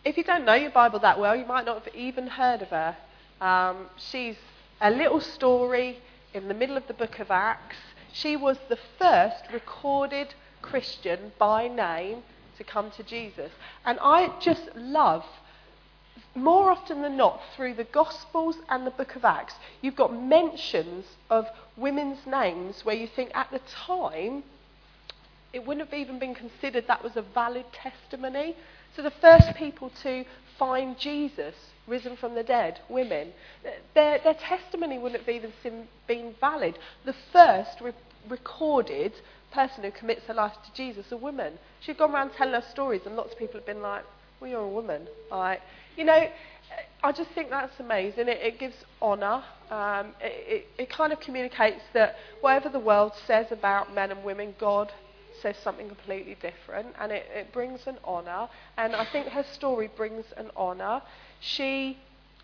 if 0.06 0.16
you 0.16 0.24
don't 0.24 0.46
know 0.46 0.54
your 0.54 0.72
Bible 0.72 1.00
that 1.00 1.20
well, 1.20 1.36
you 1.36 1.46
might 1.46 1.66
not 1.66 1.84
have 1.84 1.94
even 1.94 2.28
heard 2.28 2.62
of 2.62 2.70
her. 2.70 2.96
Um, 3.42 3.88
she's 3.98 4.38
a 4.82 4.90
little 4.90 5.22
story 5.22 6.00
in 6.34 6.48
the 6.48 6.54
middle 6.54 6.78
of 6.78 6.88
the 6.88 6.94
book 6.94 7.20
of 7.20 7.32
Acts. 7.32 7.78
She 8.12 8.36
was 8.36 8.58
the 8.70 8.80
first 8.98 9.44
recorded 9.54 10.34
Christian 10.62 11.32
by 11.38 11.68
name 11.68 12.24
to 12.58 12.64
come 12.64 12.92
to 12.92 13.04
Jesus. 13.04 13.52
And 13.86 14.00
I 14.02 14.34
just 14.40 14.76
love, 14.76 15.24
more 16.36 16.72
often 16.72 17.02
than 17.02 17.18
not, 17.18 17.42
through 17.56 17.76
the 17.76 17.84
Gospels 17.84 18.58
and 18.70 18.86
the 18.86 18.92
book 18.92 19.16
of 19.16 19.24
Acts, 19.24 19.56
you've 19.82 19.96
got 19.96 20.14
mentions 20.14 21.06
of 21.30 21.48
women's 21.76 22.26
names 22.26 22.84
where 22.84 22.96
you 22.96 23.08
think 23.08 23.32
at 23.36 23.52
the 23.52 23.62
time 23.70 24.44
it 25.54 25.66
wouldn't 25.66 25.88
have 25.90 26.00
even 26.00 26.20
been 26.20 26.36
considered 26.36 26.88
that 26.88 27.04
was 27.04 27.16
a 27.16 27.22
valid 27.22 27.66
testimony. 27.72 28.56
So 28.98 29.04
the 29.04 29.12
first 29.12 29.56
people 29.56 29.92
to 30.02 30.26
find 30.58 30.98
Jesus 30.98 31.54
risen 31.86 32.18
from 32.18 32.34
the 32.34 32.42
dead, 32.42 32.80
women, 32.90 33.32
their, 33.94 34.18
their 34.18 34.34
testimony 34.34 34.98
wouldn't 34.98 35.24
have 35.24 35.30
even 35.30 35.88
been 36.08 36.34
valid. 36.42 36.80
The 37.06 37.14
first 37.32 37.80
re- 37.80 37.94
recorded 38.28 39.14
person 39.52 39.84
who 39.84 39.92
commits 39.92 40.26
her 40.26 40.34
life 40.34 40.54
to 40.66 40.74
Jesus 40.74 41.12
a 41.12 41.18
woman. 41.18 41.60
She'd 41.80 42.00
gone 42.00 42.12
around 42.12 42.32
telling 42.32 42.56
her 42.56 42.68
stories, 42.72 43.02
and 43.06 43.16
lots 43.16 43.34
of 43.34 43.38
people 43.38 43.60
have 43.60 43.68
been 43.68 43.84
like, 43.84 44.04
"Well, 44.40 44.50
you're 44.50 44.62
a 44.62 44.68
woman." 44.68 45.08
Like, 45.30 45.62
you 45.96 46.04
know, 46.04 46.30
I 47.04 47.12
just 47.12 47.30
think 47.32 47.52
that's 47.52 47.80
amazing. 47.80 48.28
It, 48.28 48.42
it 48.42 48.60
gives 48.60 48.78
honour. 49.00 49.44
Um, 49.70 50.16
it, 50.20 50.34
it, 50.48 50.68
it 50.80 50.90
kind 50.90 51.14
of 51.14 51.20
communicates 51.20 51.84
that 51.94 52.16
whatever 52.42 52.70
the 52.70 52.80
world 52.80 53.14
says 53.28 53.52
about 53.52 53.94
men 53.94 54.10
and 54.10 54.24
women, 54.24 54.56
God 54.60 54.92
says 55.42 55.56
something 55.64 55.88
completely 55.88 56.36
different, 56.42 56.96
and 57.00 57.12
it, 57.12 57.26
it 57.34 57.52
brings 57.54 57.88
an 57.88 57.98
honour. 58.06 58.50
And 58.78 58.96
I 58.96 59.06
think 59.06 59.28
her 59.28 59.44
story 59.54 59.90
brings 59.96 60.26
an 60.38 60.52
honour. 60.56 61.02
She, 61.40 61.98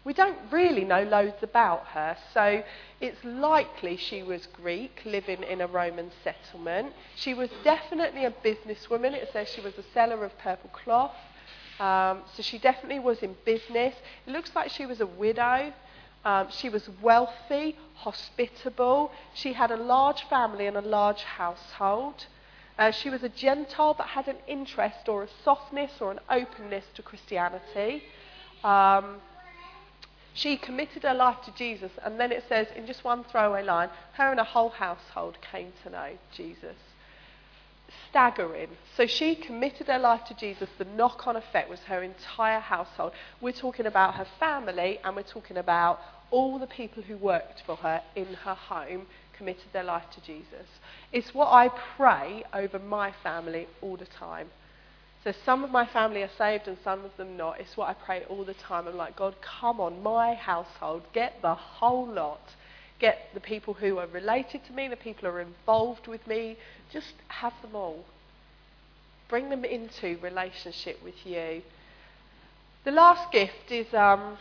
we 0.04 0.14
don't 0.14 0.38
really 0.52 0.84
know 0.84 1.04
loads 1.04 1.42
about 1.42 1.86
her, 1.88 2.18
so 2.34 2.64
it's 3.02 3.24
likely 3.24 3.98
she 3.98 4.24
was 4.24 4.48
Greek, 4.48 5.02
living 5.06 5.44
in 5.44 5.62
a 5.62 5.68
Roman 5.68 6.12
settlement. 6.24 6.94
She 7.16 7.34
was 7.34 7.50
definitely 7.64 8.26
a 8.26 8.32
businesswoman. 8.32 9.14
It 9.14 9.30
says 9.34 9.50
she 9.50 9.62
was 9.62 9.78
a 9.78 9.84
seller 9.94 10.24
of 10.24 10.38
purple 10.40 10.70
cloth. 10.72 11.16
Um, 11.80 12.22
so 12.36 12.44
she 12.44 12.60
definitely 12.60 13.00
was 13.00 13.20
in 13.24 13.36
business. 13.46 13.96
It 14.28 14.32
looks 14.32 14.52
like 14.56 14.70
she 14.70 14.86
was 14.86 15.02
a 15.02 15.08
widow. 15.08 15.74
Um, 16.26 16.48
she 16.50 16.70
was 16.70 16.90
wealthy, 17.02 17.76
hospitable. 17.96 19.12
She 19.34 19.54
had 19.54 19.72
a 19.72 19.76
large 19.76 20.24
family 20.30 20.68
and 20.68 20.78
a 20.78 20.82
large 20.82 21.22
household. 21.24 22.26
Uh, 22.78 22.92
she 22.92 23.10
was 23.10 23.24
a 23.24 23.30
Gentile 23.30 23.94
but 23.94 24.08
had 24.08 24.28
an 24.28 24.38
interest 24.48 25.08
or 25.08 25.24
a 25.24 25.28
softness 25.44 25.92
or 26.00 26.12
an 26.12 26.20
openness 26.30 26.86
to 26.96 27.04
Christianity. 27.04 28.04
Um, 28.64 29.18
she 30.34 30.58
committed 30.58 31.04
her 31.04 31.14
life 31.14 31.38
to 31.46 31.54
Jesus, 31.54 31.92
and 32.04 32.20
then 32.20 32.32
it 32.32 32.44
says 32.50 32.68
in 32.76 32.88
just 32.88 33.04
one 33.04 33.24
throwaway 33.24 33.64
line, 33.64 33.90
her 34.14 34.32
and 34.32 34.40
her 34.40 34.46
whole 34.46 34.70
household 34.70 35.38
came 35.52 35.72
to 35.84 35.92
know 35.92 36.10
Jesus. 36.36 36.76
Staggering. 38.10 38.70
So 38.98 39.06
she 39.06 39.36
committed 39.36 39.88
her 39.88 40.00
life 40.00 40.26
to 40.26 40.34
Jesus. 40.34 40.70
The 40.80 40.86
knock 40.86 41.28
on 41.28 41.36
effect 41.36 41.70
was 41.70 41.80
her 41.82 42.02
entire 42.02 42.60
household. 42.60 43.12
We're 43.42 43.52
talking 43.52 43.86
about 43.86 44.16
her 44.16 44.26
family, 44.40 45.00
and 45.04 45.16
we're 45.16 45.22
talking 45.22 45.58
about 45.58 46.00
all 46.32 46.58
the 46.58 46.66
people 46.66 47.04
who 47.04 47.18
worked 47.18 47.62
for 47.64 47.76
her 47.76 48.02
in 48.16 48.34
her 48.34 48.56
home 48.56 49.06
committed 49.44 49.74
their 49.74 49.84
life 49.84 50.06
to 50.16 50.22
Jesus. 50.22 50.68
It's 51.12 51.34
what 51.34 51.52
I 51.52 51.68
pray 51.98 52.46
over 52.54 52.80
my 52.80 53.12
family 53.12 53.68
all 53.82 53.98
the 53.98 54.06
time. 54.06 54.48
So 55.22 55.34
some 55.46 55.66
of 55.66 55.70
my 55.70 55.86
family 55.86 56.24
are 56.24 56.30
saved 56.38 56.70
and 56.70 56.78
some 56.82 57.04
of 57.04 57.16
them 57.18 57.36
not. 57.36 57.60
It's 57.60 57.76
what 57.76 57.90
I 57.90 57.94
pray 57.94 58.24
all 58.30 58.46
the 58.46 58.54
time. 58.54 58.88
I'm 58.88 58.96
like, 58.96 59.18
God, 59.18 59.36
come 59.42 59.82
on, 59.82 60.02
my 60.02 60.34
household, 60.34 61.04
get 61.14 61.42
the 61.42 61.56
whole 61.56 62.08
lot. 62.08 62.40
Get 63.00 63.18
the 63.34 63.42
people 63.42 63.74
who 63.74 63.98
are 63.98 64.08
related 64.08 64.62
to 64.68 64.72
me, 64.72 64.88
the 64.88 64.96
people 64.96 65.30
who 65.30 65.36
are 65.36 65.42
involved 65.42 66.08
with 66.08 66.26
me. 66.26 66.56
Just 66.94 67.14
have 67.28 67.54
them 67.62 67.76
all. 67.76 68.06
Bring 69.28 69.50
them 69.50 69.66
into 69.66 70.18
relationship 70.22 71.04
with 71.04 71.26
you. 71.26 71.64
The 72.86 72.92
last 72.92 73.30
gift 73.32 73.72
is 73.72 73.94
um, 73.94 74.38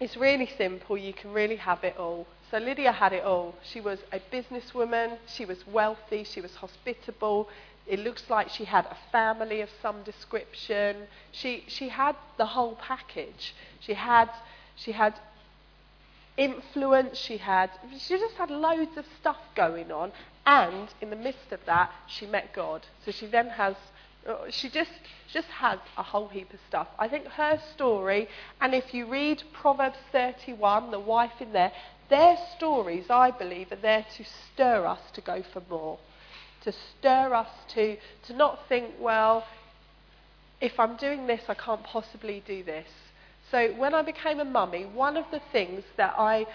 it's 0.00 0.16
really 0.16 0.48
simple. 0.56 0.96
You 0.96 1.12
can 1.12 1.32
really 1.34 1.56
have 1.56 1.84
it 1.84 1.96
all. 1.98 2.26
So 2.50 2.58
Lydia 2.58 2.92
had 2.92 3.12
it 3.12 3.24
all. 3.24 3.54
She 3.62 3.80
was 3.80 3.98
a 4.12 4.20
businesswoman, 4.32 5.18
she 5.26 5.44
was 5.44 5.66
wealthy, 5.66 6.24
she 6.24 6.40
was 6.40 6.54
hospitable. 6.54 7.48
It 7.86 8.00
looks 8.00 8.28
like 8.30 8.48
she 8.48 8.64
had 8.64 8.86
a 8.86 8.96
family 9.12 9.60
of 9.60 9.68
some 9.82 10.02
description. 10.02 11.08
She, 11.32 11.64
she 11.68 11.88
had 11.88 12.16
the 12.36 12.46
whole 12.46 12.76
package. 12.76 13.54
She 13.80 13.94
had, 13.94 14.30
she 14.76 14.92
had 14.92 15.14
influence, 16.36 17.18
she 17.18 17.38
had, 17.38 17.70
she 17.98 18.18
just 18.18 18.34
had 18.36 18.50
loads 18.50 18.96
of 18.96 19.04
stuff 19.20 19.38
going 19.54 19.90
on. 19.90 20.12
And 20.46 20.88
in 21.02 21.10
the 21.10 21.16
midst 21.16 21.52
of 21.52 21.60
that, 21.66 21.90
she 22.06 22.26
met 22.26 22.54
God. 22.54 22.86
So 23.04 23.10
she 23.10 23.26
then 23.26 23.48
has, 23.48 23.74
uh, 24.26 24.36
she 24.50 24.70
just, 24.70 24.92
just 25.30 25.48
has 25.48 25.78
a 25.98 26.02
whole 26.02 26.28
heap 26.28 26.52
of 26.54 26.60
stuff. 26.68 26.88
I 26.98 27.08
think 27.08 27.26
her 27.26 27.60
story, 27.74 28.28
and 28.60 28.74
if 28.74 28.94
you 28.94 29.06
read 29.06 29.42
Proverbs 29.52 29.98
31, 30.12 30.90
the 30.90 31.00
wife 31.00 31.40
in 31.40 31.52
there, 31.52 31.72
their 32.08 32.36
stories, 32.56 33.10
I 33.10 33.30
believe, 33.30 33.72
are 33.72 33.76
there 33.76 34.06
to 34.16 34.24
stir 34.24 34.86
us 34.86 35.00
to 35.12 35.20
go 35.20 35.42
for 35.52 35.62
more, 35.68 35.98
to 36.62 36.72
stir 36.72 37.34
us 37.34 37.48
to, 37.74 37.96
to 38.26 38.32
not 38.34 38.66
think, 38.68 38.94
well, 39.00 39.46
if 40.60 40.78
I'm 40.80 40.96
doing 40.96 41.26
this, 41.26 41.42
I 41.48 41.54
can't 41.54 41.84
possibly 41.84 42.42
do 42.46 42.62
this. 42.62 42.88
So 43.50 43.72
when 43.74 43.94
I 43.94 44.02
became 44.02 44.40
a 44.40 44.44
mummy, 44.44 44.84
one 44.84 45.16
of 45.16 45.24
the 45.30 45.40
things 45.52 45.84
that 45.96 46.14
I, 46.18 46.46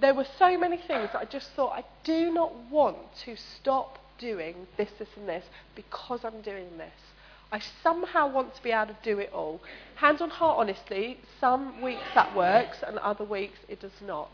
there 0.00 0.14
were 0.14 0.26
so 0.38 0.58
many 0.58 0.76
things 0.76 1.10
that 1.12 1.20
I 1.20 1.24
just 1.24 1.50
thought, 1.52 1.72
I 1.72 1.84
do 2.04 2.32
not 2.32 2.52
want 2.70 2.96
to 3.24 3.36
stop 3.36 3.98
doing 4.18 4.66
this, 4.76 4.90
this, 4.98 5.08
and 5.16 5.28
this 5.28 5.44
because 5.74 6.24
I'm 6.24 6.40
doing 6.42 6.78
this. 6.78 6.92
I 7.52 7.60
somehow 7.82 8.32
want 8.32 8.54
to 8.54 8.62
be 8.62 8.70
able 8.70 8.94
to 8.94 8.96
do 9.02 9.18
it 9.18 9.30
all. 9.32 9.60
Hands 9.96 10.20
on 10.22 10.30
heart, 10.30 10.58
honestly, 10.58 11.18
some 11.38 11.82
weeks 11.82 12.00
that 12.14 12.34
works 12.34 12.78
and 12.86 12.98
other 12.98 13.24
weeks 13.24 13.58
it 13.68 13.80
does 13.80 14.00
not. 14.00 14.30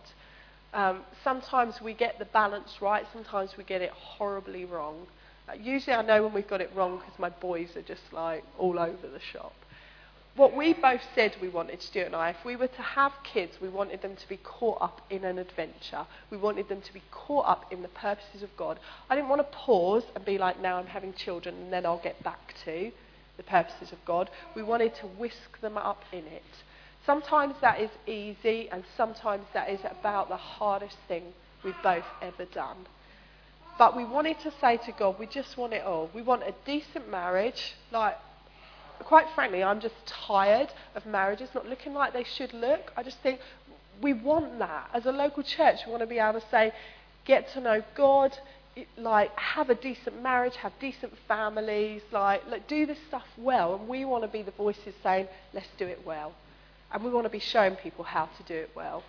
Um, 0.74 1.00
sometimes 1.24 1.80
we 1.80 1.94
get 1.94 2.18
the 2.18 2.26
balance 2.26 2.80
right, 2.80 3.06
sometimes 3.12 3.56
we 3.56 3.64
get 3.64 3.80
it 3.80 3.90
horribly 3.90 4.64
wrong. 4.64 5.06
Uh, 5.48 5.54
usually 5.54 5.94
I 5.94 6.02
know 6.02 6.24
when 6.24 6.34
we've 6.34 6.48
got 6.48 6.60
it 6.60 6.70
wrong 6.74 6.98
because 6.98 7.18
my 7.18 7.30
boys 7.30 7.74
are 7.76 7.82
just 7.82 8.12
like 8.12 8.44
all 8.58 8.78
over 8.78 9.08
the 9.08 9.20
shop. 9.32 9.54
What 10.36 10.54
we 10.54 10.72
both 10.72 11.00
said 11.16 11.34
we 11.42 11.48
wanted, 11.48 11.82
Stuart 11.82 12.06
and 12.06 12.14
I, 12.14 12.30
if 12.30 12.44
we 12.44 12.54
were 12.54 12.68
to 12.68 12.82
have 12.82 13.12
kids, 13.24 13.56
we 13.60 13.68
wanted 13.68 14.02
them 14.02 14.14
to 14.14 14.28
be 14.28 14.36
caught 14.36 14.80
up 14.80 15.00
in 15.10 15.24
an 15.24 15.36
adventure. 15.36 16.06
We 16.30 16.36
wanted 16.36 16.68
them 16.68 16.80
to 16.80 16.94
be 16.94 17.02
caught 17.10 17.46
up 17.48 17.72
in 17.72 17.82
the 17.82 17.88
purposes 17.88 18.44
of 18.44 18.56
God. 18.56 18.78
I 19.10 19.16
didn't 19.16 19.30
want 19.30 19.40
to 19.40 19.56
pause 19.56 20.04
and 20.14 20.24
be 20.24 20.38
like, 20.38 20.60
now 20.60 20.76
I'm 20.76 20.86
having 20.86 21.12
children 21.14 21.56
and 21.56 21.72
then 21.72 21.84
I'll 21.84 22.00
get 22.04 22.22
back 22.22 22.54
to 22.66 22.92
the 23.36 23.42
purposes 23.42 23.90
of 23.90 23.98
God. 24.04 24.30
We 24.54 24.62
wanted 24.62 24.94
to 24.96 25.06
whisk 25.06 25.60
them 25.60 25.76
up 25.76 26.04
in 26.12 26.26
it. 26.26 26.44
Sometimes 27.08 27.54
that 27.62 27.80
is 27.80 27.88
easy, 28.06 28.68
and 28.70 28.84
sometimes 28.94 29.46
that 29.54 29.70
is 29.70 29.80
about 29.82 30.28
the 30.28 30.36
hardest 30.36 30.98
thing 31.08 31.22
we've 31.64 31.82
both 31.82 32.04
ever 32.20 32.44
done. 32.44 32.76
But 33.78 33.96
we 33.96 34.04
wanted 34.04 34.38
to 34.40 34.52
say 34.60 34.76
to 34.76 34.92
God, 34.92 35.18
we 35.18 35.24
just 35.24 35.56
want 35.56 35.72
it 35.72 35.82
all. 35.82 36.10
We 36.14 36.20
want 36.20 36.42
a 36.42 36.52
decent 36.66 37.10
marriage. 37.10 37.76
Like, 37.90 38.18
quite 39.00 39.24
frankly, 39.34 39.64
I'm 39.64 39.80
just 39.80 39.94
tired 40.04 40.68
of 40.94 41.06
marriages 41.06 41.48
not 41.54 41.66
looking 41.66 41.94
like 41.94 42.12
they 42.12 42.24
should 42.24 42.52
look. 42.52 42.92
I 42.94 43.02
just 43.02 43.20
think 43.22 43.40
we 44.02 44.12
want 44.12 44.58
that. 44.58 44.90
As 44.92 45.06
a 45.06 45.12
local 45.12 45.42
church, 45.42 45.78
we 45.86 45.92
want 45.92 46.02
to 46.02 46.06
be 46.06 46.18
able 46.18 46.38
to 46.38 46.46
say, 46.50 46.72
get 47.24 47.50
to 47.54 47.60
know 47.62 47.82
God, 47.94 48.36
like 48.98 49.34
have 49.38 49.70
a 49.70 49.74
decent 49.74 50.22
marriage, 50.22 50.56
have 50.56 50.74
decent 50.78 51.14
families, 51.26 52.02
like, 52.12 52.46
like 52.50 52.68
do 52.68 52.84
this 52.84 52.98
stuff 53.08 53.28
well. 53.38 53.76
And 53.76 53.88
we 53.88 54.04
want 54.04 54.24
to 54.24 54.28
be 54.28 54.42
the 54.42 54.50
voices 54.50 54.92
saying, 55.02 55.26
let's 55.54 55.70
do 55.78 55.86
it 55.86 56.02
well 56.04 56.34
and 56.92 57.04
we 57.04 57.10
want 57.10 57.24
to 57.24 57.30
be 57.30 57.38
showing 57.38 57.76
people 57.76 58.04
how 58.04 58.26
to 58.36 58.42
do 58.44 58.54
it 58.54 58.70
well. 58.74 59.02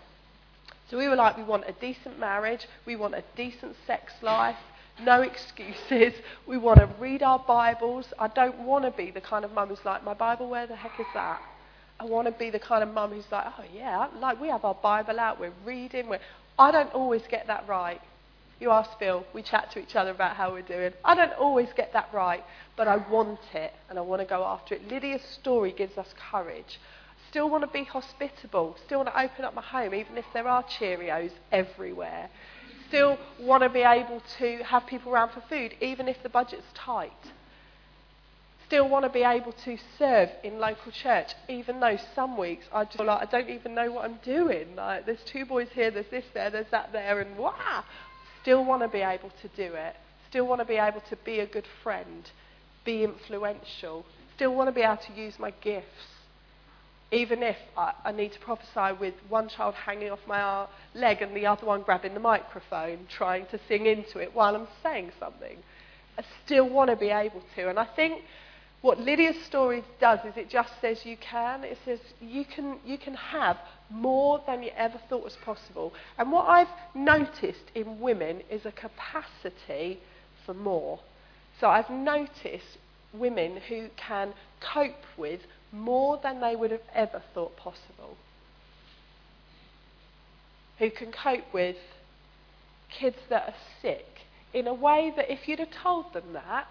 So 0.89 0.97
we 0.97 1.07
were 1.07 1.15
like, 1.15 1.37
we 1.37 1.43
want 1.43 1.65
a 1.67 1.73
decent 1.73 2.19
marriage, 2.19 2.67
we 2.85 2.95
want 2.95 3.13
a 3.13 3.23
decent 3.35 3.75
sex 3.85 4.13
life, 4.21 4.57
no 5.03 5.21
excuses. 5.21 6.13
We 6.45 6.57
want 6.57 6.79
to 6.79 6.89
read 6.99 7.23
our 7.23 7.39
Bibles. 7.39 8.05
I 8.17 8.27
don't 8.27 8.59
want 8.59 8.85
to 8.85 8.91
be 8.91 9.11
the 9.11 9.21
kind 9.21 9.45
of 9.45 9.51
mum 9.53 9.69
who's 9.69 9.85
like, 9.85 10.03
my 10.03 10.13
Bible, 10.13 10.49
where 10.49 10.67
the 10.67 10.75
heck 10.75 10.99
is 10.99 11.05
that? 11.13 11.41
I 11.99 12.05
want 12.05 12.27
to 12.27 12.31
be 12.31 12.49
the 12.49 12.59
kind 12.59 12.83
of 12.83 12.93
mum 12.93 13.11
who's 13.11 13.31
like, 13.31 13.45
oh 13.47 13.63
yeah, 13.73 14.07
like 14.19 14.39
we 14.39 14.47
have 14.47 14.65
our 14.65 14.75
Bible 14.75 15.19
out, 15.19 15.39
we're 15.39 15.53
reading. 15.65 16.09
We're... 16.09 16.19
I 16.57 16.71
don't 16.71 16.93
always 16.93 17.21
get 17.29 17.47
that 17.47 17.67
right. 17.67 18.01
You 18.59 18.71
ask 18.71 18.89
Phil, 18.99 19.25
we 19.33 19.41
chat 19.41 19.71
to 19.71 19.79
each 19.79 19.95
other 19.95 20.11
about 20.11 20.35
how 20.35 20.51
we're 20.51 20.61
doing. 20.61 20.91
I 21.05 21.15
don't 21.15 21.33
always 21.33 21.69
get 21.77 21.93
that 21.93 22.09
right, 22.13 22.43
but 22.75 22.87
I 22.89 22.97
want 22.97 23.39
it 23.53 23.73
and 23.89 23.97
I 23.97 24.01
want 24.01 24.21
to 24.21 24.25
go 24.25 24.43
after 24.43 24.75
it. 24.75 24.87
Lydia's 24.89 25.21
story 25.21 25.71
gives 25.71 25.97
us 25.97 26.13
courage. 26.31 26.79
Still 27.29 27.47
want 27.47 27.63
to 27.63 27.69
be 27.69 27.83
hospitable. 27.83 28.75
Still 28.85 28.99
want 29.03 29.09
to 29.09 29.21
open 29.21 29.45
up 29.45 29.53
my 29.53 29.61
home, 29.61 29.93
even 29.93 30.17
if 30.17 30.25
there 30.33 30.47
are 30.47 30.63
Cheerios 30.63 31.31
everywhere. 31.51 32.27
Still 32.87 33.19
want 33.39 33.61
to 33.61 33.69
be 33.69 33.81
able 33.81 34.23
to 34.39 34.63
have 34.63 34.87
people 34.87 35.11
around 35.11 35.31
for 35.31 35.41
food, 35.41 35.75
even 35.79 36.07
if 36.07 36.23
the 36.23 36.29
budget's 36.29 36.65
tight. 36.73 37.11
Still 38.65 38.89
want 38.89 39.05
to 39.05 39.09
be 39.09 39.21
able 39.21 39.51
to 39.51 39.77
serve 39.99 40.29
in 40.43 40.57
local 40.57 40.91
church, 40.91 41.33
even 41.47 41.79
though 41.79 41.97
some 42.15 42.35
weeks 42.35 42.65
I 42.73 42.85
just 42.85 42.99
like 42.99 43.21
I 43.21 43.25
don't 43.25 43.49
even 43.49 43.75
know 43.75 43.91
what 43.91 44.05
I'm 44.05 44.19
doing. 44.23 44.75
Like 44.75 45.05
there's 45.05 45.23
two 45.23 45.45
boys 45.45 45.67
here, 45.73 45.91
there's 45.91 46.09
this 46.09 46.25
there, 46.33 46.49
there's 46.49 46.69
that 46.71 46.91
there, 46.91 47.19
and 47.19 47.37
wow. 47.37 47.83
Still 48.41 48.65
want 48.65 48.81
to 48.81 48.87
be 48.87 49.01
able 49.01 49.31
to 49.41 49.47
do 49.49 49.75
it. 49.75 49.95
Still 50.29 50.47
want 50.47 50.61
to 50.61 50.65
be 50.65 50.77
able 50.77 51.01
to 51.01 51.15
be 51.17 51.39
a 51.39 51.45
good 51.45 51.67
friend, 51.83 52.31
be 52.85 53.03
influential. 53.03 54.03
Still 54.35 54.55
want 54.55 54.67
to 54.67 54.71
be 54.71 54.81
able 54.81 54.97
to 54.97 55.13
use 55.13 55.37
my 55.37 55.51
gifts 55.61 56.18
even 57.11 57.41
if 57.41 57.57
I, 57.75 57.93
I, 58.05 58.11
need 58.11 58.33
to 58.33 58.39
prophesy 58.39 58.97
with 58.99 59.15
one 59.29 59.49
child 59.49 59.73
hanging 59.73 60.11
off 60.11 60.19
my 60.27 60.41
uh, 60.41 60.67
leg 60.93 61.21
and 61.21 61.35
the 61.35 61.47
other 61.47 61.65
one 61.65 61.81
grabbing 61.81 62.13
the 62.13 62.19
microphone, 62.19 63.07
trying 63.09 63.47
to 63.47 63.59
sing 63.67 63.87
into 63.87 64.19
it 64.19 64.35
while 64.35 64.55
I'm 64.55 64.67
saying 64.83 65.11
something. 65.19 65.57
I 66.17 66.23
still 66.45 66.69
want 66.69 66.89
to 66.91 66.95
be 66.95 67.09
able 67.09 67.41
to. 67.55 67.69
And 67.69 67.79
I 67.79 67.85
think 67.85 68.21
What 68.81 68.97
Lydia's 68.99 69.41
story 69.45 69.83
does 69.99 70.19
is 70.23 70.37
it 70.37 70.49
just 70.49 70.71
says 70.79 71.05
you 71.05 71.17
can. 71.17 71.63
It 71.65 71.77
says 71.83 71.99
you 72.21 72.45
can, 72.45 72.79
you 72.85 72.97
can 72.97 73.13
have 73.13 73.57
more 73.89 74.41
than 74.47 74.63
you 74.63 74.71
ever 74.77 74.99
thought 75.09 75.23
was 75.23 75.35
possible. 75.43 75.93
And 76.17 76.31
what 76.31 76.47
I've 76.47 76.69
noticed 76.95 77.65
in 77.75 77.99
women 77.99 78.41
is 78.49 78.65
a 78.65 78.71
capacity 78.71 79.99
for 80.45 80.53
more. 80.53 80.99
So 81.59 81.67
I've 81.67 81.89
noticed 81.89 82.77
women 83.13 83.57
who 83.67 83.89
can 83.97 84.33
cope 84.61 85.03
with 85.17 85.41
more 85.71 86.19
than 86.21 86.41
they 86.41 86.55
would 86.55 86.71
have 86.71 86.87
ever 86.93 87.21
thought 87.33 87.55
possible. 87.57 88.17
Who 90.79 90.89
can 90.89 91.11
cope 91.11 91.53
with 91.53 91.77
kids 92.89 93.17
that 93.29 93.49
are 93.49 93.55
sick 93.81 94.05
in 94.53 94.67
a 94.67 94.73
way 94.73 95.13
that 95.15 95.31
if 95.31 95.47
you'd 95.47 95.59
have 95.59 95.71
told 95.71 96.13
them 96.13 96.33
that 96.33 96.67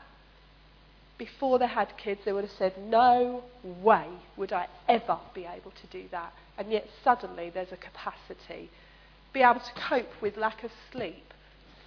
before 1.18 1.58
they 1.58 1.66
had 1.66 1.88
kids, 1.96 2.20
they 2.24 2.32
would 2.32 2.44
have 2.44 2.56
said, 2.56 2.78
No 2.78 3.42
way 3.64 4.06
would 4.36 4.52
I 4.52 4.68
ever 4.88 5.18
be 5.34 5.42
able 5.44 5.72
to 5.72 5.86
do 5.90 6.04
that. 6.12 6.32
And 6.56 6.70
yet 6.70 6.88
suddenly 7.02 7.50
there's 7.50 7.72
a 7.72 7.76
capacity. 7.76 8.70
Be 9.32 9.42
able 9.42 9.60
to 9.60 9.72
cope 9.88 10.22
with 10.22 10.36
lack 10.36 10.62
of 10.62 10.70
sleep. 10.92 11.34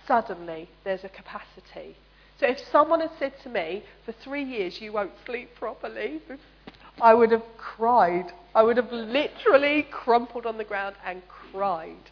Suddenly 0.05 0.69
there's 0.83 1.05
a 1.05 1.09
capacity. 1.09 1.95
So 2.39 2.47
if 2.47 2.59
someone 2.71 2.99
had 2.99 3.11
said 3.19 3.33
to 3.43 3.49
me, 3.49 3.83
For 4.05 4.11
three 4.11 4.43
years 4.43 4.81
you 4.81 4.91
won't 4.91 5.13
sleep 5.25 5.55
properly, 5.55 6.21
I 6.99 7.13
would 7.13 7.31
have 7.31 7.45
cried. 7.57 8.31
I 8.53 8.63
would 8.63 8.77
have 8.77 8.91
literally 8.91 9.83
crumpled 9.83 10.45
on 10.45 10.57
the 10.57 10.63
ground 10.63 10.95
and 11.05 11.21
cried 11.27 12.11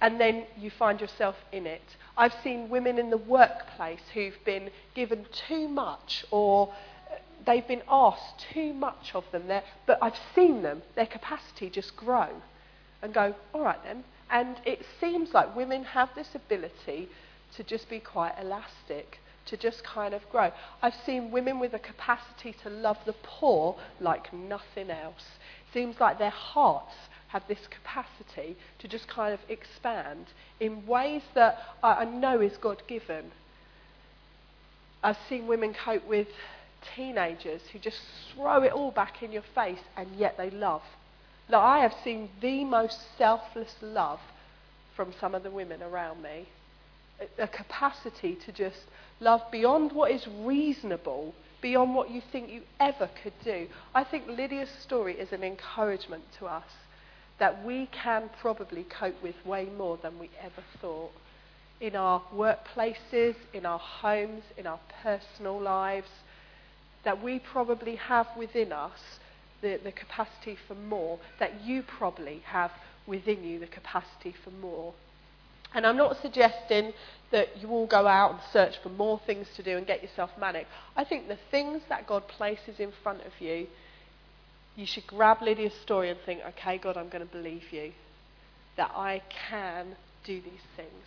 and 0.00 0.20
then 0.20 0.44
you 0.56 0.70
find 0.70 1.00
yourself 1.00 1.36
in 1.52 1.66
it. 1.66 1.82
I've 2.16 2.34
seen 2.42 2.68
women 2.68 2.98
in 2.98 3.10
the 3.10 3.16
workplace 3.16 4.00
who've 4.14 4.44
been 4.44 4.70
given 4.94 5.26
too 5.48 5.68
much 5.68 6.24
or 6.30 6.72
they've 7.46 7.66
been 7.66 7.82
asked 7.88 8.46
too 8.52 8.72
much 8.72 9.12
of 9.14 9.24
them, 9.32 9.48
there, 9.48 9.62
but 9.86 9.98
I've 10.02 10.18
seen 10.34 10.62
them, 10.62 10.82
their 10.94 11.06
capacity 11.06 11.70
just 11.70 11.96
grow 11.96 12.28
and 13.02 13.14
go, 13.14 13.34
all 13.52 13.62
right 13.62 13.82
then. 13.84 14.04
And 14.30 14.56
it 14.64 14.84
seems 15.00 15.32
like 15.32 15.56
women 15.56 15.84
have 15.84 16.10
this 16.14 16.34
ability 16.34 17.08
to 17.56 17.64
just 17.64 17.88
be 17.88 17.98
quite 17.98 18.34
elastic, 18.40 19.18
to 19.48 19.56
just 19.56 19.84
kind 19.84 20.14
of 20.14 20.28
grow. 20.30 20.50
I've 20.82 20.94
seen 21.06 21.30
women 21.30 21.58
with 21.58 21.74
a 21.74 21.78
capacity 21.78 22.54
to 22.62 22.70
love 22.70 22.98
the 23.04 23.14
poor 23.22 23.76
like 24.00 24.32
nothing 24.32 24.90
else. 24.90 25.24
Seems 25.72 26.00
like 26.00 26.18
their 26.18 26.30
hearts 26.30 26.94
have 27.28 27.42
this 27.48 27.66
capacity 27.68 28.56
to 28.78 28.88
just 28.88 29.06
kind 29.08 29.34
of 29.34 29.40
expand 29.48 30.26
in 30.60 30.86
ways 30.86 31.22
that 31.34 31.58
I 31.82 32.04
know 32.04 32.40
is 32.40 32.56
God 32.56 32.82
given. 32.86 33.30
I've 35.02 35.18
seen 35.28 35.46
women 35.46 35.74
cope 35.74 36.06
with 36.06 36.28
teenagers 36.96 37.62
who 37.72 37.78
just 37.78 37.98
throw 38.34 38.62
it 38.62 38.72
all 38.72 38.90
back 38.90 39.22
in 39.22 39.32
your 39.32 39.42
face 39.54 39.80
and 39.96 40.08
yet 40.16 40.36
they 40.36 40.50
love. 40.50 40.82
Now, 41.50 41.60
I 41.60 41.80
have 41.80 41.94
seen 42.04 42.28
the 42.40 42.64
most 42.64 42.98
selfless 43.16 43.74
love 43.80 44.20
from 44.94 45.14
some 45.20 45.34
of 45.34 45.42
the 45.42 45.50
women 45.50 45.82
around 45.82 46.22
me. 46.22 46.48
A, 47.38 47.48
capacity 47.48 48.36
to 48.46 48.52
just 48.52 48.78
love 49.20 49.42
beyond 49.50 49.92
what 49.92 50.10
is 50.10 50.26
reasonable, 50.40 51.34
beyond 51.60 51.94
what 51.94 52.10
you 52.10 52.22
think 52.32 52.50
you 52.50 52.62
ever 52.78 53.10
could 53.22 53.32
do. 53.44 53.66
I 53.94 54.04
think 54.04 54.28
Lydia's 54.28 54.70
story 54.82 55.14
is 55.14 55.32
an 55.32 55.42
encouragement 55.42 56.24
to 56.38 56.46
us 56.46 56.70
that 57.38 57.64
we 57.64 57.86
can 57.86 58.30
probably 58.40 58.84
cope 58.84 59.20
with 59.22 59.34
way 59.44 59.66
more 59.76 59.98
than 60.02 60.18
we 60.18 60.30
ever 60.40 60.62
thought. 60.80 61.12
In 61.80 61.94
our 61.94 62.22
workplaces, 62.34 63.36
in 63.52 63.64
our 63.64 63.78
homes, 63.78 64.42
in 64.56 64.66
our 64.66 64.80
personal 65.02 65.60
lives, 65.60 66.08
that 67.04 67.22
we 67.22 67.38
probably 67.38 67.96
have 67.96 68.26
within 68.36 68.72
us 68.72 68.98
the, 69.60 69.78
the 69.82 69.92
capacity 69.92 70.56
for 70.66 70.74
more, 70.74 71.18
that 71.38 71.62
you 71.62 71.82
probably 71.82 72.42
have 72.44 72.72
within 73.06 73.42
you 73.42 73.58
the 73.58 73.66
capacity 73.66 74.34
for 74.44 74.50
more. 74.50 74.94
And 75.74 75.86
I'm 75.86 75.96
not 75.96 76.20
suggesting 76.20 76.92
that 77.30 77.60
you 77.60 77.68
all 77.68 77.86
go 77.86 78.06
out 78.06 78.30
and 78.32 78.40
search 78.52 78.78
for 78.82 78.88
more 78.88 79.20
things 79.26 79.46
to 79.56 79.62
do 79.62 79.76
and 79.76 79.86
get 79.86 80.02
yourself 80.02 80.30
manic. 80.38 80.66
I 80.96 81.04
think 81.04 81.28
the 81.28 81.38
things 81.50 81.82
that 81.88 82.06
God 82.06 82.26
places 82.26 82.80
in 82.80 82.92
front 83.02 83.20
of 83.26 83.32
you 83.40 83.66
you 84.78 84.86
should 84.86 85.08
grab 85.08 85.42
Lydia's 85.42 85.74
story 85.82 86.08
and 86.08 86.20
think, 86.20 86.40
okay, 86.50 86.78
God, 86.78 86.96
I'm 86.96 87.08
going 87.08 87.26
to 87.26 87.32
believe 87.32 87.72
you 87.72 87.90
that 88.76 88.92
I 88.94 89.22
can 89.50 89.96
do 90.22 90.40
these 90.40 90.66
things. 90.76 91.04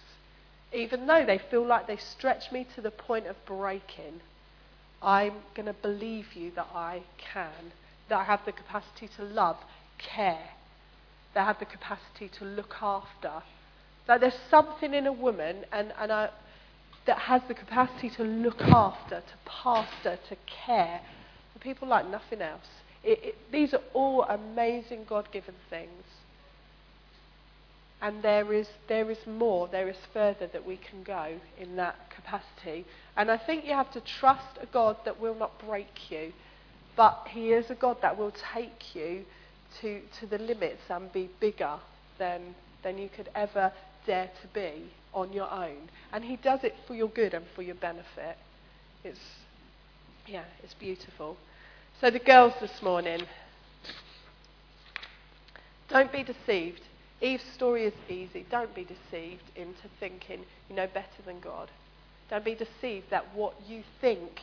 Even 0.73 1.07
though 1.07 1.25
they 1.25 1.37
feel 1.37 1.65
like 1.65 1.87
they 1.87 1.95
stretch 1.95 2.51
me 2.51 2.67
to 2.75 2.81
the 2.81 2.91
point 2.91 3.27
of 3.27 3.37
breaking, 3.45 4.19
I'm 5.01 5.35
going 5.55 5.67
to 5.67 5.73
believe 5.73 6.33
you 6.33 6.51
that 6.55 6.67
I 6.75 7.03
can, 7.17 7.71
that 8.09 8.17
I 8.17 8.23
have 8.25 8.41
the 8.45 8.51
capacity 8.51 9.09
to 9.15 9.23
love, 9.23 9.55
care, 9.97 10.49
that 11.33 11.43
I 11.43 11.45
have 11.45 11.59
the 11.59 11.65
capacity 11.65 12.27
to 12.39 12.43
look 12.43 12.75
after. 12.81 13.41
That 14.07 14.21
there's 14.21 14.37
something 14.49 14.93
in 14.93 15.07
a 15.07 15.11
woman 15.11 15.65
and, 15.71 15.93
and 15.99 16.11
that 17.05 17.17
has 17.17 17.41
the 17.47 17.53
capacity 17.53 18.09
to 18.11 18.23
look 18.23 18.61
after, 18.61 19.21
to 19.21 19.33
pastor, 19.45 20.19
to 20.29 20.35
care 20.45 21.01
for 21.53 21.59
people 21.59 21.87
like 21.87 22.09
nothing 22.09 22.41
else. 22.41 22.67
It, 23.03 23.19
it, 23.23 23.35
these 23.51 23.73
are 23.73 23.81
all 23.93 24.23
amazing 24.23 25.05
God 25.07 25.31
given 25.31 25.55
things. 25.69 26.03
And 28.01 28.23
there 28.23 28.51
is, 28.51 28.67
there 28.87 29.09
is 29.11 29.19
more, 29.27 29.67
there 29.67 29.87
is 29.87 29.97
further 30.11 30.47
that 30.47 30.65
we 30.65 30.77
can 30.77 31.03
go 31.03 31.39
in 31.59 31.75
that 31.75 31.95
capacity. 32.15 32.85
And 33.15 33.29
I 33.29 33.37
think 33.37 33.65
you 33.65 33.73
have 33.73 33.91
to 33.93 34.01
trust 34.01 34.57
a 34.59 34.65
God 34.67 34.97
that 35.05 35.19
will 35.19 35.35
not 35.35 35.59
break 35.65 36.11
you, 36.11 36.33
but 36.95 37.27
He 37.29 37.51
is 37.51 37.69
a 37.69 37.75
God 37.75 37.97
that 38.01 38.17
will 38.17 38.33
take 38.53 38.95
you 38.95 39.23
to, 39.81 40.01
to 40.19 40.25
the 40.25 40.39
limits 40.39 40.81
and 40.89 41.13
be 41.13 41.29
bigger 41.39 41.77
than, 42.17 42.55
than 42.83 42.97
you 42.97 43.09
could 43.15 43.29
ever 43.35 43.71
dare 44.05 44.29
to 44.41 44.47
be 44.53 44.91
on 45.13 45.33
your 45.33 45.51
own. 45.51 45.89
And 46.11 46.23
He 46.23 46.37
does 46.37 46.63
it 46.63 46.75
for 46.87 46.93
your 46.93 47.09
good 47.09 47.33
and 47.33 47.45
for 47.55 47.61
your 47.61 47.75
benefit. 47.75 48.37
It's, 49.03 49.19
yeah, 50.27 50.43
it's 50.63 50.73
beautiful. 50.73 51.37
So, 51.99 52.09
the 52.09 52.19
girls 52.19 52.53
this 52.61 52.81
morning, 52.81 53.21
don't 55.89 56.11
be 56.11 56.23
deceived. 56.23 56.81
Eve's 57.21 57.43
story 57.53 57.85
is 57.85 57.93
easy. 58.09 58.45
Don't 58.49 58.73
be 58.73 58.83
deceived 58.83 59.43
into 59.55 59.87
thinking 59.99 60.41
you 60.69 60.75
know 60.75 60.87
better 60.87 61.21
than 61.25 61.39
God. 61.39 61.69
Don't 62.29 62.45
be 62.45 62.55
deceived 62.55 63.09
that 63.11 63.35
what 63.35 63.53
you 63.67 63.83
think 63.99 64.41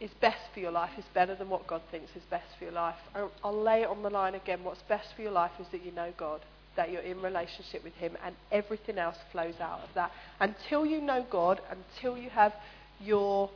is 0.00 0.10
best 0.20 0.40
for 0.54 0.60
your 0.60 0.72
life 0.72 0.90
is 0.98 1.04
better 1.12 1.34
than 1.34 1.50
what 1.50 1.66
God 1.66 1.82
thinks 1.90 2.16
is 2.16 2.22
best 2.30 2.46
for 2.58 2.64
your 2.64 2.72
life. 2.72 2.96
I'll, 3.14 3.30
I'll 3.44 3.62
lay 3.62 3.82
it 3.82 3.88
on 3.88 4.02
the 4.02 4.10
line 4.10 4.34
again. 4.34 4.64
What's 4.64 4.82
best 4.82 5.14
for 5.14 5.22
your 5.22 5.30
life 5.30 5.52
is 5.60 5.66
that 5.72 5.84
you 5.84 5.92
know 5.92 6.12
God, 6.16 6.40
that 6.80 6.90
you're 6.90 7.02
in 7.02 7.20
relationship 7.20 7.84
with 7.84 7.92
Him, 7.96 8.16
and 8.24 8.34
everything 8.50 8.96
else 8.96 9.18
flows 9.32 9.56
out 9.60 9.80
of 9.80 9.90
that. 9.94 10.10
Until 10.40 10.86
you 10.86 10.98
know 10.98 11.26
God, 11.30 11.60
until 11.70 12.16
you 12.16 12.30
have 12.30 12.54
your, 12.98 13.50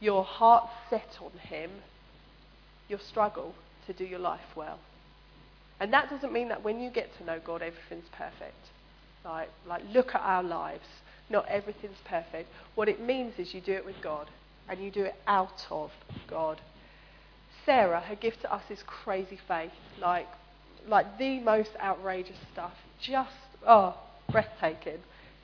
your 0.00 0.24
heart 0.24 0.66
set 0.88 1.18
on 1.20 1.38
Him, 1.40 1.70
you'll 2.88 3.00
struggle 3.00 3.54
to 3.86 3.92
do 3.92 4.04
your 4.04 4.18
life 4.18 4.56
well. 4.56 4.78
And 5.78 5.92
that 5.92 6.08
doesn't 6.08 6.32
mean 6.32 6.48
that 6.48 6.64
when 6.64 6.80
you 6.80 6.88
get 6.90 7.10
to 7.18 7.24
know 7.24 7.38
God, 7.44 7.60
everything's 7.60 8.08
perfect. 8.12 8.64
Like, 9.26 9.50
like 9.66 9.82
look 9.92 10.14
at 10.14 10.22
our 10.22 10.42
lives. 10.42 10.88
Not 11.28 11.46
everything's 11.48 12.00
perfect. 12.06 12.48
What 12.76 12.88
it 12.88 12.98
means 12.98 13.34
is 13.36 13.52
you 13.52 13.60
do 13.60 13.72
it 13.72 13.84
with 13.84 14.00
God, 14.02 14.26
and 14.70 14.82
you 14.82 14.90
do 14.90 15.04
it 15.04 15.16
out 15.26 15.66
of 15.70 15.90
God. 16.30 16.62
Sarah, 17.66 18.00
her 18.00 18.14
gift 18.14 18.40
to 18.40 18.54
us 18.54 18.62
is 18.70 18.82
crazy 18.86 19.38
faith, 19.46 19.72
like, 20.00 20.28
like 20.86 21.18
the 21.18 21.40
most 21.40 21.70
outrageous 21.80 22.38
stuff. 22.52 22.74
Just, 23.00 23.30
oh, 23.66 23.96
breathtaking. 24.30 24.98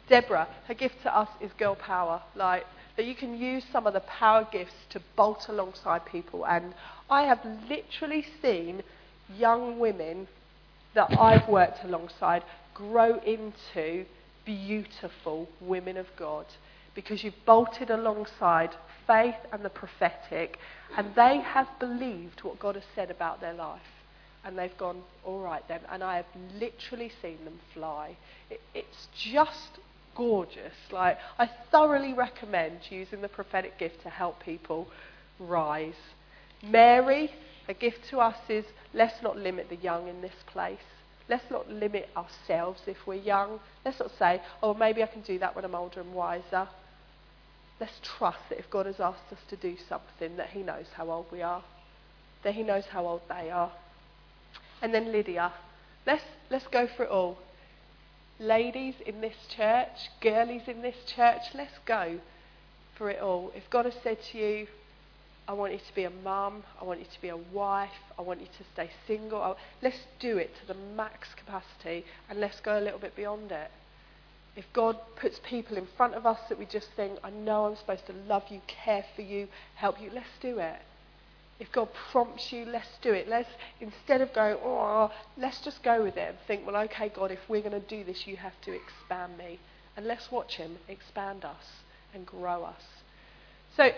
Deborah, 0.08 0.48
her 0.66 0.74
gift 0.74 1.02
to 1.02 1.16
us 1.16 1.28
is 1.40 1.50
girl 1.58 1.74
power, 1.74 2.22
like 2.34 2.66
that 2.96 3.06
you 3.06 3.14
can 3.14 3.36
use 3.36 3.64
some 3.72 3.86
of 3.86 3.94
the 3.94 4.00
power 4.00 4.46
gifts 4.52 4.74
to 4.90 5.00
bolt 5.16 5.46
alongside 5.48 6.04
people. 6.06 6.46
And 6.46 6.74
I 7.10 7.22
have 7.22 7.40
literally 7.68 8.24
seen 8.42 8.82
young 9.36 9.78
women 9.78 10.28
that 10.94 11.18
I've 11.18 11.48
worked 11.48 11.84
alongside 11.84 12.42
grow 12.74 13.18
into 13.20 14.04
beautiful 14.44 15.48
women 15.60 15.96
of 15.96 16.06
God 16.16 16.46
because 16.94 17.24
you've 17.24 17.44
bolted 17.44 17.90
alongside 17.90 18.70
faith 19.06 19.34
and 19.52 19.64
the 19.64 19.70
prophetic, 19.70 20.58
and 20.96 21.14
they 21.14 21.38
have 21.38 21.68
believed 21.80 22.42
what 22.42 22.58
God 22.58 22.76
has 22.76 22.84
said 22.94 23.10
about 23.10 23.40
their 23.40 23.54
life. 23.54 23.80
And 24.44 24.58
they've 24.58 24.76
gone, 24.76 25.02
all 25.24 25.40
right 25.40 25.66
then. 25.68 25.80
And 25.90 26.02
I 26.02 26.16
have 26.16 26.26
literally 26.60 27.10
seen 27.22 27.44
them 27.44 27.58
fly. 27.72 28.16
It, 28.50 28.60
it's 28.74 29.08
just 29.18 29.78
gorgeous. 30.14 30.74
Like, 30.92 31.18
I 31.38 31.48
thoroughly 31.70 32.12
recommend 32.12 32.80
using 32.90 33.22
the 33.22 33.28
prophetic 33.28 33.78
gift 33.78 34.02
to 34.02 34.10
help 34.10 34.42
people 34.42 34.88
rise. 35.38 35.94
Mary, 36.62 37.32
a 37.68 37.74
gift 37.74 38.08
to 38.10 38.18
us 38.18 38.36
is 38.48 38.64
let's 38.92 39.22
not 39.22 39.36
limit 39.36 39.68
the 39.68 39.76
young 39.76 40.08
in 40.08 40.20
this 40.20 40.34
place. 40.46 40.78
Let's 41.28 41.50
not 41.50 41.70
limit 41.70 42.10
ourselves 42.16 42.82
if 42.86 42.98
we're 43.06 43.14
young. 43.14 43.58
Let's 43.84 43.98
not 43.98 44.10
say, 44.18 44.42
oh, 44.62 44.74
maybe 44.74 45.02
I 45.02 45.06
can 45.06 45.22
do 45.22 45.38
that 45.38 45.56
when 45.56 45.64
I'm 45.64 45.74
older 45.74 46.00
and 46.00 46.12
wiser. 46.12 46.68
let's 47.80 47.98
trust 48.02 48.38
that 48.50 48.58
if 48.58 48.70
God 48.70 48.86
has 48.86 49.00
asked 49.00 49.32
us 49.32 49.38
to 49.48 49.56
do 49.56 49.76
something, 49.88 50.36
that 50.36 50.50
He 50.50 50.62
knows 50.62 50.86
how 50.94 51.10
old 51.10 51.26
we 51.32 51.42
are, 51.42 51.62
that 52.42 52.54
He 52.54 52.62
knows 52.62 52.84
how 52.86 53.06
old 53.06 53.22
they 53.28 53.50
are. 53.50 53.72
And 54.84 54.92
then 54.92 55.12
Lydia, 55.12 55.50
let's, 56.06 56.24
let's 56.50 56.66
go 56.66 56.86
for 56.86 57.04
it 57.04 57.10
all. 57.10 57.38
Ladies 58.38 58.94
in 59.06 59.22
this 59.22 59.34
church, 59.48 60.10
girlies 60.20 60.68
in 60.68 60.82
this 60.82 60.96
church, 61.06 61.40
let's 61.54 61.78
go 61.86 62.18
for 62.98 63.08
it 63.08 63.18
all. 63.18 63.50
If 63.56 63.70
God 63.70 63.86
has 63.86 63.94
said 64.02 64.18
to 64.24 64.36
you, 64.38 64.66
I 65.48 65.54
want 65.54 65.72
you 65.72 65.78
to 65.78 65.94
be 65.94 66.04
a 66.04 66.10
mum, 66.10 66.64
I 66.78 66.84
want 66.84 67.00
you 67.00 67.06
to 67.06 67.22
be 67.22 67.30
a 67.30 67.36
wife, 67.38 67.96
I 68.18 68.20
want 68.20 68.42
you 68.42 68.46
to 68.46 68.64
stay 68.74 68.90
single, 69.06 69.56
let's 69.80 70.00
do 70.20 70.36
it 70.36 70.54
to 70.60 70.66
the 70.66 70.78
max 70.94 71.28
capacity 71.34 72.04
and 72.28 72.38
let's 72.38 72.60
go 72.60 72.78
a 72.78 72.82
little 72.84 73.00
bit 73.00 73.16
beyond 73.16 73.52
it. 73.52 73.70
If 74.54 74.70
God 74.74 74.98
puts 75.16 75.40
people 75.48 75.78
in 75.78 75.88
front 75.96 76.12
of 76.12 76.26
us 76.26 76.40
that 76.50 76.58
we 76.58 76.66
just 76.66 76.88
think, 76.94 77.18
I 77.24 77.30
know 77.30 77.64
I'm 77.64 77.76
supposed 77.76 78.06
to 78.08 78.14
love 78.28 78.42
you, 78.50 78.60
care 78.66 79.06
for 79.16 79.22
you, 79.22 79.48
help 79.76 79.98
you, 79.98 80.10
let's 80.12 80.28
do 80.42 80.58
it. 80.58 80.82
If 81.60 81.70
God 81.70 81.88
prompts 82.10 82.52
you, 82.52 82.64
let's 82.64 82.88
do 83.00 83.12
it. 83.12 83.28
Let's 83.28 83.48
instead 83.80 84.20
of 84.20 84.32
going, 84.32 84.56
oh, 84.64 85.12
let's 85.36 85.60
just 85.60 85.82
go 85.82 86.02
with 86.02 86.16
it 86.16 86.28
and 86.30 86.38
think, 86.46 86.66
well, 86.66 86.76
okay, 86.84 87.10
God, 87.14 87.30
if 87.30 87.38
we're 87.48 87.62
going 87.62 87.80
to 87.80 87.88
do 87.88 88.02
this, 88.02 88.26
you 88.26 88.36
have 88.36 88.60
to 88.62 88.72
expand 88.72 89.38
me, 89.38 89.60
and 89.96 90.06
let's 90.06 90.32
watch 90.32 90.56
Him 90.56 90.78
expand 90.88 91.44
us 91.44 91.64
and 92.12 92.26
grow 92.26 92.64
us. 92.64 92.82
So, 93.76 93.90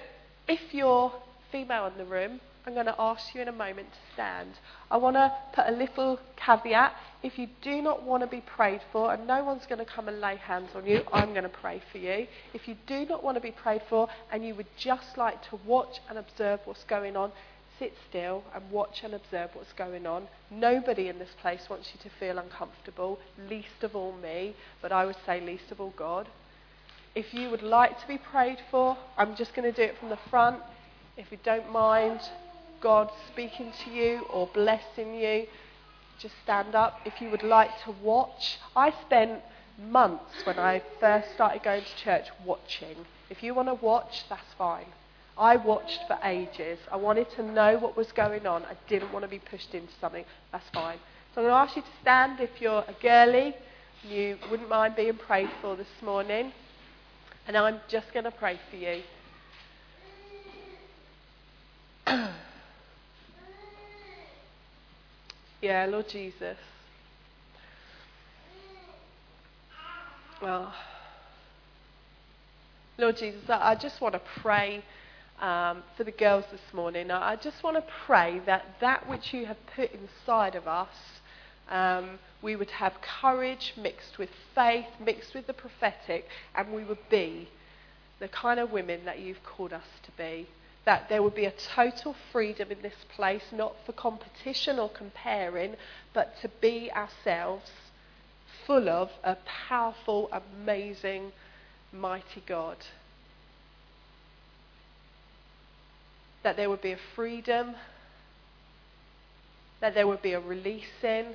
if 0.49 0.75
you're 0.75 1.13
female 1.51 1.87
in 1.87 1.97
the 1.97 2.05
room, 2.05 2.41
I'm 2.67 2.75
going 2.75 2.87
to 2.87 2.97
ask 2.99 3.35
you 3.35 3.41
in 3.41 3.49
a 3.49 3.53
moment 3.53 3.93
to 3.93 3.99
stand. 4.13 4.51
I 4.91 4.97
want 4.97 5.15
to 5.17 5.33
put 5.53 5.67
a 5.69 5.71
little 5.71 6.19
caveat. 6.37 6.95
If 7.27 7.41
you 7.41 7.49
do 7.61 7.83
not 7.83 8.05
want 8.05 8.23
to 8.23 8.29
be 8.29 8.41
prayed 8.41 8.83
for, 8.93 9.13
and 9.13 9.27
no 9.27 9.43
one's 9.43 9.67
going 9.67 9.81
to 9.81 9.85
come 9.85 10.07
and 10.07 10.21
lay 10.21 10.37
hands 10.37 10.71
on 10.77 10.87
you, 10.87 11.03
I'm 11.13 11.33
going 11.33 11.43
to 11.43 11.49
pray 11.49 11.83
for 11.91 11.99
you. 11.99 12.29
If 12.55 12.69
you 12.69 12.77
do 12.87 13.05
not 13.05 13.25
want 13.25 13.35
to 13.35 13.41
be 13.41 13.51
prayed 13.51 13.83
for, 13.91 14.09
and 14.31 14.47
you 14.47 14.55
would 14.55 14.69
just 14.77 15.19
like 15.19 15.43
to 15.51 15.59
watch 15.67 15.99
and 16.09 16.19
observe 16.19 16.61
what's 16.67 16.85
going 16.85 17.17
on, 17.17 17.33
sit 17.81 17.95
still 18.09 18.45
and 18.55 18.71
watch 18.71 19.01
and 19.03 19.13
observe 19.13 19.51
what's 19.55 19.73
going 19.73 20.07
on. 20.07 20.29
Nobody 20.53 21.09
in 21.09 21.19
this 21.19 21.35
place 21.41 21.69
wants 21.69 21.91
you 21.93 22.01
to 22.09 22.17
feel 22.17 22.39
uncomfortable, 22.39 23.19
least 23.51 23.83
of 23.83 23.97
all 23.97 24.13
me, 24.13 24.55
but 24.81 24.93
I 24.93 25.05
would 25.05 25.17
say 25.27 25.41
least 25.41 25.73
of 25.73 25.81
all 25.81 25.95
God. 25.97 26.29
If 27.17 27.35
you 27.35 27.51
would 27.51 27.63
like 27.63 28.01
to 28.01 28.07
be 28.07 28.19
prayed 28.19 28.59
for, 28.71 28.97
I'm 29.19 29.35
just 29.35 29.53
going 29.53 29.69
to 29.69 29.77
do 29.77 29.83
it 29.83 29.99
from 29.99 30.11
the 30.11 30.19
front. 30.31 30.63
If 31.17 31.33
you 31.33 31.39
don't 31.43 31.73
mind, 31.73 32.21
God 32.81 33.11
speaking 33.33 33.73
to 33.85 33.91
you 33.91 34.21
or 34.33 34.47
blessing 34.55 35.17
you, 35.17 35.47
just 36.19 36.35
stand 36.43 36.75
up. 36.75 37.01
If 37.05 37.21
you 37.21 37.31
would 37.31 37.43
like 37.43 37.71
to 37.85 37.93
watch, 38.03 38.59
I 38.75 38.93
spent 39.07 39.43
months 39.79 40.35
when 40.45 40.59
I 40.59 40.83
first 41.01 41.33
started 41.35 41.63
going 41.63 41.83
to 41.83 41.97
church 41.97 42.29
watching. 42.45 42.97
If 43.31 43.43
you 43.43 43.55
want 43.55 43.69
to 43.69 43.75
watch, 43.75 44.25
that's 44.29 44.55
fine. 44.57 44.87
I 45.39 45.57
watched 45.57 46.01
for 46.07 46.19
ages. 46.25 46.79
I 46.91 46.97
wanted 46.97 47.29
to 47.33 47.43
know 47.43 47.77
what 47.79 47.97
was 47.97 48.11
going 48.13 48.47
on. 48.47 48.63
I 48.65 48.75
didn't 48.89 49.13
want 49.13 49.25
to 49.25 49.29
be 49.29 49.39
pushed 49.39 49.75
into 49.75 49.93
something. 50.01 50.25
That's 50.51 50.69
fine. 50.73 50.99
So 51.35 51.43
I'm 51.43 51.49
going 51.49 51.53
to 51.53 51.59
ask 51.59 51.77
you 51.77 51.83
to 51.83 51.89
stand 52.01 52.41
if 52.41 52.61
you're 52.61 52.85
a 52.89 52.95
girly 53.03 53.55
you 54.09 54.39
wouldn't 54.51 54.69
mind 54.69 54.95
being 54.97 55.17
prayed 55.17 55.51
for 55.61 55.75
this 55.77 55.89
morning. 56.03 56.53
And 57.47 57.57
I'm 57.57 57.81
just 57.89 58.13
going 58.13 58.25
to 58.25 58.31
pray 58.31 58.59
for 58.71 58.77
you. 58.77 59.03
Yeah, 65.63 65.87
Lord 65.87 66.09
Jesus. 66.09 66.59
Well, 70.43 70.75
Lord 72.99 73.17
Jesus, 73.17 73.41
I 73.49 73.75
just 73.75 74.03
want 74.03 74.13
to 74.15 74.21
pray 74.43 74.85
um, 75.41 75.83
for 75.97 76.05
the 76.05 76.13
girls 76.13 76.45
this 76.53 76.61
morning. 76.75 77.11
I 77.11 77.37
just 77.37 77.63
want 77.63 77.77
to 77.77 77.85
pray 78.05 78.43
that 78.45 78.77
that 78.83 79.09
which 79.09 79.33
you 79.33 79.47
have 79.47 79.57
put 79.75 79.91
inside 79.93 80.57
of 80.57 80.69
us, 80.69 80.95
um, 81.71 82.19
we 82.43 82.55
would 82.55 82.71
have 82.73 82.93
courage 83.01 83.73
mixed 83.79 84.19
with 84.19 84.31
faith, 84.55 84.87
mixed 85.03 85.35
with 85.35 85.47
the 85.47 85.55
prophetic, 85.55 86.29
and 86.55 86.71
we 86.71 86.85
would 86.85 87.09
be 87.09 87.49
the 88.19 88.29
kind 88.29 88.61
of 88.61 88.73
women 88.73 89.07
that 89.07 89.21
you've 89.21 89.43
called 89.43 89.73
us 89.73 89.87
to 90.03 90.11
be 90.19 90.47
that 90.87 91.09
there 91.09 91.21
would 91.21 91.35
be 91.35 91.45
a 91.45 91.53
total 91.75 92.15
freedom 92.33 92.71
in 92.71 92.81
this 92.81 92.95
place, 93.15 93.43
not 93.53 93.75
for 93.85 93.93
competition 93.93 94.79
or 94.79 94.89
comparing, 94.89 95.75
but 96.15 96.41
to 96.41 96.49
be 96.61 96.91
ourselves, 96.93 97.71
full 98.67 98.89
of 98.89 99.11
a 99.25 99.37
powerful, 99.69 100.31
amazing, 100.33 101.33
mighty 101.93 102.41
God. 102.47 102.77
That 106.45 106.57
there 106.57 106.71
would 106.71 106.83
be 106.83 106.93
a 106.93 106.99
freedom, 107.17 107.75
that 109.81 109.93
there 109.95 110.07
would 110.07 110.23
be 110.23 110.35
a 110.35 110.41
releasing, 110.41 111.35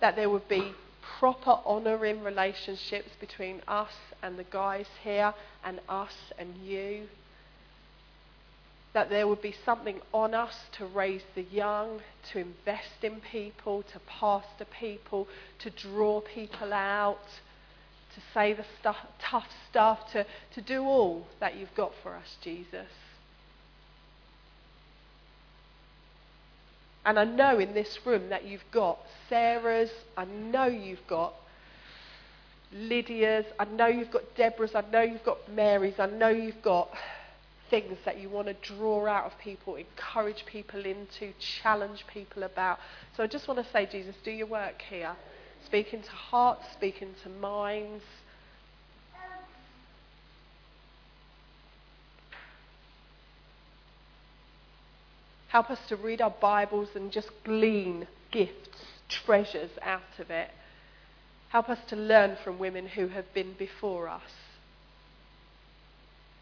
that 0.00 0.16
there 0.16 0.28
would 0.28 0.48
be 0.48 0.72
proper 1.20 1.60
honouring 1.64 2.24
relationships 2.24 3.10
between 3.20 3.62
us 3.68 3.92
and 4.20 4.36
the 4.36 4.44
guys 4.44 4.86
here, 5.04 5.32
and 5.64 5.78
us 5.88 6.14
and 6.36 6.56
you 6.56 7.06
that 8.94 9.10
there 9.10 9.28
would 9.28 9.42
be 9.42 9.54
something 9.64 10.00
on 10.14 10.34
us 10.34 10.54
to 10.72 10.86
raise 10.86 11.22
the 11.34 11.42
young, 11.42 12.00
to 12.32 12.38
invest 12.38 13.02
in 13.02 13.20
people, 13.20 13.82
to 13.92 13.98
pastor 14.00 14.64
people, 14.80 15.28
to 15.58 15.70
draw 15.70 16.20
people 16.20 16.72
out, 16.72 17.18
to 18.14 18.20
say 18.32 18.52
the 18.52 18.64
stuff, 18.80 18.96
tough 19.20 19.46
stuff, 19.70 20.10
to, 20.12 20.24
to 20.54 20.60
do 20.62 20.82
all 20.82 21.26
that 21.40 21.56
you've 21.56 21.74
got 21.74 21.92
for 22.02 22.14
us, 22.14 22.36
Jesus. 22.40 22.88
And 27.04 27.18
I 27.18 27.24
know 27.24 27.58
in 27.58 27.74
this 27.74 27.98
room 28.04 28.28
that 28.30 28.44
you've 28.44 28.70
got 28.70 28.98
Sarah's, 29.28 29.90
I 30.16 30.24
know 30.24 30.66
you've 30.66 31.06
got 31.06 31.34
Lydia's, 32.72 33.46
I 33.58 33.64
know 33.64 33.86
you've 33.86 34.10
got 34.10 34.34
Deborah's, 34.36 34.74
I 34.74 34.82
know 34.92 35.00
you've 35.00 35.24
got 35.24 35.50
Mary's, 35.50 35.98
I 35.98 36.06
know 36.06 36.28
you've 36.28 36.60
got 36.60 36.90
things 37.70 37.98
that 38.04 38.18
you 38.18 38.28
want 38.28 38.48
to 38.48 38.54
draw 38.76 39.06
out 39.06 39.26
of 39.26 39.38
people, 39.38 39.76
encourage 39.76 40.44
people 40.46 40.84
into, 40.84 41.32
challenge 41.38 42.04
people 42.12 42.42
about. 42.42 42.78
So 43.16 43.22
I 43.22 43.26
just 43.26 43.48
want 43.48 43.64
to 43.64 43.72
say, 43.72 43.86
Jesus, 43.86 44.14
do 44.24 44.30
your 44.30 44.46
work 44.46 44.82
here. 44.88 45.16
Speak 45.66 45.92
into 45.92 46.10
hearts, 46.10 46.64
speak 46.72 47.02
into 47.02 47.28
minds. 47.28 48.04
Help 55.48 55.70
us 55.70 55.78
to 55.88 55.96
read 55.96 56.20
our 56.20 56.34
Bibles 56.40 56.88
and 56.94 57.10
just 57.10 57.30
glean 57.44 58.06
gifts, 58.30 58.84
treasures 59.08 59.70
out 59.82 60.18
of 60.18 60.30
it. 60.30 60.50
Help 61.48 61.70
us 61.70 61.78
to 61.88 61.96
learn 61.96 62.36
from 62.44 62.58
women 62.58 62.86
who 62.86 63.08
have 63.08 63.32
been 63.32 63.54
before 63.58 64.08
us. 64.08 64.47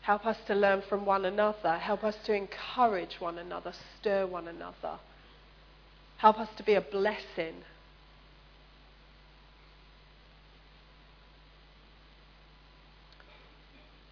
Help 0.07 0.25
us 0.25 0.37
to 0.47 0.55
learn 0.55 0.83
from 0.89 1.05
one 1.05 1.25
another. 1.25 1.79
Help 1.79 2.05
us 2.05 2.15
to 2.27 2.33
encourage 2.33 3.17
one 3.19 3.39
another, 3.39 3.73
stir 3.99 4.25
one 4.25 4.47
another. 4.47 5.01
Help 6.19 6.39
us 6.39 6.49
to 6.57 6.63
be 6.63 6.75
a 6.75 6.81
blessing. 6.81 7.55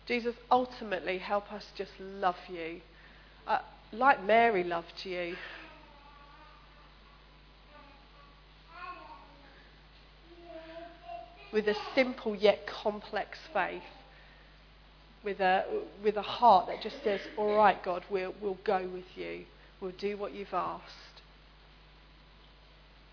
Jesus, 0.09 0.35
ultimately, 0.51 1.19
help 1.19 1.53
us 1.53 1.65
just 1.79 1.93
love 2.01 2.35
you. 2.49 2.81
Uh, 3.47 3.59
like 3.93 4.21
Mary 4.25 4.65
loved 4.65 5.05
you. 5.05 5.37
With 11.53 11.69
a 11.69 11.77
simple 11.95 12.35
yet 12.35 12.67
complex 12.67 13.39
faith 13.53 13.85
with 15.25 15.41
a, 15.41 15.65
with 16.03 16.17
a 16.17 16.23
heart 16.23 16.67
that 16.69 16.83
just 16.83 17.03
says, 17.03 17.21
All 17.37 17.57
right, 17.57 17.83
God, 17.83 18.05
we'll, 18.11 18.35
we'll 18.41 18.59
go 18.65 18.87
with 18.87 19.17
you. 19.17 19.45
We'll 19.81 19.93
do 19.93 20.17
what 20.17 20.35
you've 20.35 20.55
asked. 20.55 21.23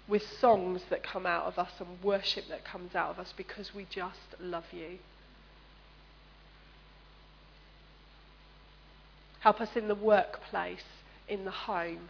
With 0.08 0.24
songs 0.40 0.82
that 0.90 1.04
come 1.04 1.26
out 1.26 1.46
of 1.46 1.58
us 1.58 1.72
and 1.80 2.04
worship 2.04 2.46
that 2.50 2.66
comes 2.66 2.96
out 2.96 3.12
of 3.12 3.20
us 3.20 3.34
because 3.36 3.74
we 3.74 3.86
just 3.90 4.20
love 4.40 4.66
you. 4.72 5.00
Help 9.40 9.62
us 9.62 9.70
in 9.76 9.88
the 9.88 9.96
workplace, 9.96 10.84
in 11.28 11.46
the 11.46 11.52
home, 11.52 12.10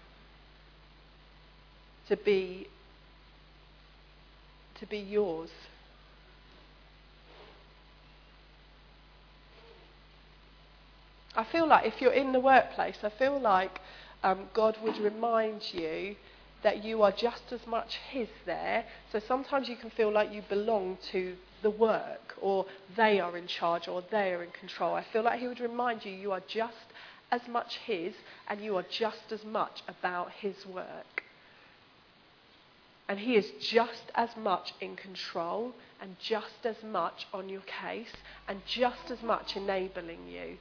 to 2.09 2.17
be, 2.17 2.67
to 4.79 4.85
be 4.85 4.97
yours. 4.97 5.49
I 11.41 11.43
feel 11.45 11.67
like 11.67 11.87
if 11.87 11.99
you're 11.99 12.13
in 12.13 12.33
the 12.33 12.39
workplace, 12.39 12.97
I 13.01 13.09
feel 13.09 13.39
like 13.39 13.81
um, 14.21 14.49
God 14.53 14.77
would 14.83 14.99
remind 14.99 15.73
you 15.73 16.15
that 16.61 16.83
you 16.83 17.01
are 17.01 17.11
just 17.11 17.51
as 17.51 17.65
much 17.65 17.97
His 18.11 18.27
there. 18.45 18.85
So 19.11 19.19
sometimes 19.27 19.67
you 19.67 19.75
can 19.75 19.89
feel 19.89 20.11
like 20.11 20.31
you 20.31 20.43
belong 20.47 20.99
to 21.11 21.35
the 21.63 21.71
work, 21.71 22.35
or 22.39 22.67
they 22.95 23.19
are 23.19 23.35
in 23.35 23.47
charge, 23.47 23.87
or 23.87 24.03
they 24.11 24.33
are 24.33 24.43
in 24.43 24.51
control. 24.51 24.93
I 24.93 25.03
feel 25.11 25.23
like 25.23 25.39
He 25.39 25.47
would 25.47 25.59
remind 25.59 26.05
you 26.05 26.11
you 26.11 26.31
are 26.31 26.43
just 26.47 26.85
as 27.31 27.41
much 27.47 27.77
His, 27.87 28.13
and 28.47 28.61
you 28.61 28.77
are 28.77 28.85
just 28.87 29.31
as 29.31 29.43
much 29.43 29.81
about 29.87 30.31
His 30.33 30.67
work. 30.67 31.23
And 33.09 33.17
He 33.17 33.35
is 33.35 33.49
just 33.59 34.11
as 34.13 34.29
much 34.37 34.75
in 34.79 34.95
control, 34.95 35.71
and 35.99 36.17
just 36.19 36.65
as 36.65 36.83
much 36.83 37.25
on 37.33 37.49
your 37.49 37.61
case, 37.61 38.13
and 38.47 38.61
just 38.67 39.09
as 39.09 39.23
much 39.23 39.55
enabling 39.55 40.27
you. 40.27 40.57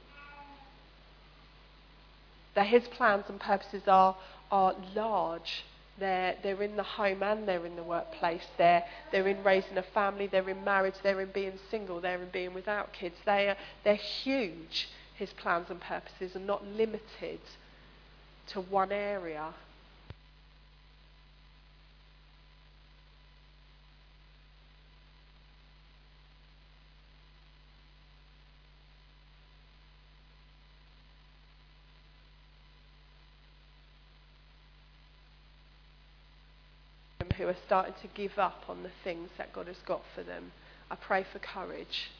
That 2.55 2.67
His 2.67 2.87
plans 2.87 3.25
and 3.29 3.39
purposes 3.39 3.83
are, 3.87 4.15
are 4.51 4.75
large 4.95 5.63
they're, 6.01 6.35
they're 6.41 6.61
in 6.63 6.75
the 6.75 6.83
home 6.83 7.23
and 7.23 7.47
they're 7.47 7.65
in 7.65 7.75
the 7.75 7.83
workplace. 7.83 8.45
They're, 8.57 8.83
they're 9.11 9.27
in 9.27 9.43
raising 9.43 9.77
a 9.77 9.83
family, 9.83 10.27
they're 10.27 10.49
in 10.49 10.63
marriage, 10.63 10.95
they're 11.03 11.21
in 11.21 11.31
being 11.31 11.59
single, 11.69 12.01
they're 12.01 12.21
in 12.21 12.29
being 12.29 12.53
without 12.53 12.91
kids. 12.91 13.15
They 13.25 13.49
are, 13.49 13.57
they're 13.83 13.95
huge, 13.95 14.89
his 15.15 15.31
plans 15.33 15.69
and 15.69 15.79
purposes, 15.79 16.35
and 16.35 16.47
not 16.47 16.65
limited 16.65 17.39
to 18.47 18.61
one 18.61 18.91
area. 18.91 19.53
Who 37.41 37.47
are 37.47 37.55
starting 37.65 37.95
to 38.01 38.07
give 38.15 38.37
up 38.37 38.63
on 38.69 38.83
the 38.83 38.91
things 39.03 39.29
that 39.37 39.51
God 39.53 39.67
has 39.67 39.77
got 39.85 40.01
for 40.13 40.23
them. 40.23 40.51
I 40.89 40.95
pray 40.95 41.25
for 41.31 41.39
courage 41.39 42.11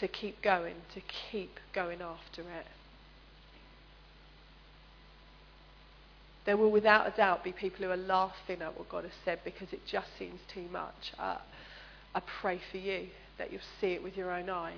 to 0.00 0.06
keep 0.06 0.40
going, 0.42 0.76
to 0.94 1.00
keep 1.30 1.58
going 1.74 2.00
after 2.00 2.42
it. 2.42 2.66
There 6.46 6.56
will 6.56 6.70
without 6.70 7.06
a 7.06 7.16
doubt 7.16 7.44
be 7.44 7.52
people 7.52 7.84
who 7.84 7.90
are 7.90 7.96
laughing 7.96 8.62
at 8.62 8.78
what 8.78 8.88
God 8.88 9.04
has 9.04 9.12
said 9.24 9.40
because 9.44 9.72
it 9.72 9.84
just 9.86 10.08
seems 10.18 10.40
too 10.52 10.66
much. 10.72 11.12
Uh, 11.18 11.38
I 12.14 12.20
pray 12.40 12.60
for 12.70 12.78
you 12.78 13.08
that 13.36 13.52
you'll 13.52 13.60
see 13.80 13.88
it 13.88 14.02
with 14.02 14.16
your 14.16 14.30
own 14.30 14.48
eyes. 14.48 14.74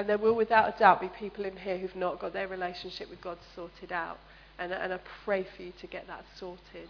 And 0.00 0.08
there 0.08 0.16
will, 0.16 0.34
without 0.34 0.74
a 0.74 0.78
doubt, 0.78 1.02
be 1.02 1.08
people 1.08 1.44
in 1.44 1.58
here 1.58 1.76
who've 1.76 1.94
not 1.94 2.18
got 2.18 2.32
their 2.32 2.48
relationship 2.48 3.10
with 3.10 3.20
God 3.20 3.36
sorted 3.54 3.92
out. 3.92 4.16
And, 4.58 4.72
and 4.72 4.94
I 4.94 4.98
pray 5.26 5.46
for 5.54 5.62
you 5.62 5.74
to 5.78 5.86
get 5.86 6.06
that 6.06 6.24
sorted. 6.38 6.88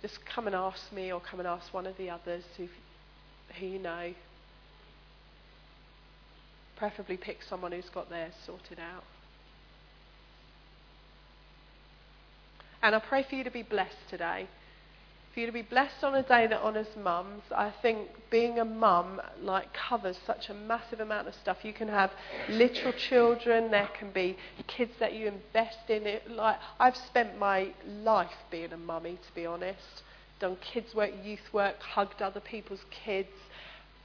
Just 0.00 0.24
come 0.24 0.46
and 0.46 0.54
ask 0.54 0.92
me 0.92 1.12
or 1.12 1.20
come 1.20 1.40
and 1.40 1.48
ask 1.48 1.74
one 1.74 1.88
of 1.88 1.96
the 1.96 2.08
others 2.08 2.44
who, 2.56 2.68
who 3.58 3.66
you 3.66 3.80
know. 3.80 4.14
Preferably 6.76 7.16
pick 7.16 7.38
someone 7.42 7.72
who's 7.72 7.90
got 7.90 8.08
theirs 8.08 8.34
sorted 8.46 8.78
out. 8.78 9.02
And 12.80 12.94
I 12.94 13.00
pray 13.00 13.24
for 13.28 13.34
you 13.34 13.42
to 13.42 13.50
be 13.50 13.64
blessed 13.64 14.08
today 14.08 14.46
for 15.34 15.40
you 15.40 15.46
to 15.46 15.52
be 15.52 15.62
blessed 15.62 16.04
on 16.04 16.14
a 16.14 16.22
day 16.22 16.46
that 16.46 16.62
honours 16.62 16.86
mums. 16.96 17.42
I 17.50 17.72
think 17.82 18.08
being 18.30 18.60
a 18.60 18.64
mum 18.64 19.20
like 19.42 19.74
covers 19.74 20.16
such 20.24 20.48
a 20.48 20.54
massive 20.54 21.00
amount 21.00 21.26
of 21.26 21.34
stuff. 21.34 21.64
You 21.64 21.72
can 21.72 21.88
have 21.88 22.12
little 22.48 22.92
children, 22.92 23.72
there 23.72 23.90
can 23.98 24.12
be 24.12 24.36
kids 24.68 24.92
that 25.00 25.12
you 25.12 25.26
invest 25.26 25.90
in. 25.90 26.06
It 26.06 26.30
like 26.30 26.56
I've 26.78 26.96
spent 26.96 27.36
my 27.36 27.72
life 27.84 28.36
being 28.52 28.72
a 28.72 28.76
mummy, 28.76 29.18
to 29.26 29.34
be 29.34 29.44
honest. 29.44 30.04
Done 30.38 30.56
kids 30.60 30.94
work, 30.94 31.10
youth 31.24 31.52
work, 31.52 31.80
hugged 31.80 32.22
other 32.22 32.40
people's 32.40 32.84
kids, 32.90 33.28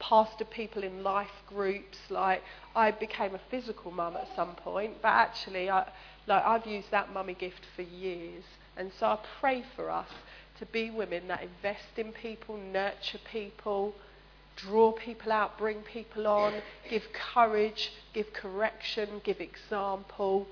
pastored 0.01 0.49
people 0.49 0.84
in 0.84 1.03
life 1.03 1.43
groups. 1.47 1.99
Like 2.09 2.41
I 2.75 2.89
became 2.89 3.36
a 3.36 3.41
physical 3.51 3.91
mum 3.91 4.17
at 4.17 4.27
some 4.36 4.55
point, 4.55 4.95
but 5.03 5.09
actually, 5.09 5.69
I, 5.69 5.88
like 6.25 6.43
I've 6.43 6.65
used 6.65 6.89
that 6.89 7.13
mummy 7.13 7.36
gift 7.36 7.67
for 7.75 7.84
years. 7.84 8.43
And 8.75 8.91
so 8.97 9.07
I 9.07 9.19
pray 9.39 9.63
for 9.75 9.91
us 9.91 10.07
to 10.60 10.66
be 10.68 10.89
women 10.89 11.28
that 11.30 11.41
invest 11.41 11.97
in 11.97 12.12
people, 12.12 12.57
nurture 12.57 13.20
people, 13.32 13.93
draw 14.55 14.91
people 14.91 15.32
out, 15.32 15.57
bring 15.57 15.82
people 15.82 16.28
on, 16.28 16.53
give 16.89 17.03
courage, 17.34 17.91
give 18.14 18.32
correction, 18.34 19.22
give 19.24 19.39
example. 19.39 20.47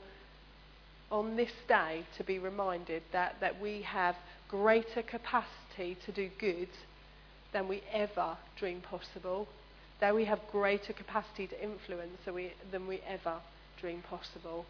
On 1.11 1.35
this 1.35 1.51
day, 1.67 2.03
to 2.17 2.23
be 2.23 2.39
reminded 2.39 3.03
that, 3.11 3.35
that 3.41 3.61
we 3.61 3.81
have 3.81 4.15
greater 4.49 5.01
capacity 5.01 5.97
to 6.05 6.11
do 6.11 6.29
good 6.39 6.69
than 7.53 7.67
we 7.67 7.81
ever 7.91 8.37
dreamed 8.57 8.83
possible, 8.83 9.47
that 9.99 10.15
we 10.15 10.25
have 10.25 10.39
greater 10.51 10.93
capacity 10.93 11.47
to 11.47 11.63
influence 11.63 12.17
than 12.25 12.33
we, 12.33 12.53
than 12.71 12.87
we 12.87 13.01
ever 13.07 13.35
dreamed 13.79 14.03
possible. 14.03 14.65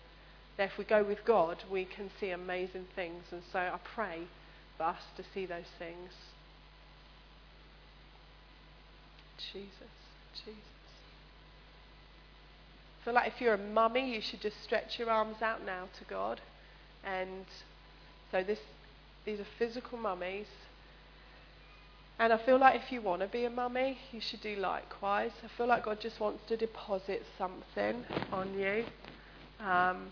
That 0.57 0.69
if 0.71 0.77
we 0.77 0.83
go 0.83 1.03
with 1.03 1.23
God, 1.25 1.63
we 1.71 1.85
can 1.85 2.09
see 2.19 2.31
amazing 2.31 2.85
things. 2.95 3.23
And 3.31 3.41
so 3.51 3.59
I 3.59 3.77
pray 3.95 4.21
for 4.78 4.84
us 4.84 5.01
to 5.17 5.23
see 5.34 5.45
those 5.45 5.69
things. 5.80 6.11
Jesus, 9.51 9.71
Jesus. 10.34 10.57
I 13.01 13.05
feel 13.05 13.13
like 13.13 13.28
if 13.28 13.41
you're 13.41 13.53
a 13.53 13.57
mummy, 13.57 14.13
you 14.13 14.21
should 14.21 14.41
just 14.41 14.61
stretch 14.63 14.99
your 14.99 15.09
arms 15.09 15.41
out 15.41 15.65
now 15.65 15.86
to 15.97 16.03
God. 16.05 16.41
And 17.05 17.45
so 18.32 18.43
this, 18.43 18.59
these 19.25 19.39
are 19.39 19.47
physical 19.57 19.97
mummies. 19.97 20.47
And 22.19 22.34
I 22.34 22.38
feel 22.38 22.57
like 22.57 22.82
if 22.82 22.91
you 22.91 23.01
want 23.01 23.21
to 23.21 23.28
be 23.28 23.45
a 23.45 23.49
mummy, 23.49 23.99
you 24.11 24.19
should 24.19 24.41
do 24.41 24.55
likewise. 24.55 25.32
I 25.43 25.47
feel 25.55 25.67
like 25.67 25.86
God 25.86 25.99
just 25.99 26.19
wants 26.19 26.43
to 26.47 26.57
deposit 26.57 27.23
something 27.38 28.03
on 28.32 28.57
you. 28.57 28.86
Um, 29.59 30.07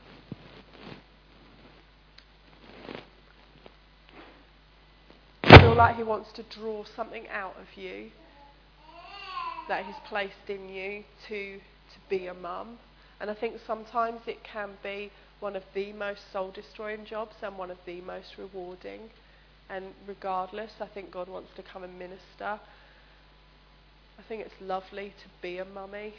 feel 5.76 5.84
like 5.84 5.98
He 5.98 6.04
wants 6.04 6.32
to 6.32 6.44
draw 6.44 6.86
something 6.96 7.28
out 7.28 7.56
of 7.60 7.78
you 7.78 8.10
that 9.68 9.86
He's 9.86 9.96
placed 10.08 10.48
in 10.48 10.70
you 10.70 11.04
to, 11.28 11.58
to 11.58 12.00
be 12.10 12.28
a 12.28 12.34
mum. 12.34 12.78
And 13.20 13.30
I 13.30 13.34
think 13.34 13.56
sometimes 13.68 14.22
it 14.26 14.38
can 14.44 14.70
be 14.82 15.12
one 15.42 15.56
of 15.58 15.64
the 15.74 15.92
most 15.92 16.22
soul 16.32 16.52
destroying 16.52 17.04
jobs 17.06 17.36
and 17.42 17.58
one 17.58 17.72
of 17.72 17.78
the 17.86 18.00
most 18.00 18.38
rewarding. 18.38 19.02
And 19.70 19.88
regardless, 20.08 20.72
I 20.80 20.88
think 20.88 21.12
God 21.12 21.28
wants 21.28 21.50
to 21.58 21.64
come 21.64 21.84
and 21.84 22.00
minister. 22.00 22.22
I 24.18 24.24
think 24.30 24.44
it's 24.46 24.62
lovely 24.62 25.10
to 25.10 25.30
be 25.42 25.58
a 25.58 25.66
mummy. 25.66 26.14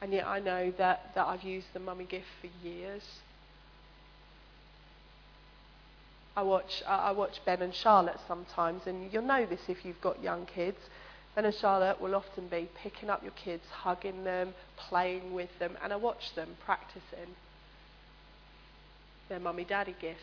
And 0.00 0.14
yet 0.14 0.26
I 0.26 0.38
know 0.40 0.72
that, 0.78 1.10
that 1.14 1.26
I've 1.26 1.42
used 1.42 1.66
the 1.74 1.80
mummy 1.80 2.06
gift 2.06 2.26
for 2.40 2.66
years. 2.66 3.02
I 6.36 6.42
watch, 6.42 6.82
I 6.86 7.12
watch 7.12 7.40
Ben 7.46 7.62
and 7.62 7.74
Charlotte 7.74 8.18
sometimes, 8.28 8.86
and 8.86 9.10
you'll 9.10 9.22
know 9.22 9.46
this 9.46 9.60
if 9.68 9.86
you've 9.86 10.00
got 10.02 10.22
young 10.22 10.44
kids. 10.44 10.76
Ben 11.34 11.46
and 11.46 11.54
Charlotte 11.54 11.98
will 12.00 12.14
often 12.14 12.48
be 12.48 12.68
picking 12.82 13.08
up 13.08 13.22
your 13.22 13.32
kids, 13.32 13.64
hugging 13.70 14.24
them, 14.24 14.52
playing 14.76 15.32
with 15.32 15.58
them, 15.58 15.78
and 15.82 15.92
I 15.92 15.96
watch 15.96 16.34
them 16.34 16.50
practicing 16.64 17.34
their 19.28 19.40
mummy 19.40 19.64
daddy 19.64 19.94
gifts. 19.98 20.20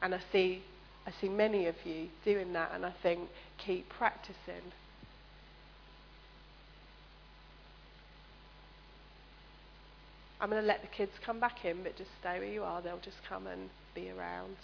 And 0.00 0.14
I 0.14 0.20
see, 0.30 0.62
I 1.06 1.12
see 1.20 1.28
many 1.28 1.66
of 1.66 1.74
you 1.84 2.08
doing 2.24 2.52
that, 2.52 2.70
and 2.74 2.86
I 2.86 2.92
think, 3.02 3.28
keep 3.58 3.88
practicing. 3.88 4.72
I'm 10.40 10.50
going 10.50 10.60
to 10.60 10.66
let 10.66 10.82
the 10.82 10.88
kids 10.88 11.12
come 11.24 11.40
back 11.40 11.64
in, 11.64 11.82
but 11.82 11.96
just 11.96 12.10
stay 12.20 12.38
where 12.38 12.48
you 12.48 12.62
are. 12.62 12.82
They'll 12.82 12.98
just 12.98 13.24
come 13.28 13.46
and 13.46 13.70
be 13.94 14.10
around. 14.10 14.56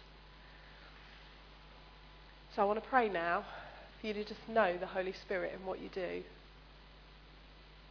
So 2.55 2.63
I 2.63 2.65
want 2.65 2.83
to 2.83 2.89
pray 2.89 3.09
now 3.09 3.45
for 4.01 4.07
you 4.09 4.15
to 4.15 4.25
just 4.25 4.49
know 4.49 4.77
the 4.77 4.87
Holy 4.87 5.13
Spirit 5.13 5.53
and 5.55 5.65
what 5.65 5.81
you 5.81 5.89
do. 5.95 6.23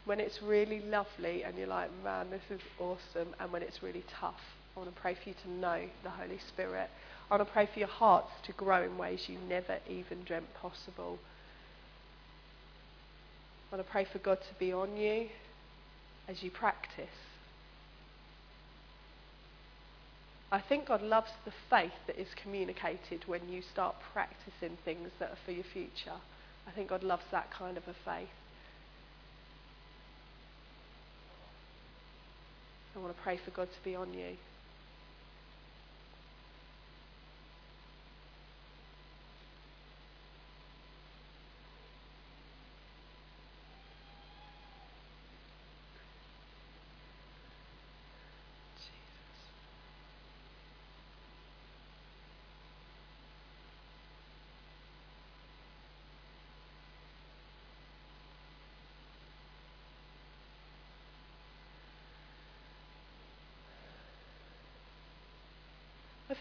When 0.06 0.20
it's 0.20 0.42
really 0.42 0.82
lovely 0.82 1.44
and 1.44 1.58
you're 1.58 1.68
like, 1.68 1.90
man, 2.04 2.30
this 2.30 2.42
is 2.50 2.62
awesome, 2.80 3.34
and 3.40 3.52
when 3.52 3.62
it's 3.62 3.82
really 3.82 4.04
tough, 4.20 4.42
I 4.76 4.80
want 4.80 4.94
to 4.94 5.02
pray 5.02 5.16
for 5.16 5.30
you 5.30 5.36
to 5.44 5.52
know 5.52 5.82
the 6.04 6.10
Holy 6.10 6.40
Spirit. 6.50 6.90
I 7.30 7.36
want 7.36 7.48
to 7.48 7.54
pray 7.54 7.70
for 7.72 7.80
your 7.80 7.88
hearts 7.88 8.32
to 8.48 8.52
grow 8.54 8.84
in 8.84 8.98
ways 8.98 9.26
you 9.28 9.38
never 9.48 9.78
even 9.88 10.24
dreamt 10.24 10.54
possible. 10.56 11.20
I 13.72 13.76
want 13.76 13.86
to 13.86 13.92
pray 13.92 14.06
for 14.12 14.20
God 14.20 14.40
to 14.42 14.60
be 14.60 14.74
on 14.74 14.98
you 14.98 15.30
as 16.28 16.42
you 16.42 16.50
practice. 16.50 17.08
I 20.52 20.60
think 20.60 20.88
God 20.88 21.02
loves 21.04 21.32
the 21.46 21.52
faith 21.70 21.94
that 22.08 22.20
is 22.20 22.28
communicated 22.42 23.24
when 23.28 23.48
you 23.50 23.62
start 23.62 23.96
practicing 24.14 24.78
things 24.84 25.10
that 25.20 25.30
are 25.30 25.38
for 25.46 25.52
your 25.52 25.64
future. 25.64 26.18
I 26.68 26.72
think 26.72 26.90
God 26.90 27.04
loves 27.04 27.24
that 27.32 27.52
kind 27.52 27.78
of 27.78 27.84
a 27.84 27.94
faith. 27.94 28.30
I 32.96 33.00
want 33.00 33.16
to 33.16 33.22
pray 33.22 33.40
for 33.44 33.52
God 33.52 33.68
to 33.72 33.84
be 33.84 33.96
on 33.96 34.14
you. 34.14 34.36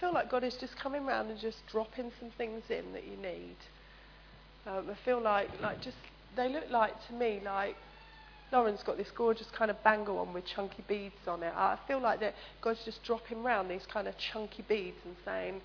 Feel 0.01 0.13
like 0.13 0.31
God 0.31 0.45
is 0.45 0.57
just 0.61 0.77
coming 0.77 1.05
around 1.05 1.31
and 1.31 1.39
just 1.39 1.59
dropping 1.71 2.13
some 2.19 2.31
things 2.37 2.63
in 2.71 2.93
that 2.93 3.05
you 3.05 3.17
need. 3.17 3.57
Um, 4.67 4.91
I 4.91 4.97
feel 5.05 5.21
like, 5.21 5.49
like 5.63 5.81
just 5.83 5.97
they 6.37 6.49
look 6.49 6.71
like 6.71 6.93
to 7.09 7.15
me 7.15 7.41
like 7.45 7.75
Lauren's 8.53 8.83
got 8.83 8.97
this 8.97 9.11
gorgeous 9.15 9.49
kind 9.57 9.71
of 9.71 9.83
bangle 9.83 10.19
on 10.19 10.33
with 10.33 10.45
chunky 10.47 10.83
beads 10.89 11.27
on 11.27 11.43
it. 11.43 11.53
I 11.55 11.79
feel 11.87 12.01
like 12.01 12.21
that 12.21 12.35
God's 12.63 12.85
just 12.85 13.03
dropping 13.05 13.39
around 13.45 13.69
these 13.69 13.87
kind 13.93 14.09
of 14.09 14.15
chunky 14.19 14.65
beads 14.69 14.97
and 15.05 15.17
saying, 15.25 15.61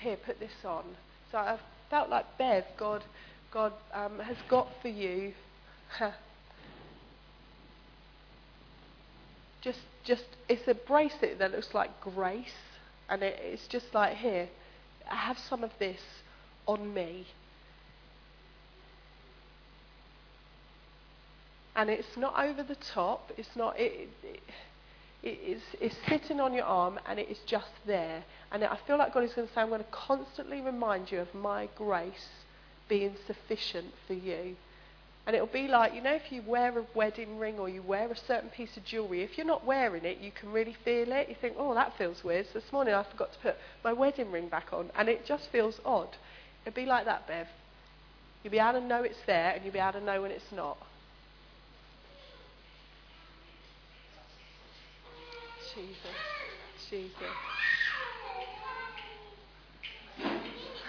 "Here, 0.00 0.16
put 0.16 0.40
this 0.40 0.64
on." 0.64 0.84
So 1.30 1.38
I 1.38 1.58
felt 1.88 2.08
like 2.08 2.26
Bev, 2.38 2.64
God, 2.76 3.04
God 3.52 3.72
um, 3.92 4.18
has 4.18 4.36
got 4.48 4.68
for 4.82 4.88
you. 4.88 5.32
just, 9.62 9.80
just 10.04 10.24
it's 10.48 10.66
a 10.66 10.74
bracelet 10.74 11.38
that 11.38 11.52
looks 11.52 11.72
like 11.74 12.00
grace 12.00 12.69
and 13.10 13.22
it, 13.22 13.38
it's 13.42 13.66
just 13.66 13.92
like, 13.92 14.16
here, 14.16 14.48
I 15.10 15.16
have 15.16 15.38
some 15.38 15.64
of 15.64 15.72
this 15.78 16.00
on 16.66 16.94
me. 16.94 17.26
And 21.74 21.90
it's 21.90 22.16
not 22.16 22.38
over 22.38 22.62
the 22.62 22.76
top. 22.76 23.30
It's 23.36 23.56
not. 23.56 23.78
It, 23.78 24.08
it, 24.22 24.40
it, 25.22 25.38
it's, 25.42 25.62
it's 25.80 25.96
sitting 26.08 26.40
on 26.40 26.54
your 26.54 26.64
arm 26.64 26.98
and 27.06 27.18
it 27.18 27.28
is 27.28 27.38
just 27.46 27.70
there. 27.86 28.24
And 28.52 28.64
I 28.64 28.78
feel 28.86 28.96
like 28.96 29.12
God 29.12 29.24
is 29.24 29.34
going 29.34 29.46
to 29.46 29.54
say, 29.54 29.60
I'm 29.60 29.68
going 29.68 29.82
to 29.82 29.90
constantly 29.90 30.60
remind 30.60 31.10
you 31.10 31.20
of 31.20 31.34
my 31.34 31.68
grace 31.76 32.28
being 32.88 33.14
sufficient 33.26 33.88
for 34.06 34.14
you. 34.14 34.56
And 35.26 35.36
it'll 35.36 35.46
be 35.46 35.68
like, 35.68 35.94
you 35.94 36.00
know, 36.00 36.14
if 36.14 36.32
you 36.32 36.42
wear 36.42 36.78
a 36.78 36.84
wedding 36.94 37.38
ring 37.38 37.58
or 37.58 37.68
you 37.68 37.82
wear 37.82 38.10
a 38.10 38.16
certain 38.16 38.48
piece 38.48 38.76
of 38.76 38.84
jewellery, 38.84 39.22
if 39.22 39.36
you're 39.36 39.46
not 39.46 39.66
wearing 39.66 40.04
it, 40.04 40.18
you 40.18 40.32
can 40.32 40.50
really 40.50 40.74
feel 40.84 41.12
it. 41.12 41.28
You 41.28 41.36
think, 41.40 41.54
oh, 41.58 41.74
that 41.74 41.96
feels 41.96 42.24
weird. 42.24 42.46
So 42.46 42.58
this 42.58 42.72
morning 42.72 42.94
I 42.94 43.04
forgot 43.04 43.32
to 43.34 43.38
put 43.38 43.56
my 43.84 43.92
wedding 43.92 44.32
ring 44.32 44.48
back 44.48 44.72
on, 44.72 44.90
and 44.96 45.08
it 45.08 45.26
just 45.26 45.48
feels 45.52 45.78
odd. 45.84 46.16
It'll 46.64 46.74
be 46.74 46.86
like 46.86 47.04
that, 47.04 47.28
Bev. 47.28 47.46
You'll 48.42 48.52
be 48.52 48.58
able 48.58 48.80
to 48.80 48.86
know 48.86 49.02
it's 49.02 49.20
there, 49.26 49.52
and 49.52 49.62
you'll 49.62 49.74
be 49.74 49.78
able 49.78 50.00
to 50.00 50.04
know 50.04 50.22
when 50.22 50.30
it's 50.30 50.50
not. 50.52 50.78
Jesus. 55.74 55.96
Jesus. 56.88 57.14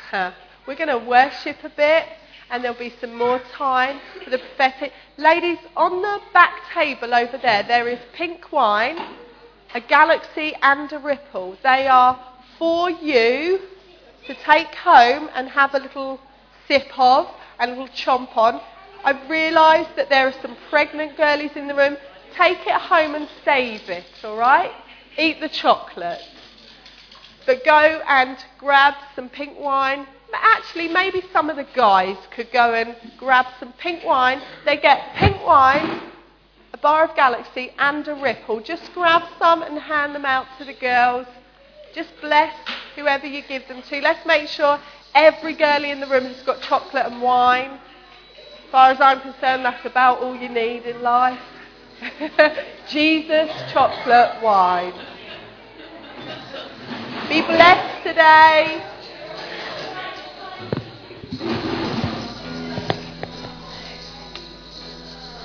Huh. 0.10 0.32
We're 0.66 0.76
going 0.76 0.88
to 0.88 0.98
worship 0.98 1.58
a 1.64 1.70
bit 1.70 2.06
and 2.52 2.64
there'll 2.64 2.78
be 2.78 2.94
some 3.00 3.16
more 3.16 3.42
time 3.54 4.00
for 4.24 4.30
the 4.30 4.38
prophetic. 4.38 4.92
Ladies, 5.18 5.58
on 5.78 6.02
the 6.02 6.20
back 6.34 6.54
table 6.74 7.16
over 7.16 7.38
there, 7.38 7.64
there 7.64 7.88
is 7.88 8.00
pink 8.14 8.52
wine, 8.52 9.00
a 9.74 9.80
galaxy, 9.80 10.54
and 10.62 10.92
a 10.92 11.00
ripple. 11.00 11.56
They 11.64 11.88
are 11.88 12.20
for 12.60 12.90
you 12.90 13.62
to 14.28 14.36
take 14.36 14.76
home 14.76 15.30
and 15.34 15.48
have 15.48 15.74
a 15.74 15.80
little 15.80 16.20
sip 16.68 16.92
of, 17.00 17.28
a 17.58 17.68
little 17.68 17.88
chomp 17.88 18.36
on. 18.36 18.62
I've 19.04 19.30
realised 19.30 19.96
that 19.96 20.10
there 20.10 20.28
are 20.28 20.42
some 20.42 20.58
pregnant 20.70 21.16
girlies 21.16 21.52
in 21.56 21.68
the 21.68 21.74
room. 21.74 21.96
Take 22.38 22.60
it 22.68 22.82
home 22.82 23.16
and 23.16 23.30
save 23.46 23.90
it, 23.90 24.06
all 24.26 24.38
right? 24.38 24.72
Eat 25.18 25.40
the 25.40 25.50
chocolate. 25.50 26.22
But 27.46 27.64
go 27.66 28.02
and 28.08 28.38
grab 28.60 28.94
some 29.16 29.30
pink 29.30 29.58
wine, 29.58 30.06
actually, 30.34 30.88
maybe 30.88 31.24
some 31.34 31.50
of 31.50 31.56
the 31.56 31.68
guys 31.76 32.18
could 32.36 32.52
go 32.52 32.74
and 32.74 32.96
grab 33.18 33.46
some 33.60 33.74
pink 33.74 34.04
wine. 34.04 34.42
They 34.66 34.78
get 34.78 35.14
pink 35.16 35.46
wine, 35.46 36.02
a 36.74 36.78
bar 36.78 37.06
of 37.06 37.16
Galaxy, 37.16 37.72
and 37.78 38.08
a 38.08 38.16
Ripple. 38.16 38.62
Just 38.62 38.94
grab 38.94 39.24
some 39.40 39.62
and 39.64 39.78
hand 39.78 40.16
them 40.16 40.26
out 40.26 40.48
to 40.58 40.66
the 40.66 40.74
girls. 40.74 41.28
Just 41.94 42.10
bless 42.22 42.54
whoever 42.96 43.28
you 43.28 43.42
give 43.42 43.68
them 43.68 43.82
to. 43.84 44.02
Let's 44.02 44.26
make 44.26 44.48
sure 44.48 44.80
every 45.14 45.54
girlie 45.54 45.92
in 45.92 46.00
the 46.00 46.08
room 46.08 46.26
has 46.26 46.42
got 46.44 46.62
chocolate 46.62 47.08
and 47.08 47.22
wine. 47.22 47.72
As 47.72 48.72
far 48.72 48.92
as 48.92 49.02
I'm 49.02 49.20
concerned, 49.20 49.66
that's 49.66 49.86
about 49.86 50.20
all 50.20 50.36
you 50.36 50.48
need 50.48 50.84
in 50.84 51.02
life. 51.02 51.40
Jesus, 52.90 53.52
chocolate, 53.72 54.42
wine. 54.42 54.94
Be 57.30 57.42
blessed 57.42 58.04
today. 58.04 58.91